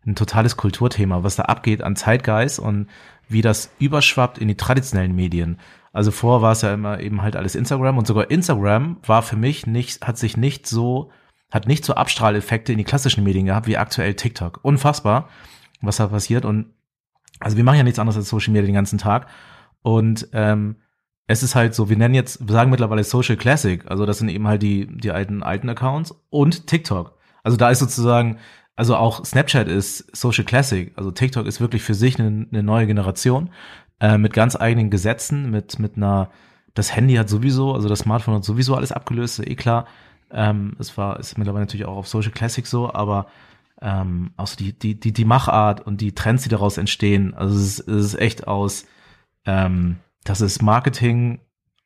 ein 0.06 0.16
totales 0.16 0.58
Kulturthema, 0.58 1.24
was 1.24 1.38
da 1.38 1.44
abgeht 1.44 1.82
an 1.82 1.96
Zeitgeist 1.96 2.60
und 2.60 2.88
wie 3.30 3.42
das 3.42 3.72
überschwappt 3.80 4.38
in 4.38 4.50
die 4.50 4.58
traditionellen 4.58 5.16
Medien. 5.16 5.60
Also 5.94 6.12
vorher 6.12 6.42
war 6.42 6.52
es 6.52 6.62
ja 6.62 6.74
immer 6.74 7.00
eben 7.00 7.22
halt 7.22 7.36
alles 7.36 7.56
Instagram 7.56 7.98
und 7.98 8.08
sogar 8.08 8.32
Instagram 8.32 8.98
war 9.06 9.22
für 9.22 9.38
mich 9.38 9.68
nicht, 9.68 10.06
hat 10.06 10.18
sich 10.18 10.38
nicht 10.38 10.68
so 10.68 11.12
hat 11.54 11.68
nicht 11.68 11.86
so 11.86 11.94
Abstrahleffekte 11.94 12.72
in 12.72 12.80
die 12.80 12.84
klassischen 12.84 13.24
Medien 13.24 13.46
gehabt 13.46 13.68
wie 13.68 13.78
aktuell 13.78 14.16
TikTok. 14.16 14.60
Unfassbar, 14.64 15.30
was 15.82 15.98
da 15.98 16.08
passiert. 16.08 16.46
Und 16.46 16.74
also 17.40 17.58
wir 17.58 17.64
machen 17.64 17.78
ja 17.78 17.84
nichts 17.84 18.00
anderes 18.00 18.18
als 18.18 18.28
Social 18.28 18.54
Media 18.54 18.66
den 18.66 18.74
ganzen 18.74 18.98
Tag. 18.98 19.28
Und 19.84 20.28
ähm, 20.34 20.78
es 21.28 21.44
ist 21.44 21.54
halt 21.54 21.76
so, 21.76 21.90
wir 21.90 21.98
nennen 21.98 22.16
jetzt, 22.16 22.48
wir 22.48 22.54
sagen 22.54 22.72
mittlerweile 22.72 23.04
Social 23.04 23.38
Classic. 23.38 23.86
Also 23.86 24.08
das 24.08 24.18
sind 24.18 24.30
eben 24.30 24.48
halt 24.48 24.64
die, 24.64 24.88
die 24.88 25.12
alten, 25.12 25.44
alten 25.44 25.70
Accounts 25.70 26.16
und 26.32 26.66
TikTok. 26.66 27.16
Also 27.44 27.56
da 27.56 27.70
ist 27.70 27.80
sozusagen, 27.80 28.40
also 28.76 28.96
auch 28.96 29.24
Snapchat 29.24 29.68
ist 29.68 30.16
Social 30.16 30.46
Classic. 30.46 30.92
Also 30.96 31.12
TikTok 31.12 31.46
ist 31.46 31.62
wirklich 31.62 31.84
für 31.84 31.94
sich 31.94 32.20
eine, 32.20 32.48
eine 32.52 32.64
neue 32.64 32.88
Generation 32.88 33.52
äh, 34.00 34.18
mit 34.18 34.34
ganz 34.34 34.56
eigenen 34.56 34.90
Gesetzen, 34.90 35.52
mit, 35.52 35.78
mit 35.78 35.98
einer, 35.98 36.32
das 36.74 36.96
Handy 36.96 37.14
hat 37.14 37.30
sowieso, 37.30 37.76
also 37.76 37.88
das 37.88 38.00
Smartphone 38.00 38.36
hat 38.36 38.44
sowieso 38.44 38.74
alles 38.74 38.92
abgelöst, 38.92 39.40
eh 39.40 39.56
klar. 39.56 39.86
Ähm, 40.34 40.76
es 40.80 40.98
war, 40.98 41.20
ist 41.20 41.38
mittlerweile 41.38 41.64
natürlich 41.64 41.86
auch 41.86 41.96
auf 41.98 42.08
Social 42.08 42.32
Classic 42.32 42.66
so, 42.66 42.92
aber 42.94 43.28
ähm, 43.82 44.32
auch 44.38 44.48
so 44.48 44.56
die, 44.58 44.74
die, 44.74 45.00
die, 45.00 45.14
die 45.14 45.26
Machart 45.26 45.86
und 45.86 46.02
die 46.02 46.14
Trends, 46.14 46.44
die 46.44 46.50
daraus 46.50 46.78
entstehen, 46.78 47.34
also 47.34 47.56
es 47.56 47.80
ist, 47.80 47.88
es 47.88 48.06
ist 48.06 48.16
echt 48.20 48.48
aus, 48.48 48.86
ähm, 49.46 49.98
das 50.24 50.42
ist 50.42 50.62
Marketing 50.62 51.40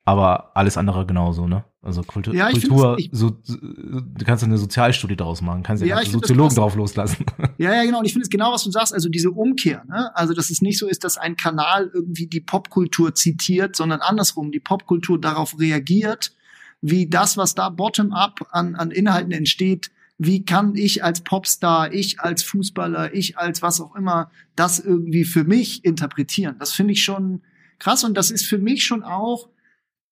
aber 0.06 0.56
alles 0.56 0.78
andere 0.78 1.06
genauso, 1.06 1.48
ne? 1.50 1.66
Also 1.82 2.02
Kultur, 2.02 2.34
Ja, 2.34 2.50
Kultur 2.50 2.96
ich- 2.98 3.10
so, 3.12 3.30
du 3.32 4.26
kannst 4.26 4.42
eine 4.42 4.58
Sozialstudie 4.58 5.18
daraus 5.18 5.42
machen, 5.42 5.64
kannst 5.64 5.84
ja, 5.84 5.88
Ja, 5.90 5.96
find 5.98 6.14
das 6.14 6.22
Soziologen 6.22 6.56
drauf 6.56 6.76
loslassen. 6.76 7.26
Ja, 7.58 7.74
ja, 7.74 7.84
genau. 7.84 8.00
Und 8.00 8.06
ich 8.06 8.14
finde 8.14 8.24
es 8.24 8.30
genau, 8.30 8.54
was 8.54 8.64
du 8.64 8.72
sagst, 8.72 8.94
also 8.94 9.10
diese 9.10 9.32
Umkehr, 9.32 9.84
ne? 9.90 10.16
Also, 10.16 10.34
dass 10.34 10.50
es 10.50 10.62
nicht 10.62 10.80
so 10.80 10.88
ist, 10.88 11.04
dass 11.04 11.18
ein 11.18 11.36
Kanal 11.36 11.92
irgendwie 11.94 12.28
die 12.28 12.40
Popkultur 12.40 13.16
zitiert, 13.16 13.76
sondern 13.76 14.00
andersrum, 14.00 14.52
die 14.54 14.62
Popkultur 14.62 15.20
darauf 15.20 15.60
reagiert, 15.60 16.32
wie 16.82 17.08
das, 17.08 17.38
was 17.38 17.56
da 17.56 17.70
bottom-up 17.70 18.48
an, 18.52 18.76
an 18.76 18.92
Inhalten 18.92 19.32
entsteht, 19.32 19.92
wie 20.18 20.46
kann 20.46 20.76
ich 20.76 21.04
als 21.04 21.22
Popstar, 21.22 21.94
ich 21.94 22.20
als 22.20 22.44
Fußballer, 22.44 23.14
ich 23.14 23.38
als 23.38 23.62
was 23.62 23.80
auch 23.82 23.96
immer, 23.96 24.32
das 24.56 24.80
irgendwie 24.80 25.26
für 25.26 25.44
mich 25.44 25.86
interpretieren. 25.86 26.56
Das 26.60 26.74
finde 26.74 26.94
ich 26.94 27.04
schon 27.04 27.42
krass 27.80 28.04
und 28.04 28.16
das 28.16 28.32
ist 28.32 28.46
für 28.46 28.58
mich 28.58 28.84
schon 28.84 29.04
auch 29.04 29.50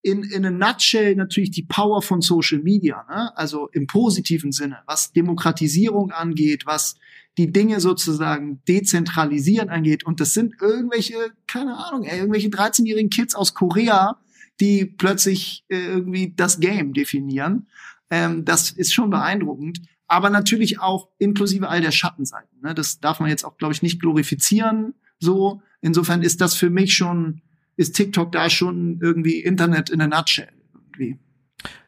in, 0.03 0.21
in 0.21 0.45
a 0.45 0.51
nutshell 0.51 1.15
natürlich 1.15 1.49
die 1.49 1.63
Power 1.63 2.03
von 2.03 2.21
Social 2.21 2.59
Media, 2.59 3.03
ne? 3.09 3.35
also 3.35 3.69
im 3.69 3.87
positiven 3.87 4.51
Sinne, 4.51 4.77
was 4.85 5.11
Demokratisierung 5.13 6.11
angeht, 6.11 6.67
was 6.67 6.97
die 7.39 7.51
Dinge 7.51 7.79
sozusagen 7.79 8.61
dezentralisieren 8.67 9.69
angeht. 9.69 10.05
Und 10.05 10.19
das 10.19 10.33
sind 10.33 10.61
irgendwelche, 10.61 11.15
keine 11.47 11.75
Ahnung, 11.75 12.03
ey, 12.03 12.19
irgendwelche 12.19 12.49
13-jährigen 12.49 13.09
Kids 13.09 13.33
aus 13.33 13.55
Korea, 13.55 14.19
die 14.59 14.85
plötzlich 14.85 15.65
äh, 15.69 15.77
irgendwie 15.77 16.33
das 16.35 16.59
Game 16.59 16.93
definieren. 16.93 17.67
Ähm, 18.09 18.45
das 18.45 18.71
ist 18.71 18.93
schon 18.93 19.09
beeindruckend. 19.09 19.81
Aber 20.07 20.29
natürlich 20.29 20.79
auch 20.79 21.09
inklusive 21.17 21.67
all 21.67 21.81
der 21.81 21.91
Schattenseiten. 21.91 22.61
Ne? 22.61 22.75
Das 22.75 22.99
darf 22.99 23.19
man 23.19 23.29
jetzt 23.29 23.43
auch, 23.43 23.57
glaube 23.57 23.73
ich, 23.73 23.81
nicht 23.81 23.99
glorifizieren. 23.99 24.93
So, 25.19 25.61
insofern 25.81 26.21
ist 26.21 26.41
das 26.41 26.55
für 26.55 26.69
mich 26.69 26.95
schon, 26.95 27.41
ist 27.75 27.95
TikTok 27.95 28.31
da 28.31 28.49
schon 28.49 28.99
irgendwie 29.01 29.39
Internet 29.39 29.89
in 29.89 30.01
a 30.01 30.07
nutshell. 30.07 30.49
Irgendwie. 30.73 31.19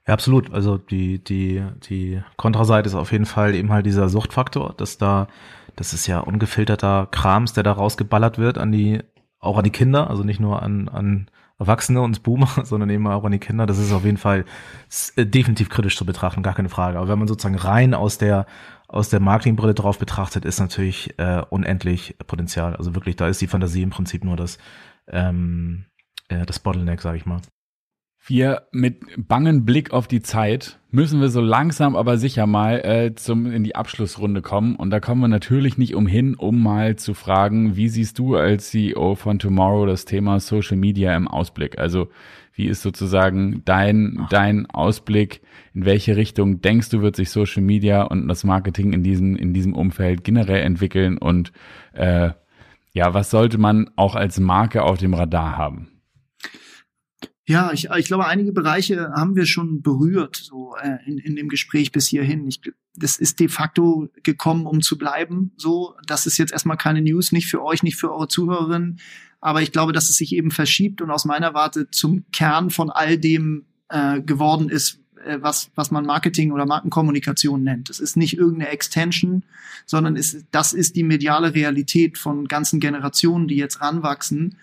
Ja, 0.08 0.14
absolut. 0.14 0.52
Also 0.52 0.78
die, 0.78 1.24
die, 1.24 1.64
die 1.90 2.22
Kontraseite 2.38 2.90
ist 2.90 2.96
auf 2.96 3.12
jeden 3.12 3.26
Fall 3.26 3.54
eben 3.54 3.72
halt 3.72 3.86
dieser 3.86 4.10
Suchtfaktor, 4.10 4.74
dass 4.76 4.98
da, 4.98 5.28
das 5.76 5.94
ist 5.94 6.08
ja 6.08 6.20
ungefilterter 6.20 7.08
Krams, 7.12 7.54
der 7.54 7.64
da 7.64 7.74
rausgeballert 7.74 8.40
wird 8.40 8.58
an 8.58 8.72
die, 8.72 9.02
auch 9.40 9.58
an 9.58 9.64
die 9.64 9.70
Kinder, 9.70 10.10
also 10.10 10.24
nicht 10.24 10.40
nur 10.40 10.64
an, 10.64 10.90
an 10.90 11.30
Erwachsene 11.60 12.02
und 12.02 12.24
Boomer, 12.24 12.50
sondern 12.64 12.90
eben 12.90 13.08
auch 13.08 13.24
an 13.24 13.32
die 13.32 13.40
Kinder. 13.40 13.66
Das 13.66 13.80
ist 13.80 13.92
auf 13.92 14.06
jeden 14.06 14.18
Fall 14.18 14.46
äh, 15.16 15.26
definitiv 15.26 15.70
kritisch 15.70 15.98
zu 15.98 16.06
betrachten, 16.06 16.44
gar 16.44 16.54
keine 16.54 16.70
Frage. 16.70 16.98
Aber 16.98 17.08
wenn 17.08 17.20
man 17.20 17.28
sozusagen 17.28 17.56
rein 17.58 17.94
aus 17.94 18.18
der, 18.18 18.46
aus 18.88 19.10
der 19.10 19.20
Marketingbrille 19.20 19.74
drauf 19.74 19.98
betrachtet, 19.98 20.46
ist 20.46 20.60
natürlich 20.60 21.18
äh, 21.18 21.44
unendlich 21.50 22.16
Potenzial. 22.28 22.76
Also 22.76 22.96
wirklich, 22.96 23.16
da 23.16 23.28
ist 23.28 23.42
die 23.42 23.48
Fantasie 23.48 23.82
im 23.82 23.90
Prinzip 23.90 24.24
nur 24.24 24.38
das, 24.38 24.58
ähm, 25.08 25.86
äh, 26.30 26.46
das 26.46 26.60
Bottleneck, 26.60 27.02
sage 27.02 27.18
ich 27.18 27.26
mal. 27.26 27.42
Wir 28.30 28.64
mit 28.74 28.98
bangen 29.16 29.64
Blick 29.64 29.94
auf 29.94 30.06
die 30.10 30.22
Zeit 30.22 30.80
müssen 30.92 31.22
wir 31.22 31.30
so 31.30 31.40
langsam 31.40 31.96
aber 31.96 32.18
sicher 32.18 32.46
mal 32.46 32.80
äh, 32.80 33.16
zum 33.16 33.50
in 33.50 33.64
die 33.64 33.78
Abschlussrunde 33.78 34.42
kommen 34.42 34.76
und 34.76 34.90
da 34.90 35.00
kommen 35.00 35.22
wir 35.22 35.30
natürlich 35.30 35.78
nicht 35.78 35.96
umhin, 35.96 36.36
um 36.36 36.62
mal 36.62 36.98
zu 36.98 37.14
fragen, 37.14 37.78
wie 37.78 37.88
siehst 37.88 38.20
du 38.20 38.36
als 38.36 38.72
CEO 38.72 39.16
von 39.16 39.40
Tomorrow 39.40 39.86
das 39.86 40.04
Thema 40.04 40.42
Social 40.42 40.76
Media 40.76 41.16
im 41.16 41.30
Ausblick? 41.30 41.80
Also 41.80 42.10
wie 42.52 42.66
ist 42.66 42.82
sozusagen 42.82 43.62
dein 43.64 44.28
dein 44.30 44.66
Ausblick? 44.66 45.40
In 45.74 45.86
welche 45.86 46.18
Richtung 46.18 46.60
denkst 46.60 46.90
du 46.90 47.02
wird 47.02 47.16
sich 47.16 47.30
Social 47.30 47.64
Media 47.64 48.02
und 48.04 48.28
das 48.28 48.44
Marketing 48.44 48.92
in 48.92 49.04
diesem 49.04 49.38
in 49.38 49.54
diesem 49.54 49.74
Umfeld 49.74 50.26
generell 50.26 50.64
entwickeln 50.64 51.18
und 51.18 51.54
äh, 51.94 52.32
ja, 52.92 53.14
was 53.14 53.30
sollte 53.30 53.58
man 53.58 53.90
auch 53.96 54.16
als 54.16 54.38
Marke 54.38 54.84
auf 54.84 54.98
dem 54.98 55.14
Radar 55.14 55.56
haben? 55.56 55.97
Ja, 57.50 57.72
ich, 57.72 57.90
ich 57.90 58.08
glaube, 58.08 58.28
einige 58.28 58.52
Bereiche 58.52 59.10
haben 59.16 59.38
wir 59.38 59.46
schon 59.46 59.82
berührt, 59.82 60.36
so 60.36 60.76
äh, 60.82 60.98
in, 61.06 61.18
in 61.18 61.38
dem 61.38 61.48
Gespräch 61.48 61.94
bis 61.94 62.06
hierhin. 62.06 62.46
Ich, 62.46 62.60
das 62.94 63.18
ist 63.18 63.40
de 63.40 63.48
facto 63.48 64.10
gekommen, 64.22 64.66
um 64.66 64.82
zu 64.82 64.98
bleiben. 64.98 65.54
So, 65.56 65.96
das 66.06 66.26
ist 66.26 66.38
jetzt 66.38 66.52
erstmal 66.52 66.76
keine 66.76 67.02
News, 67.02 67.32
nicht 67.32 67.48
für 67.48 67.64
euch, 67.64 67.84
nicht 67.84 67.96
für 67.96 68.12
eure 68.12 68.28
Zuhörerinnen. 68.28 69.00
Aber 69.40 69.62
ich 69.62 69.72
glaube, 69.72 69.94
dass 69.94 70.10
es 70.10 70.18
sich 70.18 70.34
eben 70.34 70.52
verschiebt 70.52 71.02
und 71.02 71.10
aus 71.10 71.24
meiner 71.24 71.54
Warte 71.54 71.90
zum 71.90 72.26
Kern 72.34 72.70
von 72.70 72.90
all 72.90 73.18
dem 73.18 73.66
äh, 73.88 74.20
geworden 74.20 74.68
ist, 74.68 75.00
äh, 75.24 75.38
was, 75.40 75.72
was 75.76 75.90
man 75.90 76.06
Marketing 76.06 76.52
oder 76.52 76.66
Markenkommunikation 76.66 77.64
nennt. 77.64 77.90
Es 77.90 78.02
ist 78.02 78.18
nicht 78.18 78.38
irgendeine 78.38 78.72
Extension, 78.72 79.44
sondern 79.86 80.18
es, 80.18 80.46
das 80.52 80.74
ist 80.74 80.98
die 80.98 81.04
mediale 81.04 81.54
Realität 81.54 82.18
von 82.18 82.50
ganzen 82.50 82.82
Generationen, 82.82 83.48
die 83.48 83.56
jetzt 83.56 83.80
ranwachsen. 83.80 84.58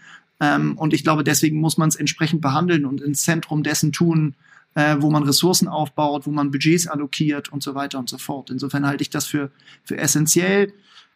Ähm, 0.44 0.76
und 0.76 0.92
ich 0.92 1.04
glaube, 1.04 1.24
deswegen 1.24 1.60
muss 1.60 1.78
man 1.78 1.88
es 1.88 1.96
entsprechend 1.96 2.40
behandeln 2.40 2.84
und 2.84 3.00
ins 3.00 3.22
Zentrum 3.22 3.62
dessen 3.62 3.92
tun, 3.92 4.34
äh, 4.74 4.96
wo 4.98 5.10
man 5.10 5.22
Ressourcen 5.22 5.68
aufbaut, 5.68 6.26
wo 6.26 6.30
man 6.30 6.50
Budgets 6.50 6.86
allokiert 6.86 7.50
und 7.52 7.62
so 7.62 7.74
weiter 7.74 7.98
und 7.98 8.08
so 8.08 8.18
fort. 8.18 8.50
Insofern 8.50 8.86
halte 8.86 9.02
ich 9.02 9.10
das 9.10 9.26
für, 9.26 9.50
für 9.84 9.96
essentiell. 9.96 10.72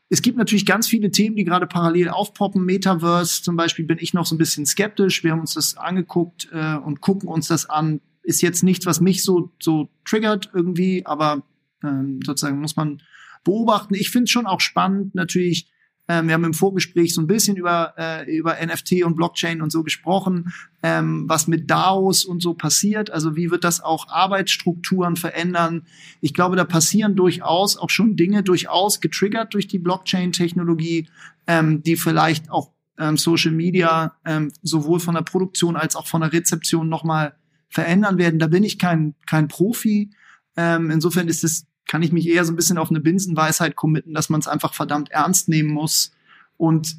Es 0.09 0.22
gibt 0.22 0.39
natürlich 0.39 0.64
ganz 0.64 0.89
viele 0.89 1.11
Themen, 1.11 1.37
die 1.37 1.45
gerade 1.45 1.66
parallel 1.66 2.09
aufpoppen. 2.09 2.64
Metaverse 2.64 3.43
zum 3.43 3.57
Beispiel 3.57 3.85
bin 3.85 3.99
ich 4.01 4.14
noch 4.14 4.24
so 4.24 4.35
ein 4.35 4.39
bisschen 4.39 4.64
skeptisch. 4.64 5.22
Wir 5.22 5.33
haben 5.33 5.41
uns 5.41 5.55
das 5.55 5.76
angeguckt 5.76 6.49
äh, 6.53 6.76
und 6.76 7.01
gucken 7.01 7.29
uns 7.29 7.49
das 7.49 7.68
an. 7.68 8.01
Ist 8.22 8.41
jetzt 8.41 8.62
nichts, 8.62 8.87
was 8.87 9.01
mich 9.01 9.22
so, 9.22 9.51
so 9.61 9.89
triggert 10.05 10.51
irgendwie, 10.55 11.05
aber 11.05 11.43
ähm, 11.83 12.20
sozusagen 12.24 12.61
muss 12.61 12.76
man 12.76 13.03
beobachten. 13.45 13.95
Ich 13.95 14.11
finde 14.11 14.24
es 14.24 14.31
schon 14.31 14.47
auch 14.47 14.61
spannend, 14.61 15.14
natürlich, 15.14 15.68
ähm, 16.09 16.27
wir 16.27 16.35
haben 16.35 16.45
im 16.45 16.55
Vorgespräch 16.55 17.15
so 17.15 17.21
ein 17.21 17.27
bisschen 17.27 17.57
über, 17.57 17.93
äh, 17.99 18.37
über 18.37 18.57
NFT 18.65 19.05
und 19.05 19.15
Blockchain 19.15 19.61
und 19.61 19.71
so 19.71 19.83
gesprochen, 19.83 20.53
ähm, 20.83 21.29
was 21.29 21.47
mit 21.49 21.71
DAOs 21.71 22.25
und 22.25 22.43
so 22.43 22.55
passiert. 22.55 23.11
Also 23.11 23.37
wie 23.37 23.51
wird 23.51 23.63
das 23.63 23.83
auch 23.83 24.09
Arbeitsstrukturen 24.09 25.17
verändern? 25.17 25.87
Ich 26.23 26.33
glaube, 26.33 26.57
da 26.57 26.65
passieren 26.65 27.15
durchaus 27.15 27.77
auch 27.77 27.91
schon 27.91 28.17
Dinge, 28.17 28.43
durchaus 28.43 29.01
getriggert 29.01 29.53
durch 29.53 29.69
die 29.69 29.79
Blockchain-Technologie, 29.79 31.09
ähm, 31.47 31.83
die 31.83 31.97
vielleicht 31.97 32.51
auch 32.51 32.71
ähm, 32.99 33.19
Social 33.19 33.53
Media 33.53 34.15
ähm, 34.25 34.51
sowohl 34.63 35.01
von 35.01 35.15
der 35.15 35.23
Produktion 35.23 35.77
als 35.77 35.95
auch 35.95 36.07
von 36.07 36.23
der 36.23 36.33
Rezeption 36.33 36.89
nochmal 36.89 37.35
verändern 37.69 38.17
werden. 38.17 38.39
Da 38.39 38.47
bin 38.47 38.65
ich 38.65 38.79
kein, 38.79 39.15
kein 39.27 39.49
Profi. 39.49 40.11
Ähm, 40.57 40.91
insofern 40.91 41.29
ist 41.29 41.45
es 41.45 41.68
kann 41.89 42.03
ich 42.03 42.12
mich 42.12 42.28
eher 42.28 42.45
so 42.45 42.53
ein 42.53 42.57
bisschen 42.57 42.78
auf 42.78 42.91
eine 42.91 43.01
Binsenweisheit 43.01 43.74
committen, 43.74 44.14
dass 44.14 44.28
man 44.28 44.39
es 44.39 44.47
einfach 44.47 44.74
verdammt 44.74 45.11
ernst 45.11 45.49
nehmen 45.49 45.70
muss 45.70 46.12
und 46.57 46.97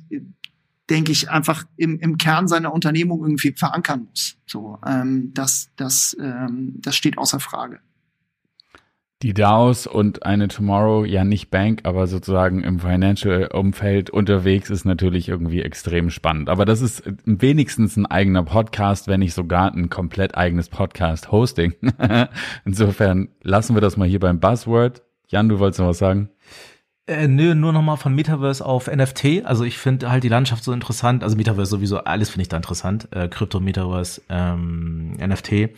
denke 0.90 1.12
ich 1.12 1.30
einfach 1.30 1.66
im, 1.78 2.00
im 2.00 2.18
Kern 2.18 2.48
seiner 2.48 2.74
Unternehmung 2.74 3.22
irgendwie 3.22 3.54
verankern 3.54 4.08
muss. 4.10 4.36
So, 4.46 4.80
ähm, 4.86 5.32
das, 5.34 5.70
das, 5.76 6.18
ähm, 6.20 6.74
das 6.82 6.96
steht 6.96 7.18
außer 7.18 7.40
Frage. 7.40 7.80
Die 9.22 9.34
DAOs 9.34 9.86
und 9.86 10.26
eine 10.26 10.48
Tomorrow, 10.48 11.04
ja 11.04 11.26
nicht 11.26 11.52
Bank, 11.52 11.82
aber 11.84 12.08
sozusagen 12.08 12.64
im 12.64 12.80
Financial-Umfeld 12.80 14.10
unterwegs 14.10 14.70
ist 14.70 14.86
natürlich 14.86 15.28
irgendwie 15.28 15.62
extrem 15.62 16.10
spannend. 16.10 16.48
Aber 16.48 16.64
das 16.64 16.80
ist 16.80 17.04
wenigstens 17.26 17.98
ein 17.98 18.06
eigener 18.06 18.44
Podcast, 18.44 19.10
wenn 19.10 19.20
nicht 19.20 19.34
sogar 19.34 19.74
ein 19.74 19.90
komplett 19.90 20.38
eigenes 20.38 20.70
Podcast-Hosting. 20.70 21.74
Insofern 22.66 23.28
lassen 23.42 23.76
wir 23.76 23.82
das 23.82 23.98
mal 23.98 24.08
hier 24.08 24.22
beim 24.22 24.40
Buzzword. 24.40 25.02
Jan, 25.28 25.50
du 25.50 25.60
wolltest 25.60 25.82
noch 25.82 25.88
was 25.88 25.98
sagen? 25.98 26.30
Äh, 27.06 27.28
nö, 27.28 27.56
nur 27.56 27.74
nochmal 27.74 27.98
von 27.98 28.16
Metaverse 28.16 28.66
auf 28.66 28.88
NFT. 28.88 29.44
Also 29.44 29.66
ich 29.66 29.78
finde 29.78 30.12
halt 30.12 30.24
die 30.24 30.30
Landschaft 30.30 30.64
so 30.64 30.72
interessant. 30.72 31.24
Also 31.24 31.36
Metaverse 31.36 31.72
sowieso, 31.72 31.98
alles 31.98 32.30
finde 32.30 32.44
ich 32.44 32.50
da 32.50 32.56
interessant. 32.56 33.10
Äh, 33.12 33.28
Krypto, 33.28 33.60
Metaverse, 33.60 34.22
ähm, 34.30 35.18
NFT. 35.18 35.72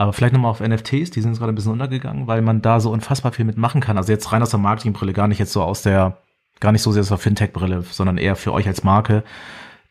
Aber 0.00 0.14
vielleicht 0.14 0.32
nochmal 0.32 0.50
auf 0.50 0.60
NFTs, 0.60 1.10
die 1.10 1.20
sind 1.20 1.36
gerade 1.36 1.52
ein 1.52 1.54
bisschen 1.54 1.72
untergegangen, 1.72 2.26
weil 2.26 2.40
man 2.40 2.62
da 2.62 2.80
so 2.80 2.90
unfassbar 2.90 3.32
viel 3.32 3.44
mitmachen 3.44 3.82
kann. 3.82 3.98
Also 3.98 4.10
jetzt 4.10 4.32
rein 4.32 4.40
aus 4.40 4.48
der 4.48 4.58
Marketingbrille, 4.58 5.12
gar 5.12 5.28
nicht 5.28 5.38
jetzt 5.38 5.52
so 5.52 5.62
aus 5.62 5.82
der, 5.82 6.16
gar 6.58 6.72
nicht 6.72 6.80
so 6.80 6.90
sehr 6.90 7.02
aus 7.02 7.08
der 7.08 7.18
Fintech-Brille, 7.18 7.82
sondern 7.82 8.16
eher 8.16 8.34
für 8.34 8.54
euch 8.54 8.66
als 8.66 8.82
Marke, 8.82 9.24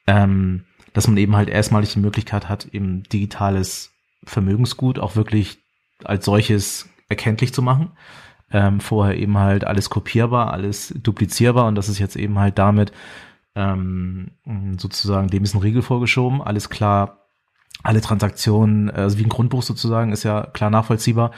ähm, 0.08 0.64
dass 0.94 1.08
man 1.08 1.18
eben 1.18 1.36
halt 1.36 1.48
erstmalig 1.48 1.94
die 1.94 2.00
Möglichkeit 2.00 2.50
hat, 2.50 2.66
eben 2.74 3.04
digitales 3.04 3.92
Vermögensgut 4.24 4.98
auch 4.98 5.16
wirklich 5.16 5.60
als 6.04 6.26
solches 6.26 6.90
erkenntlich 7.08 7.54
zu 7.54 7.62
machen. 7.62 7.92
Ähm, 8.50 8.80
vorher 8.80 9.16
eben 9.16 9.38
halt 9.38 9.64
alles 9.64 9.92
kopierbar, 9.92 10.52
alles 10.52 10.92
duplizierbar 11.04 11.68
und 11.68 11.76
das 11.76 11.88
ist 11.88 12.00
jetzt 12.00 12.16
eben 12.16 12.40
halt 12.40 12.58
damit 12.58 12.94
ähm, 13.54 14.32
sozusagen 14.76 15.28
dem 15.28 15.44
ist 15.44 15.54
ein 15.54 15.62
Riegel 15.62 15.84
vorgeschoben, 15.84 16.42
alles 16.42 16.72
klar 16.72 17.19
alle 17.84 18.02
Transaktionen, 18.02 18.90
also 18.90 19.18
wie 19.18 19.24
ein 19.24 19.30
Grundbuch 19.30 19.64
sozusagen, 19.64 20.12
ist 20.12 20.24
ja 20.24 20.46
klar 20.54 20.70
nachvollziehbar. 20.70 21.32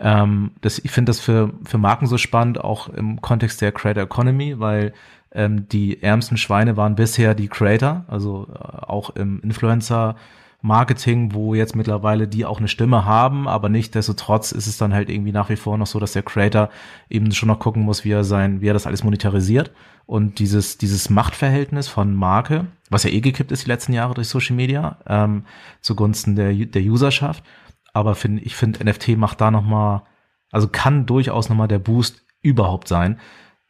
Ähm, 0.00 0.52
das, 0.60 0.78
ich 0.78 0.90
finde 0.90 1.10
das 1.10 1.20
für, 1.20 1.52
für 1.64 1.78
Marken 1.78 2.06
so 2.06 2.18
spannend, 2.18 2.62
auch 2.62 2.88
im 2.88 3.20
Kontext 3.20 3.60
der 3.60 3.72
Creator 3.72 4.02
Economy, 4.04 4.58
weil 4.58 4.92
ähm, 5.32 5.68
die 5.68 6.02
ärmsten 6.02 6.36
Schweine 6.36 6.76
waren 6.76 6.94
bisher 6.94 7.34
die 7.34 7.48
Creator, 7.48 8.04
also 8.08 8.46
äh, 8.52 8.58
auch 8.58 9.10
im 9.10 9.40
Influencer 9.40 10.16
Marketing, 10.64 11.34
wo 11.34 11.54
jetzt 11.54 11.76
mittlerweile 11.76 12.26
die 12.26 12.46
auch 12.46 12.58
eine 12.58 12.68
Stimme 12.68 13.04
haben, 13.04 13.46
aber 13.46 13.68
nicht 13.68 13.94
desto 13.94 14.14
trotz 14.14 14.50
ist 14.50 14.66
es 14.66 14.78
dann 14.78 14.94
halt 14.94 15.10
irgendwie 15.10 15.30
nach 15.30 15.50
wie 15.50 15.56
vor 15.56 15.76
noch 15.76 15.86
so, 15.86 16.00
dass 16.00 16.14
der 16.14 16.22
Creator 16.22 16.70
eben 17.10 17.30
schon 17.32 17.48
noch 17.48 17.58
gucken 17.58 17.82
muss, 17.82 18.06
wie 18.06 18.12
er 18.12 18.24
sein, 18.24 18.62
wie 18.62 18.68
er 18.68 18.72
das 18.72 18.86
alles 18.86 19.04
monetarisiert 19.04 19.72
und 20.06 20.38
dieses, 20.38 20.78
dieses 20.78 21.10
Machtverhältnis 21.10 21.88
von 21.88 22.14
Marke, 22.14 22.66
was 22.88 23.02
ja 23.02 23.10
eh 23.10 23.20
gekippt 23.20 23.52
ist 23.52 23.66
die 23.66 23.70
letzten 23.70 23.92
Jahre 23.92 24.14
durch 24.14 24.28
Social 24.28 24.56
Media, 24.56 24.96
ähm, 25.06 25.44
zugunsten 25.82 26.34
der, 26.34 26.54
der 26.54 26.82
Userschaft. 26.82 27.44
Aber 27.92 28.14
find, 28.14 28.40
ich 28.40 28.56
finde, 28.56 28.82
NFT 28.86 29.18
macht 29.18 29.42
da 29.42 29.50
nochmal, 29.50 30.04
also 30.50 30.68
kann 30.68 31.04
durchaus 31.04 31.50
nochmal 31.50 31.68
der 31.68 31.78
Boost 31.78 32.24
überhaupt 32.40 32.88
sein 32.88 33.20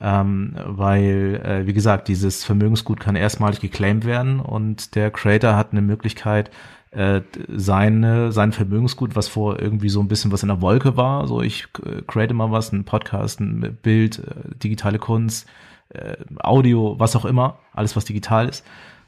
ähm, 0.01 0.55
weil, 0.67 1.41
äh, 1.45 1.67
wie 1.67 1.73
gesagt, 1.73 2.09
dieses 2.09 2.45
Vermögensgut 2.45 3.01
kann 3.01 3.17
erstmalig 3.17 3.61
geclaimed 3.61 4.05
werden 4.05 4.41
und 4.41 4.95
der 4.95 5.11
Creator 5.11 5.57
hat 5.57 5.73
eine 5.73 5.83
Möglichkeit, 5.83 6.51
äh, 6.91 7.23
seine, 7.49 8.31
sein 8.33 8.53
Vermögensgut, 8.53 9.17
was 9.17 9.29
vor 9.29 9.61
irgendwie 9.61 9.89
so 9.89 10.01
ein 10.01 10.09
bisschen 10.09 10.31
was 10.31 10.43
in 10.43 10.49
der 10.49 10.61
Wolke 10.61 10.97
war, 10.97 11.27
so 11.27 11.43
ich 11.43 11.67
äh, 11.85 12.03
create 12.07 12.33
mal 12.33 12.51
was, 12.51 12.73
ein 12.73 12.85
Podcast, 12.85 13.41
ein 13.41 13.79
Bild, 13.83 14.21
äh, 14.21 14.57
digitale 14.57 14.99
Kunst, 14.99 15.49
äh, 15.89 16.17
Audio, 16.39 16.97
was 16.99 17.17
auch 17.17 17.25
immer, 17.25 17.59
alles 17.73 17.97
was 17.97 18.05
digital 18.05 18.49
ist. 18.49 18.65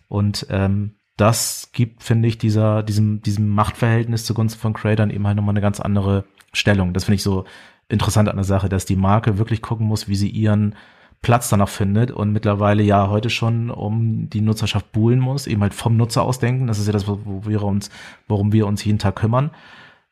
Und 0.08 0.46
ähm, 0.50 0.96
das 1.16 1.70
gibt, 1.72 2.02
finde 2.02 2.28
ich, 2.28 2.38
dieser, 2.38 2.82
diesem, 2.82 3.22
diesem 3.22 3.48
Machtverhältnis 3.48 4.24
zugunsten 4.24 4.60
von 4.60 4.72
Creatern 4.72 5.10
eben 5.10 5.26
halt 5.26 5.36
nochmal 5.36 5.52
eine 5.52 5.62
ganz 5.62 5.80
andere 5.80 6.24
Stellung. 6.52 6.92
Das 6.92 7.04
finde 7.04 7.16
ich 7.16 7.22
so 7.22 7.44
interessant 7.88 8.28
an 8.28 8.36
der 8.36 8.44
Sache, 8.44 8.68
dass 8.68 8.84
die 8.84 8.96
Marke 8.96 9.38
wirklich 9.38 9.62
gucken 9.62 9.86
muss, 9.86 10.08
wie 10.08 10.16
sie 10.16 10.28
ihren 10.28 10.74
Platz 11.22 11.48
danach 11.48 11.68
findet 11.68 12.10
und 12.10 12.32
mittlerweile 12.32 12.82
ja 12.82 13.08
heute 13.08 13.30
schon 13.30 13.70
um 13.70 14.28
die 14.30 14.40
Nutzerschaft 14.40 14.92
buhlen 14.92 15.18
muss, 15.18 15.46
eben 15.46 15.62
halt 15.62 15.74
vom 15.74 15.96
Nutzer 15.96 16.22
ausdenken. 16.22 16.66
Das 16.66 16.78
ist 16.78 16.86
ja 16.86 16.92
das, 16.92 17.08
wo 17.08 17.46
wir 17.46 17.62
uns, 17.62 17.90
worum 18.28 18.52
wir 18.52 18.66
uns 18.66 18.84
jeden 18.84 18.98
Tag 18.98 19.16
kümmern. 19.16 19.50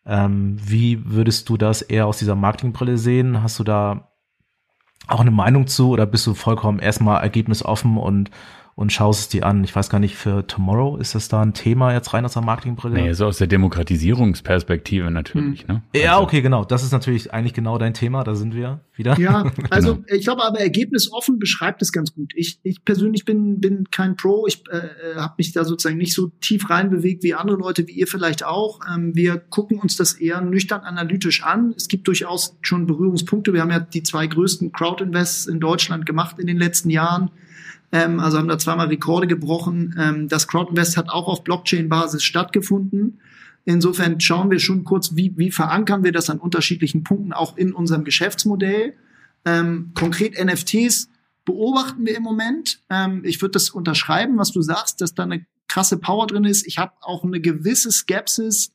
Ähm, 0.07 0.57
wie 0.61 1.05
würdest 1.05 1.49
du 1.49 1.57
das 1.57 1.83
eher 1.83 2.07
aus 2.07 2.19
dieser 2.19 2.35
Marketingbrille 2.35 2.99
sehen? 2.99 3.43
Hast 3.43 3.59
du 3.59 3.65
da 3.65 4.09
auch 5.07 5.21
eine 5.21 5.31
Meinung 5.31 5.67
zu 5.67 5.91
oder 5.91 6.07
bist 6.07 6.27
du 6.27 6.35
vollkommen 6.35 6.79
erstmal 6.79 7.23
ergebnisoffen 7.23 7.99
und 7.99 8.31
und 8.77 8.93
schaust 8.93 9.21
es 9.21 9.29
dir 9.29 9.47
an. 9.47 9.63
Ich 9.63 9.75
weiß 9.75 9.89
gar 9.89 10.01
nicht, 10.01 10.17
für 10.17 10.47
Tomorrow 10.47 10.97
ist 10.97 11.15
das 11.15 11.29
da 11.29 11.41
ein 11.41 11.55
Thema 11.55 11.93
jetzt 11.93 12.13
rein 12.13 12.25
aus 12.25 12.33
der 12.33 12.43
Marketingbrille? 12.43 12.95
Nee, 12.95 13.13
so 13.13 13.27
aus 13.27 13.39
der 13.39 13.47
Demokratisierungsperspektive 13.47 15.11
natürlich, 15.13 15.61
hm. 15.61 15.69
ne? 15.69 15.83
Also. 15.95 16.05
Ja, 16.05 16.21
okay, 16.21 16.43
genau. 16.43 16.65
Das 16.65 16.83
ist 16.83 16.91
natürlich 16.91 17.33
eigentlich 17.33 17.55
genau 17.55 17.79
dein 17.79 17.95
Thema, 17.95 18.25
da 18.25 18.35
sind 18.35 18.55
wir 18.55 18.81
wieder. 18.95 19.19
Ja, 19.19 19.53
also 19.71 19.97
genau. 19.97 20.07
ich 20.09 20.25
glaube 20.25 20.45
aber 20.45 20.59
ergebnisoffen 20.59 21.39
beschreibt 21.39 21.83
es 21.83 21.93
ganz 21.93 22.15
gut. 22.15 22.33
Ich, 22.35 22.59
ich 22.65 22.85
persönlich 22.85 23.25
bin, 23.25 23.61
bin 23.61 23.91
kein 23.91 24.17
Pro, 24.17 24.47
ich 24.49 24.65
äh, 24.71 24.79
äh 24.79 25.17
habe 25.17 25.35
mich 25.39 25.53
da 25.53 25.65
sozusagen 25.65 25.99
nicht 25.99 26.15
so 26.15 26.33
tief 26.41 26.69
reinbewegt 26.69 27.23
wie 27.23 27.35
andere 27.35 27.57
Leute, 27.57 27.87
wie 27.87 27.93
ihr 27.93 28.09
vielleicht 28.09 28.45
auch. 28.45 28.81
Ähm, 28.93 29.15
wir 29.15 29.37
gucken 29.37 29.79
uns 29.79 29.97
das 29.97 30.15
eher 30.15 30.41
nüchtern 30.41 30.81
analytisch 30.81 31.45
an. 31.45 31.75
Es 31.77 31.87
gibt 31.87 32.09
durchaus 32.09 32.57
schon 32.61 32.87
Berührungspunkte. 32.87 33.53
Wir 33.53 33.61
haben 33.61 33.71
ja 33.71 33.79
die 33.79 34.03
zwei 34.03 34.27
größten 34.27 34.73
Crowd-Invests 34.73 35.47
in 35.47 35.61
Deutschland 35.61 36.07
gemacht 36.07 36.41
in 36.41 36.49
den 36.49 36.57
letzten 36.57 36.91
Jahren 36.91 37.31
ähm, 37.95 38.19
also 38.19 38.39
haben 38.39 38.49
da 38.49 38.59
zweimal 38.59 38.89
Rekorde 38.89 39.29
gebrochen. 39.29 39.95
Ähm, 39.97 40.29
das 40.29 40.49
Crowdinvest 40.49 40.97
hat 40.97 41.09
auch 41.11 41.29
auf 41.29 41.45
Blockchain-Basis 41.45 42.25
stattgefunden. 42.25 43.21
Insofern 43.65 44.21
schauen 44.21 44.51
wir 44.51 44.59
schon 44.59 44.83
kurz, 44.83 45.15
wie, 45.15 45.33
wie 45.37 45.53
verankern 45.53 46.03
wir 46.03 46.11
das 46.11 46.29
an 46.29 46.41
unterschiedlichen 46.41 47.05
Punkten 47.05 47.33
auch 47.33 47.57
in 47.57 47.73
unserem 47.73 48.03
Geschäftsmodell. 48.03 48.95
Ähm, 49.45 49.93
konkret 49.95 50.35
NFTs 50.45 51.09
beobachten 51.45 52.05
wir 52.05 52.17
im 52.17 52.25
Moment. 52.25 52.81
Ähm, 52.91 53.23
ich 53.25 53.41
würde 53.41 53.53
das 53.53 53.71
unterschreiben, 53.71 54.39
was 54.39 54.51
du 54.51 54.61
sagst, 54.61 55.01
dass 55.01 55.15
da 55.15 55.23
eine 55.23 55.47
krasse 55.69 55.97
Power 55.97 56.27
drin 56.27 56.45
ist. 56.45 56.67
Ich 56.67 56.79
habe 56.79 56.95
auch 57.01 57.23
eine 57.23 57.41
gewisse 57.41 57.93
Skepsis, 57.93 58.73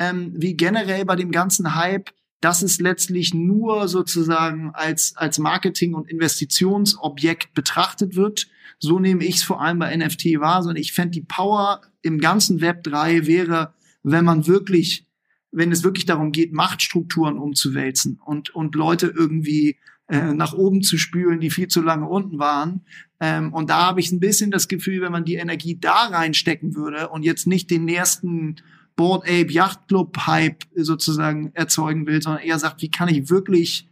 ähm, 0.00 0.32
wie 0.34 0.54
generell 0.54 1.04
bei 1.04 1.14
dem 1.14 1.30
ganzen 1.30 1.76
Hype 1.76 2.10
dass 2.40 2.62
es 2.62 2.78
letztlich 2.78 3.34
nur 3.34 3.88
sozusagen 3.88 4.70
als, 4.74 5.16
als 5.16 5.38
Marketing- 5.38 5.94
und 5.94 6.08
Investitionsobjekt 6.08 7.54
betrachtet 7.54 8.14
wird. 8.14 8.48
So 8.78 9.00
nehme 9.00 9.24
ich 9.24 9.36
es 9.36 9.42
vor 9.42 9.60
allem 9.60 9.80
bei 9.80 9.96
NFT 9.96 10.38
wahr, 10.38 10.62
sondern 10.62 10.80
ich 10.80 10.92
fände 10.92 11.12
die 11.12 11.22
Power 11.22 11.82
im 12.02 12.20
ganzen 12.20 12.60
Web 12.60 12.84
3 12.84 13.26
wäre, 13.26 13.74
wenn 14.02 14.24
man 14.24 14.46
wirklich, 14.46 15.06
wenn 15.50 15.72
es 15.72 15.82
wirklich 15.82 16.06
darum 16.06 16.30
geht, 16.30 16.52
Machtstrukturen 16.52 17.38
umzuwälzen 17.38 18.20
und, 18.24 18.54
und 18.54 18.74
Leute 18.76 19.08
irgendwie 19.08 19.76
äh, 20.08 20.32
nach 20.32 20.52
oben 20.52 20.82
zu 20.82 20.96
spülen, 20.96 21.40
die 21.40 21.50
viel 21.50 21.68
zu 21.68 21.82
lange 21.82 22.08
unten 22.08 22.38
waren. 22.38 22.82
Ähm, 23.20 23.52
und 23.52 23.68
da 23.68 23.86
habe 23.86 24.00
ich 24.00 24.12
ein 24.12 24.20
bisschen 24.20 24.50
das 24.50 24.68
Gefühl, 24.68 25.02
wenn 25.02 25.12
man 25.12 25.24
die 25.24 25.34
Energie 25.34 25.78
da 25.78 26.06
reinstecken 26.06 26.76
würde 26.76 27.08
und 27.08 27.24
jetzt 27.24 27.46
nicht 27.46 27.70
den 27.70 27.84
nächsten 27.84 28.56
Board 28.98 29.22
Ape 29.28 29.52
Yacht 29.52 29.86
Club 29.86 30.26
Hype 30.26 30.64
sozusagen 30.74 31.52
erzeugen 31.54 32.06
will, 32.08 32.20
sondern 32.20 32.42
eher 32.42 32.58
sagt, 32.58 32.82
wie 32.82 32.90
kann 32.90 33.08
ich 33.08 33.30
wirklich, 33.30 33.88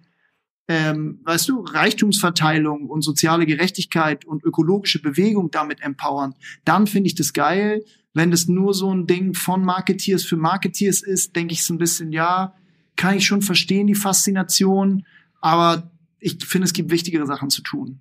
ähm, 0.67 1.21
weißt 1.23 1.49
du, 1.49 1.61
Reichtumsverteilung 1.61 2.91
und 2.91 3.03
soziale 3.03 3.47
Gerechtigkeit 3.47 4.25
und 4.25 4.43
ökologische 4.43 5.01
Bewegung 5.01 5.53
damit 5.53 5.81
empowern, 5.81 6.35
dann 6.65 6.89
finde 6.89 7.07
ich 7.07 7.15
das 7.15 7.33
geil. 7.33 7.85
Wenn 8.15 8.33
das 8.33 8.49
nur 8.49 8.75
so 8.75 8.93
ein 8.93 9.07
Ding 9.07 9.35
von 9.35 9.65
Marketeers 9.65 10.25
für 10.25 10.37
Marketeers 10.37 11.03
ist, 11.03 11.37
denke 11.37 11.53
ich 11.55 11.63
so 11.63 11.73
ein 11.73 11.79
bisschen, 11.79 12.11
ja, 12.11 12.55
kann 12.97 13.17
ich 13.17 13.27
schon 13.27 13.43
verstehen, 13.43 13.87
die 13.87 13.95
Faszination, 13.95 15.07
aber 15.41 15.89
ich 16.19 16.45
finde, 16.45 16.65
es 16.65 16.73
gibt 16.73 16.91
wichtigere 16.91 17.27
Sachen 17.27 17.51
zu 17.51 17.63
tun. 17.63 18.01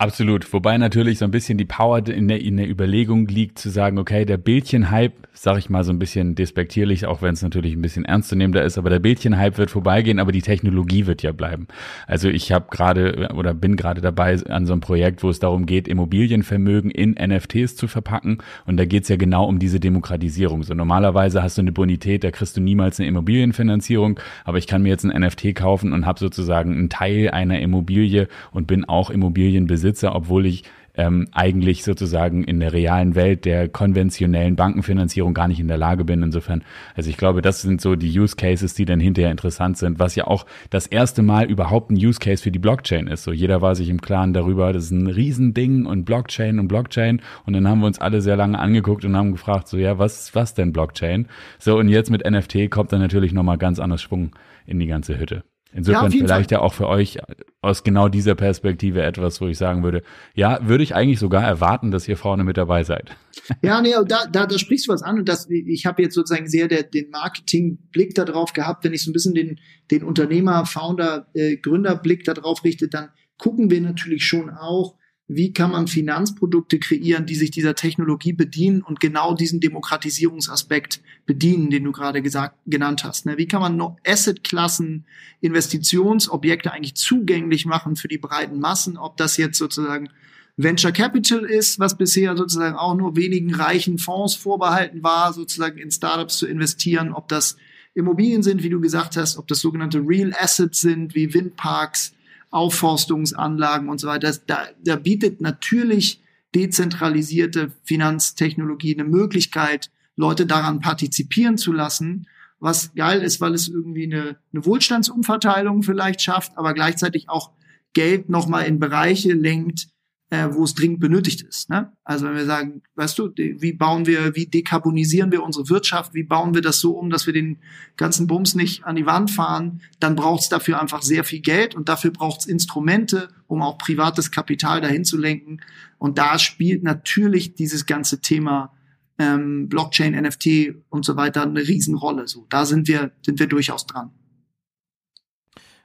Absolut. 0.00 0.52
Wobei 0.52 0.78
natürlich 0.78 1.18
so 1.18 1.24
ein 1.24 1.32
bisschen 1.32 1.58
die 1.58 1.64
Power 1.64 2.06
in 2.06 2.28
der, 2.28 2.40
in 2.40 2.56
der 2.56 2.70
Überlegung 2.70 3.26
liegt, 3.26 3.58
zu 3.58 3.68
sagen, 3.68 3.98
okay, 3.98 4.24
der 4.24 4.36
Bildchen-Hype, 4.36 5.26
sag 5.32 5.58
ich 5.58 5.70
mal 5.70 5.82
so 5.82 5.90
ein 5.90 5.98
bisschen 5.98 6.36
despektierlich, 6.36 7.04
auch 7.04 7.20
wenn 7.20 7.34
es 7.34 7.42
natürlich 7.42 7.74
ein 7.74 7.82
bisschen 7.82 8.04
ernstzunehmender 8.04 8.62
ist, 8.62 8.78
aber 8.78 8.90
der 8.90 9.00
Bildchen-Hype 9.00 9.58
wird 9.58 9.72
vorbeigehen, 9.72 10.20
aber 10.20 10.30
die 10.30 10.40
Technologie 10.40 11.06
wird 11.06 11.24
ja 11.24 11.32
bleiben. 11.32 11.66
Also 12.06 12.28
ich 12.28 12.52
habe 12.52 12.66
gerade 12.70 13.30
oder 13.34 13.54
bin 13.54 13.74
gerade 13.74 14.00
dabei 14.00 14.40
an 14.44 14.66
so 14.66 14.72
einem 14.72 14.82
Projekt, 14.82 15.24
wo 15.24 15.30
es 15.30 15.40
darum 15.40 15.66
geht, 15.66 15.88
Immobilienvermögen 15.88 16.92
in 16.92 17.16
NFTs 17.20 17.74
zu 17.74 17.88
verpacken. 17.88 18.38
Und 18.66 18.76
da 18.76 18.84
geht's 18.84 19.08
ja 19.08 19.16
genau 19.16 19.46
um 19.46 19.58
diese 19.58 19.80
Demokratisierung. 19.80 20.62
So 20.62 20.74
normalerweise 20.74 21.42
hast 21.42 21.58
du 21.58 21.62
eine 21.62 21.72
Bonität, 21.72 22.22
da 22.22 22.30
kriegst 22.30 22.56
du 22.56 22.60
niemals 22.60 23.00
eine 23.00 23.08
Immobilienfinanzierung, 23.08 24.20
aber 24.44 24.58
ich 24.58 24.68
kann 24.68 24.82
mir 24.84 24.90
jetzt 24.90 25.04
ein 25.04 25.20
NFT 25.20 25.56
kaufen 25.56 25.92
und 25.92 26.06
habe 26.06 26.20
sozusagen 26.20 26.72
einen 26.72 26.88
Teil 26.88 27.30
einer 27.30 27.58
Immobilie 27.58 28.28
und 28.52 28.68
bin 28.68 28.84
auch 28.84 29.10
Immobilienbesitzer 29.10 29.87
besitze, 29.88 30.12
obwohl 30.12 30.46
ich 30.46 30.64
ähm, 30.94 31.28
eigentlich 31.32 31.84
sozusagen 31.84 32.42
in 32.42 32.58
der 32.58 32.72
realen 32.72 33.14
Welt 33.14 33.44
der 33.44 33.68
konventionellen 33.68 34.56
Bankenfinanzierung 34.56 35.32
gar 35.32 35.46
nicht 35.46 35.60
in 35.60 35.68
der 35.68 35.78
Lage 35.78 36.04
bin. 36.04 36.24
Insofern, 36.24 36.64
also 36.96 37.08
ich 37.08 37.16
glaube, 37.16 37.40
das 37.40 37.62
sind 37.62 37.80
so 37.80 37.94
die 37.94 38.18
Use 38.18 38.34
Cases, 38.34 38.74
die 38.74 38.84
dann 38.84 38.98
hinterher 38.98 39.30
interessant 39.30 39.78
sind, 39.78 40.00
was 40.00 40.16
ja 40.16 40.26
auch 40.26 40.44
das 40.70 40.88
erste 40.88 41.22
Mal 41.22 41.48
überhaupt 41.48 41.92
ein 41.92 41.94
Use 41.94 42.18
Case 42.18 42.42
für 42.42 42.50
die 42.50 42.58
Blockchain 42.58 43.06
ist. 43.06 43.22
So 43.22 43.32
jeder 43.32 43.62
war 43.62 43.76
sich 43.76 43.88
im 43.88 44.00
Klaren 44.00 44.32
darüber, 44.32 44.72
das 44.72 44.86
ist 44.86 44.90
ein 44.90 45.06
Riesending 45.06 45.86
und 45.86 46.04
Blockchain 46.04 46.58
und 46.58 46.66
Blockchain. 46.66 47.22
Und 47.46 47.52
dann 47.52 47.68
haben 47.68 47.78
wir 47.78 47.86
uns 47.86 48.00
alle 48.00 48.20
sehr 48.20 48.36
lange 48.36 48.58
angeguckt 48.58 49.04
und 49.04 49.16
haben 49.16 49.30
gefragt, 49.30 49.68
so 49.68 49.76
ja, 49.76 49.98
was, 49.98 50.34
was 50.34 50.54
denn 50.54 50.72
Blockchain? 50.72 51.28
So 51.60 51.78
und 51.78 51.88
jetzt 51.88 52.10
mit 52.10 52.28
NFT 52.28 52.70
kommt 52.70 52.92
dann 52.92 53.00
natürlich 53.00 53.32
nochmal 53.32 53.58
ganz 53.58 53.78
anders 53.78 54.02
Schwung 54.02 54.32
in 54.66 54.80
die 54.80 54.88
ganze 54.88 55.16
Hütte. 55.16 55.44
Insofern 55.72 56.10
ja, 56.10 56.18
vielleicht 56.18 56.50
Fall. 56.50 56.58
ja 56.58 56.60
auch 56.60 56.74
für 56.74 56.88
euch 56.88 57.18
aus 57.60 57.82
genau 57.82 58.08
dieser 58.08 58.34
Perspektive 58.36 59.02
etwas, 59.02 59.40
wo 59.40 59.48
ich 59.48 59.58
sagen 59.58 59.82
würde, 59.82 60.02
ja, 60.34 60.60
würde 60.62 60.84
ich 60.84 60.94
eigentlich 60.94 61.18
sogar 61.18 61.42
erwarten, 61.42 61.90
dass 61.90 62.06
ihr 62.06 62.16
vorne 62.16 62.44
mit 62.44 62.56
dabei 62.56 62.84
seid. 62.84 63.16
Ja, 63.62 63.80
nee, 63.80 63.94
da, 64.06 64.26
da, 64.30 64.46
da 64.46 64.58
sprichst 64.58 64.88
du 64.88 64.92
was 64.92 65.02
an 65.02 65.20
und 65.20 65.28
das, 65.28 65.48
ich 65.48 65.86
habe 65.86 66.02
jetzt 66.02 66.14
sozusagen 66.14 66.48
sehr 66.48 66.68
der, 66.68 66.82
den 66.82 67.08
Marketingblick 67.08 68.14
da 68.14 68.26
drauf 68.26 68.52
gehabt, 68.52 68.84
wenn 68.84 68.92
ich 68.92 69.02
so 69.02 69.10
ein 69.10 69.14
bisschen 69.14 69.34
den, 69.34 69.58
den 69.90 70.02
Unternehmer, 70.02 70.66
Founder, 70.66 71.28
äh, 71.32 71.56
Gründerblick 71.56 72.24
da 72.24 72.34
drauf 72.34 72.62
richte, 72.62 72.88
dann 72.88 73.08
gucken 73.38 73.70
wir 73.70 73.80
natürlich 73.80 74.26
schon 74.26 74.50
auch, 74.50 74.96
wie 75.28 75.52
kann 75.52 75.72
man 75.72 75.86
Finanzprodukte 75.86 76.78
kreieren, 76.78 77.26
die 77.26 77.34
sich 77.34 77.50
dieser 77.50 77.74
Technologie 77.74 78.32
bedienen 78.32 78.80
und 78.80 78.98
genau 78.98 79.34
diesen 79.34 79.60
Demokratisierungsaspekt 79.60 81.02
bedienen, 81.26 81.68
den 81.68 81.84
du 81.84 81.92
gerade 81.92 82.22
gesagt, 82.22 82.56
genannt 82.66 83.04
hast. 83.04 83.26
Ne? 83.26 83.36
Wie 83.36 83.46
kann 83.46 83.60
man 83.60 83.96
Assetklassen, 84.06 85.04
Investitionsobjekte 85.42 86.72
eigentlich 86.72 86.94
zugänglich 86.94 87.66
machen 87.66 87.96
für 87.96 88.08
die 88.08 88.16
breiten 88.16 88.58
Massen, 88.58 88.96
ob 88.96 89.18
das 89.18 89.36
jetzt 89.36 89.58
sozusagen 89.58 90.08
Venture 90.56 90.92
Capital 90.92 91.44
ist, 91.44 91.78
was 91.78 91.98
bisher 91.98 92.34
sozusagen 92.34 92.76
auch 92.76 92.96
nur 92.96 93.14
wenigen 93.14 93.54
reichen 93.54 93.98
Fonds 93.98 94.34
vorbehalten 94.34 95.02
war, 95.02 95.34
sozusagen 95.34 95.78
in 95.78 95.90
Startups 95.90 96.38
zu 96.38 96.46
investieren, 96.46 97.12
ob 97.12 97.28
das 97.28 97.58
Immobilien 97.94 98.42
sind, 98.42 98.62
wie 98.62 98.70
du 98.70 98.80
gesagt 98.80 99.16
hast, 99.16 99.36
ob 99.36 99.46
das 99.46 99.60
sogenannte 99.60 99.98
Real 99.98 100.32
Assets 100.38 100.80
sind, 100.80 101.14
wie 101.14 101.34
Windparks, 101.34 102.14
Aufforstungsanlagen 102.50 103.88
und 103.88 103.98
so 103.98 104.08
weiter. 104.08 104.32
Da, 104.46 104.66
da 104.82 104.96
bietet 104.96 105.40
natürlich 105.40 106.22
dezentralisierte 106.54 107.72
Finanztechnologie 107.84 108.94
eine 108.94 109.08
Möglichkeit, 109.08 109.90
Leute 110.16 110.46
daran 110.46 110.80
partizipieren 110.80 111.58
zu 111.58 111.72
lassen, 111.72 112.26
was 112.58 112.94
geil 112.94 113.22
ist, 113.22 113.40
weil 113.40 113.54
es 113.54 113.68
irgendwie 113.68 114.04
eine, 114.04 114.36
eine 114.52 114.66
Wohlstandsumverteilung 114.66 115.82
vielleicht 115.82 116.22
schafft, 116.22 116.56
aber 116.56 116.74
gleichzeitig 116.74 117.28
auch 117.28 117.52
Geld 117.92 118.28
nochmal 118.28 118.66
in 118.66 118.78
Bereiche 118.78 119.32
lenkt, 119.32 119.88
äh, 120.30 120.48
wo 120.50 120.64
es 120.64 120.74
dringend 120.74 121.00
benötigt 121.00 121.42
ist. 121.42 121.70
Ne? 121.70 121.92
Also 122.04 122.26
wenn 122.26 122.34
wir 122.34 122.44
sagen, 122.44 122.82
weißt 122.96 123.18
du, 123.18 123.30
wie 123.34 123.72
bauen 123.72 124.06
wir, 124.06 124.36
wie 124.36 124.46
dekarbonisieren 124.46 125.32
wir 125.32 125.42
unsere 125.42 125.68
Wirtschaft, 125.70 126.12
wie 126.14 126.22
bauen 126.22 126.54
wir 126.54 126.60
das 126.60 126.80
so 126.80 126.92
um, 126.92 127.08
dass 127.08 127.26
wir 127.26 127.32
den 127.32 127.58
ganzen 127.96 128.26
Bums 128.26 128.54
nicht 128.54 128.84
an 128.84 128.96
die 128.96 129.06
Wand 129.06 129.30
fahren, 129.30 129.80
dann 130.00 130.16
braucht 130.16 130.42
es 130.42 130.48
dafür 130.48 130.80
einfach 130.80 131.02
sehr 131.02 131.24
viel 131.24 131.40
Geld 131.40 131.74
und 131.74 131.88
dafür 131.88 132.10
braucht 132.10 132.40
es 132.40 132.46
Instrumente, 132.46 133.28
um 133.46 133.62
auch 133.62 133.78
privates 133.78 134.30
Kapital 134.30 134.80
dahin 134.82 135.04
zu 135.04 135.16
lenken. 135.16 135.60
Und 135.96 136.18
da 136.18 136.38
spielt 136.38 136.82
natürlich 136.82 137.54
dieses 137.54 137.86
ganze 137.86 138.20
Thema 138.20 138.74
ähm, 139.18 139.68
Blockchain, 139.68 140.14
NFT 140.14 140.74
und 140.90 141.06
so 141.06 141.16
weiter 141.16 141.42
eine 141.42 141.66
Riesenrolle. 141.66 142.28
So, 142.28 142.46
da 142.50 142.66
sind 142.66 142.86
wir, 142.86 143.12
sind 143.22 143.40
wir 143.40 143.46
durchaus 143.46 143.86
dran 143.86 144.10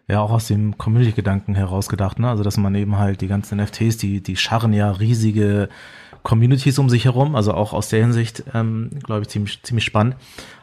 ja 0.07 0.21
auch 0.21 0.31
aus 0.31 0.47
dem 0.47 0.77
Community-Gedanken 0.77 1.55
herausgedacht, 1.55 2.19
ne? 2.19 2.29
Also 2.29 2.43
dass 2.43 2.57
man 2.57 2.75
eben 2.75 2.97
halt 2.97 3.21
die 3.21 3.27
ganzen 3.27 3.57
NFTs, 3.59 3.97
die, 3.97 4.21
die 4.21 4.35
scharren 4.35 4.73
ja 4.73 4.91
riesige 4.91 5.69
Communities 6.23 6.79
um 6.79 6.89
sich 6.89 7.05
herum, 7.05 7.35
also 7.35 7.53
auch 7.53 7.73
aus 7.73 7.89
der 7.89 8.01
Hinsicht, 8.01 8.43
ähm, 8.53 8.89
glaube 9.03 9.21
ich, 9.21 9.27
ziemlich, 9.29 9.61
ziemlich 9.63 9.85
spannend. 9.85 10.15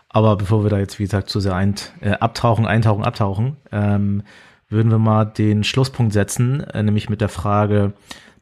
Aber 0.09 0.37
bevor 0.37 0.65
wir 0.65 0.71
da 0.71 0.79
jetzt, 0.79 0.99
wie 0.99 1.05
gesagt, 1.05 1.29
zu 1.29 1.41
sehr 1.41 1.55
ein, 1.55 1.75
äh, 2.01 2.13
abtauchen, 2.13 2.67
eintauchen, 2.67 3.05
abtauchen, 3.05 3.57
ähm, 3.71 4.23
würden 4.69 4.91
wir 4.91 4.99
mal 4.99 5.25
den 5.25 5.65
Schlusspunkt 5.65 6.13
setzen, 6.13 6.61
äh, 6.61 6.83
nämlich 6.83 7.09
mit 7.09 7.21
der 7.21 7.29
Frage, 7.29 7.93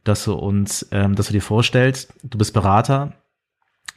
dass 0.04 0.24
du 0.24 0.34
uns, 0.34 0.88
ähm, 0.92 1.14
dass 1.14 1.26
du 1.26 1.32
dir 1.32 1.42
vorstellst, 1.42 2.14
du 2.22 2.38
bist 2.38 2.54
Berater 2.54 3.12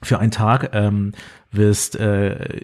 für 0.03 0.19
einen 0.19 0.31
Tag, 0.31 0.71
ähm, 0.73 1.13
wirst 1.51 1.99
äh, 1.99 2.61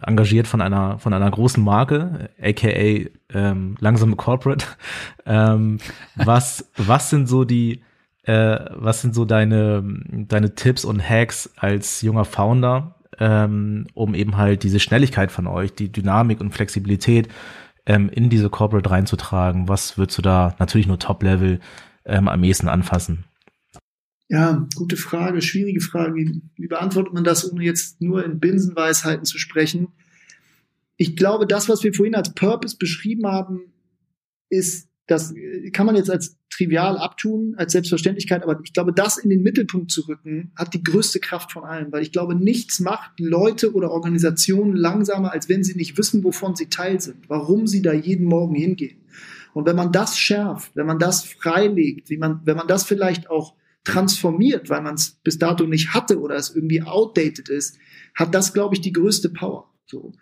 engagiert 0.00 0.46
von 0.46 0.60
einer 0.60 0.98
von 0.98 1.12
einer 1.12 1.30
großen 1.30 1.62
Marke, 1.62 2.30
aka 2.40 3.08
ähm, 3.34 3.76
langsame 3.80 4.16
Corporate. 4.16 4.64
ähm, 5.26 5.78
was 6.16 6.70
was 6.76 7.10
sind 7.10 7.28
so 7.28 7.44
die 7.44 7.82
äh, 8.22 8.58
was 8.74 9.02
sind 9.02 9.14
so 9.14 9.24
deine 9.24 9.82
deine 10.08 10.54
Tipps 10.54 10.84
und 10.84 11.06
Hacks 11.06 11.50
als 11.56 12.02
junger 12.02 12.24
Founder, 12.24 12.94
ähm, 13.18 13.86
um 13.94 14.14
eben 14.14 14.36
halt 14.36 14.62
diese 14.62 14.80
Schnelligkeit 14.80 15.32
von 15.32 15.46
euch, 15.46 15.74
die 15.74 15.90
Dynamik 15.90 16.40
und 16.40 16.52
Flexibilität 16.52 17.28
ähm, 17.86 18.08
in 18.08 18.30
diese 18.30 18.50
Corporate 18.50 18.88
reinzutragen? 18.88 19.68
Was 19.68 19.98
würdest 19.98 20.18
du 20.18 20.22
da 20.22 20.54
natürlich 20.58 20.86
nur 20.86 20.98
Top 20.98 21.22
Level 21.22 21.60
ähm, 22.04 22.28
am 22.28 22.44
ehesten 22.44 22.68
anfassen? 22.68 23.24
Ja, 24.28 24.68
gute 24.74 24.96
Frage, 24.96 25.40
schwierige 25.40 25.80
Frage. 25.80 26.14
Wie 26.56 26.66
beantwortet 26.66 27.14
man 27.14 27.24
das, 27.24 27.50
ohne 27.50 27.64
jetzt 27.64 28.00
nur 28.02 28.24
in 28.24 28.40
Binsenweisheiten 28.40 29.24
zu 29.24 29.38
sprechen? 29.38 29.88
Ich 30.96 31.16
glaube, 31.16 31.46
das, 31.46 31.68
was 31.68 31.82
wir 31.82 31.94
vorhin 31.94 32.14
als 32.14 32.34
Purpose 32.34 32.76
beschrieben 32.76 33.26
haben, 33.26 33.72
ist, 34.50 34.88
das 35.06 35.34
kann 35.72 35.86
man 35.86 35.96
jetzt 35.96 36.10
als 36.10 36.36
trivial 36.50 36.98
abtun, 36.98 37.54
als 37.56 37.72
Selbstverständlichkeit, 37.72 38.42
aber 38.42 38.60
ich 38.62 38.72
glaube, 38.74 38.92
das 38.92 39.16
in 39.16 39.30
den 39.30 39.42
Mittelpunkt 39.42 39.90
zu 39.90 40.02
rücken, 40.02 40.52
hat 40.56 40.74
die 40.74 40.82
größte 40.82 41.20
Kraft 41.20 41.52
von 41.52 41.64
allen, 41.64 41.92
weil 41.92 42.02
ich 42.02 42.12
glaube, 42.12 42.34
nichts 42.34 42.80
macht 42.80 43.18
Leute 43.18 43.72
oder 43.72 43.90
Organisationen 43.90 44.76
langsamer, 44.76 45.32
als 45.32 45.48
wenn 45.48 45.64
sie 45.64 45.76
nicht 45.76 45.96
wissen, 45.96 46.24
wovon 46.24 46.56
sie 46.56 46.68
Teil 46.68 47.00
sind, 47.00 47.28
warum 47.28 47.66
sie 47.66 47.80
da 47.80 47.92
jeden 47.92 48.26
Morgen 48.26 48.54
hingehen. 48.54 48.98
Und 49.54 49.66
wenn 49.66 49.76
man 49.76 49.92
das 49.92 50.18
schärft, 50.18 50.74
wenn 50.74 50.86
man 50.86 50.98
das 50.98 51.24
freilegt, 51.24 52.10
wie 52.10 52.18
man, 52.18 52.40
wenn 52.44 52.56
man 52.56 52.68
das 52.68 52.84
vielleicht 52.84 53.30
auch 53.30 53.54
transformiert, 53.88 54.68
weil 54.68 54.82
man 54.82 54.94
es 54.94 55.18
bis 55.24 55.38
dato 55.38 55.66
nicht 55.66 55.94
hatte 55.94 56.20
oder 56.20 56.36
es 56.36 56.54
irgendwie 56.54 56.82
outdated 56.82 57.48
ist, 57.48 57.78
hat 58.14 58.34
das, 58.34 58.52
glaube 58.52 58.74
ich, 58.74 58.80
die 58.80 58.92
größte 58.92 59.30
Power. 59.30 59.72
So. 59.86 60.12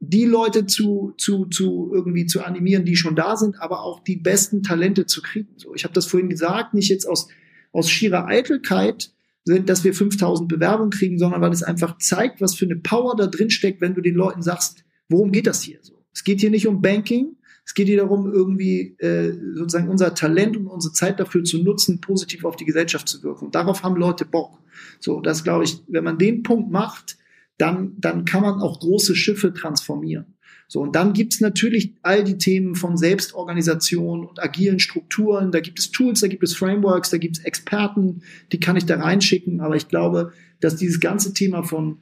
Die 0.00 0.26
Leute 0.26 0.66
zu, 0.66 1.14
zu, 1.16 1.46
zu 1.46 1.90
irgendwie 1.92 2.26
zu 2.26 2.44
animieren, 2.44 2.84
die 2.84 2.96
schon 2.96 3.16
da 3.16 3.36
sind, 3.36 3.60
aber 3.60 3.82
auch 3.82 4.00
die 4.00 4.16
besten 4.16 4.62
Talente 4.62 5.06
zu 5.06 5.22
kriegen. 5.22 5.48
So, 5.56 5.74
ich 5.74 5.84
habe 5.84 5.94
das 5.94 6.06
vorhin 6.06 6.28
gesagt, 6.28 6.74
nicht 6.74 6.90
jetzt 6.90 7.06
aus, 7.06 7.28
aus 7.72 7.90
schierer 7.90 8.26
Eitelkeit, 8.26 9.10
dass 9.46 9.84
wir 9.84 9.94
5000 9.94 10.48
Bewerbungen 10.48 10.90
kriegen, 10.90 11.18
sondern 11.18 11.40
weil 11.40 11.52
es 11.52 11.62
einfach 11.62 11.98
zeigt, 11.98 12.40
was 12.40 12.54
für 12.54 12.64
eine 12.66 12.76
Power 12.76 13.16
da 13.16 13.26
drin 13.26 13.50
steckt, 13.50 13.80
wenn 13.80 13.94
du 13.94 14.00
den 14.00 14.14
Leuten 14.14 14.42
sagst, 14.42 14.84
worum 15.08 15.32
geht 15.32 15.46
das 15.46 15.62
hier 15.62 15.78
so? 15.82 16.04
Es 16.12 16.24
geht 16.24 16.40
hier 16.40 16.50
nicht 16.50 16.66
um 16.66 16.80
Banking, 16.80 17.36
es 17.64 17.72
geht 17.74 17.88
hier 17.88 17.96
darum, 17.96 18.30
irgendwie 18.30 18.96
äh, 18.98 19.32
sozusagen 19.54 19.88
unser 19.88 20.14
Talent 20.14 20.56
und 20.56 20.66
unsere 20.66 20.92
Zeit 20.92 21.18
dafür 21.18 21.44
zu 21.44 21.62
nutzen, 21.62 22.00
positiv 22.00 22.44
auf 22.44 22.56
die 22.56 22.66
Gesellschaft 22.66 23.08
zu 23.08 23.22
wirken. 23.22 23.46
Und 23.46 23.54
darauf 23.54 23.82
haben 23.82 23.96
Leute 23.96 24.26
Bock. 24.26 24.58
So, 25.00 25.20
das 25.20 25.44
glaube 25.44 25.64
ich, 25.64 25.82
wenn 25.88 26.04
man 26.04 26.18
den 26.18 26.42
Punkt 26.42 26.70
macht, 26.70 27.16
dann, 27.56 27.94
dann 27.98 28.24
kann 28.24 28.42
man 28.42 28.60
auch 28.60 28.80
große 28.80 29.16
Schiffe 29.16 29.52
transformieren. 29.54 30.34
So, 30.68 30.80
und 30.80 30.94
dann 30.94 31.12
gibt's 31.12 31.40
natürlich 31.40 31.94
all 32.02 32.24
die 32.24 32.38
Themen 32.38 32.74
von 32.74 32.96
Selbstorganisation 32.96 34.26
und 34.26 34.42
agilen 34.42 34.78
Strukturen. 34.78 35.52
Da 35.52 35.60
gibt 35.60 35.78
es 35.78 35.90
Tools, 35.90 36.20
da 36.20 36.26
gibt 36.26 36.42
es 36.42 36.54
Frameworks, 36.54 37.10
da 37.10 37.18
gibt 37.18 37.38
es 37.38 37.44
Experten, 37.44 38.22
die 38.52 38.60
kann 38.60 38.76
ich 38.76 38.84
da 38.84 38.96
reinschicken. 38.96 39.60
Aber 39.60 39.76
ich 39.76 39.88
glaube, 39.88 40.32
dass 40.60 40.76
dieses 40.76 41.00
ganze 41.00 41.32
Thema 41.32 41.62
von 41.62 41.98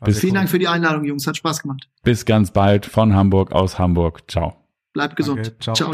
Bis 0.05 0.19
vielen 0.19 0.31
cool. 0.31 0.37
Dank 0.37 0.49
für 0.49 0.59
die 0.59 0.69
Einladung, 0.69 1.03
Jungs. 1.03 1.27
Hat 1.27 1.35
Spaß 1.35 1.61
gemacht. 1.61 1.89
Bis 2.03 2.25
ganz 2.25 2.51
bald 2.51 2.85
von 2.85 3.13
Hamburg 3.13 3.51
aus 3.51 3.79
Hamburg. 3.79 4.31
Ciao. 4.31 4.55
Bleibt 4.93 5.17
gesund. 5.17 5.39
Danke, 5.39 5.59
ciao. 5.59 5.75
ciao. 5.75 5.93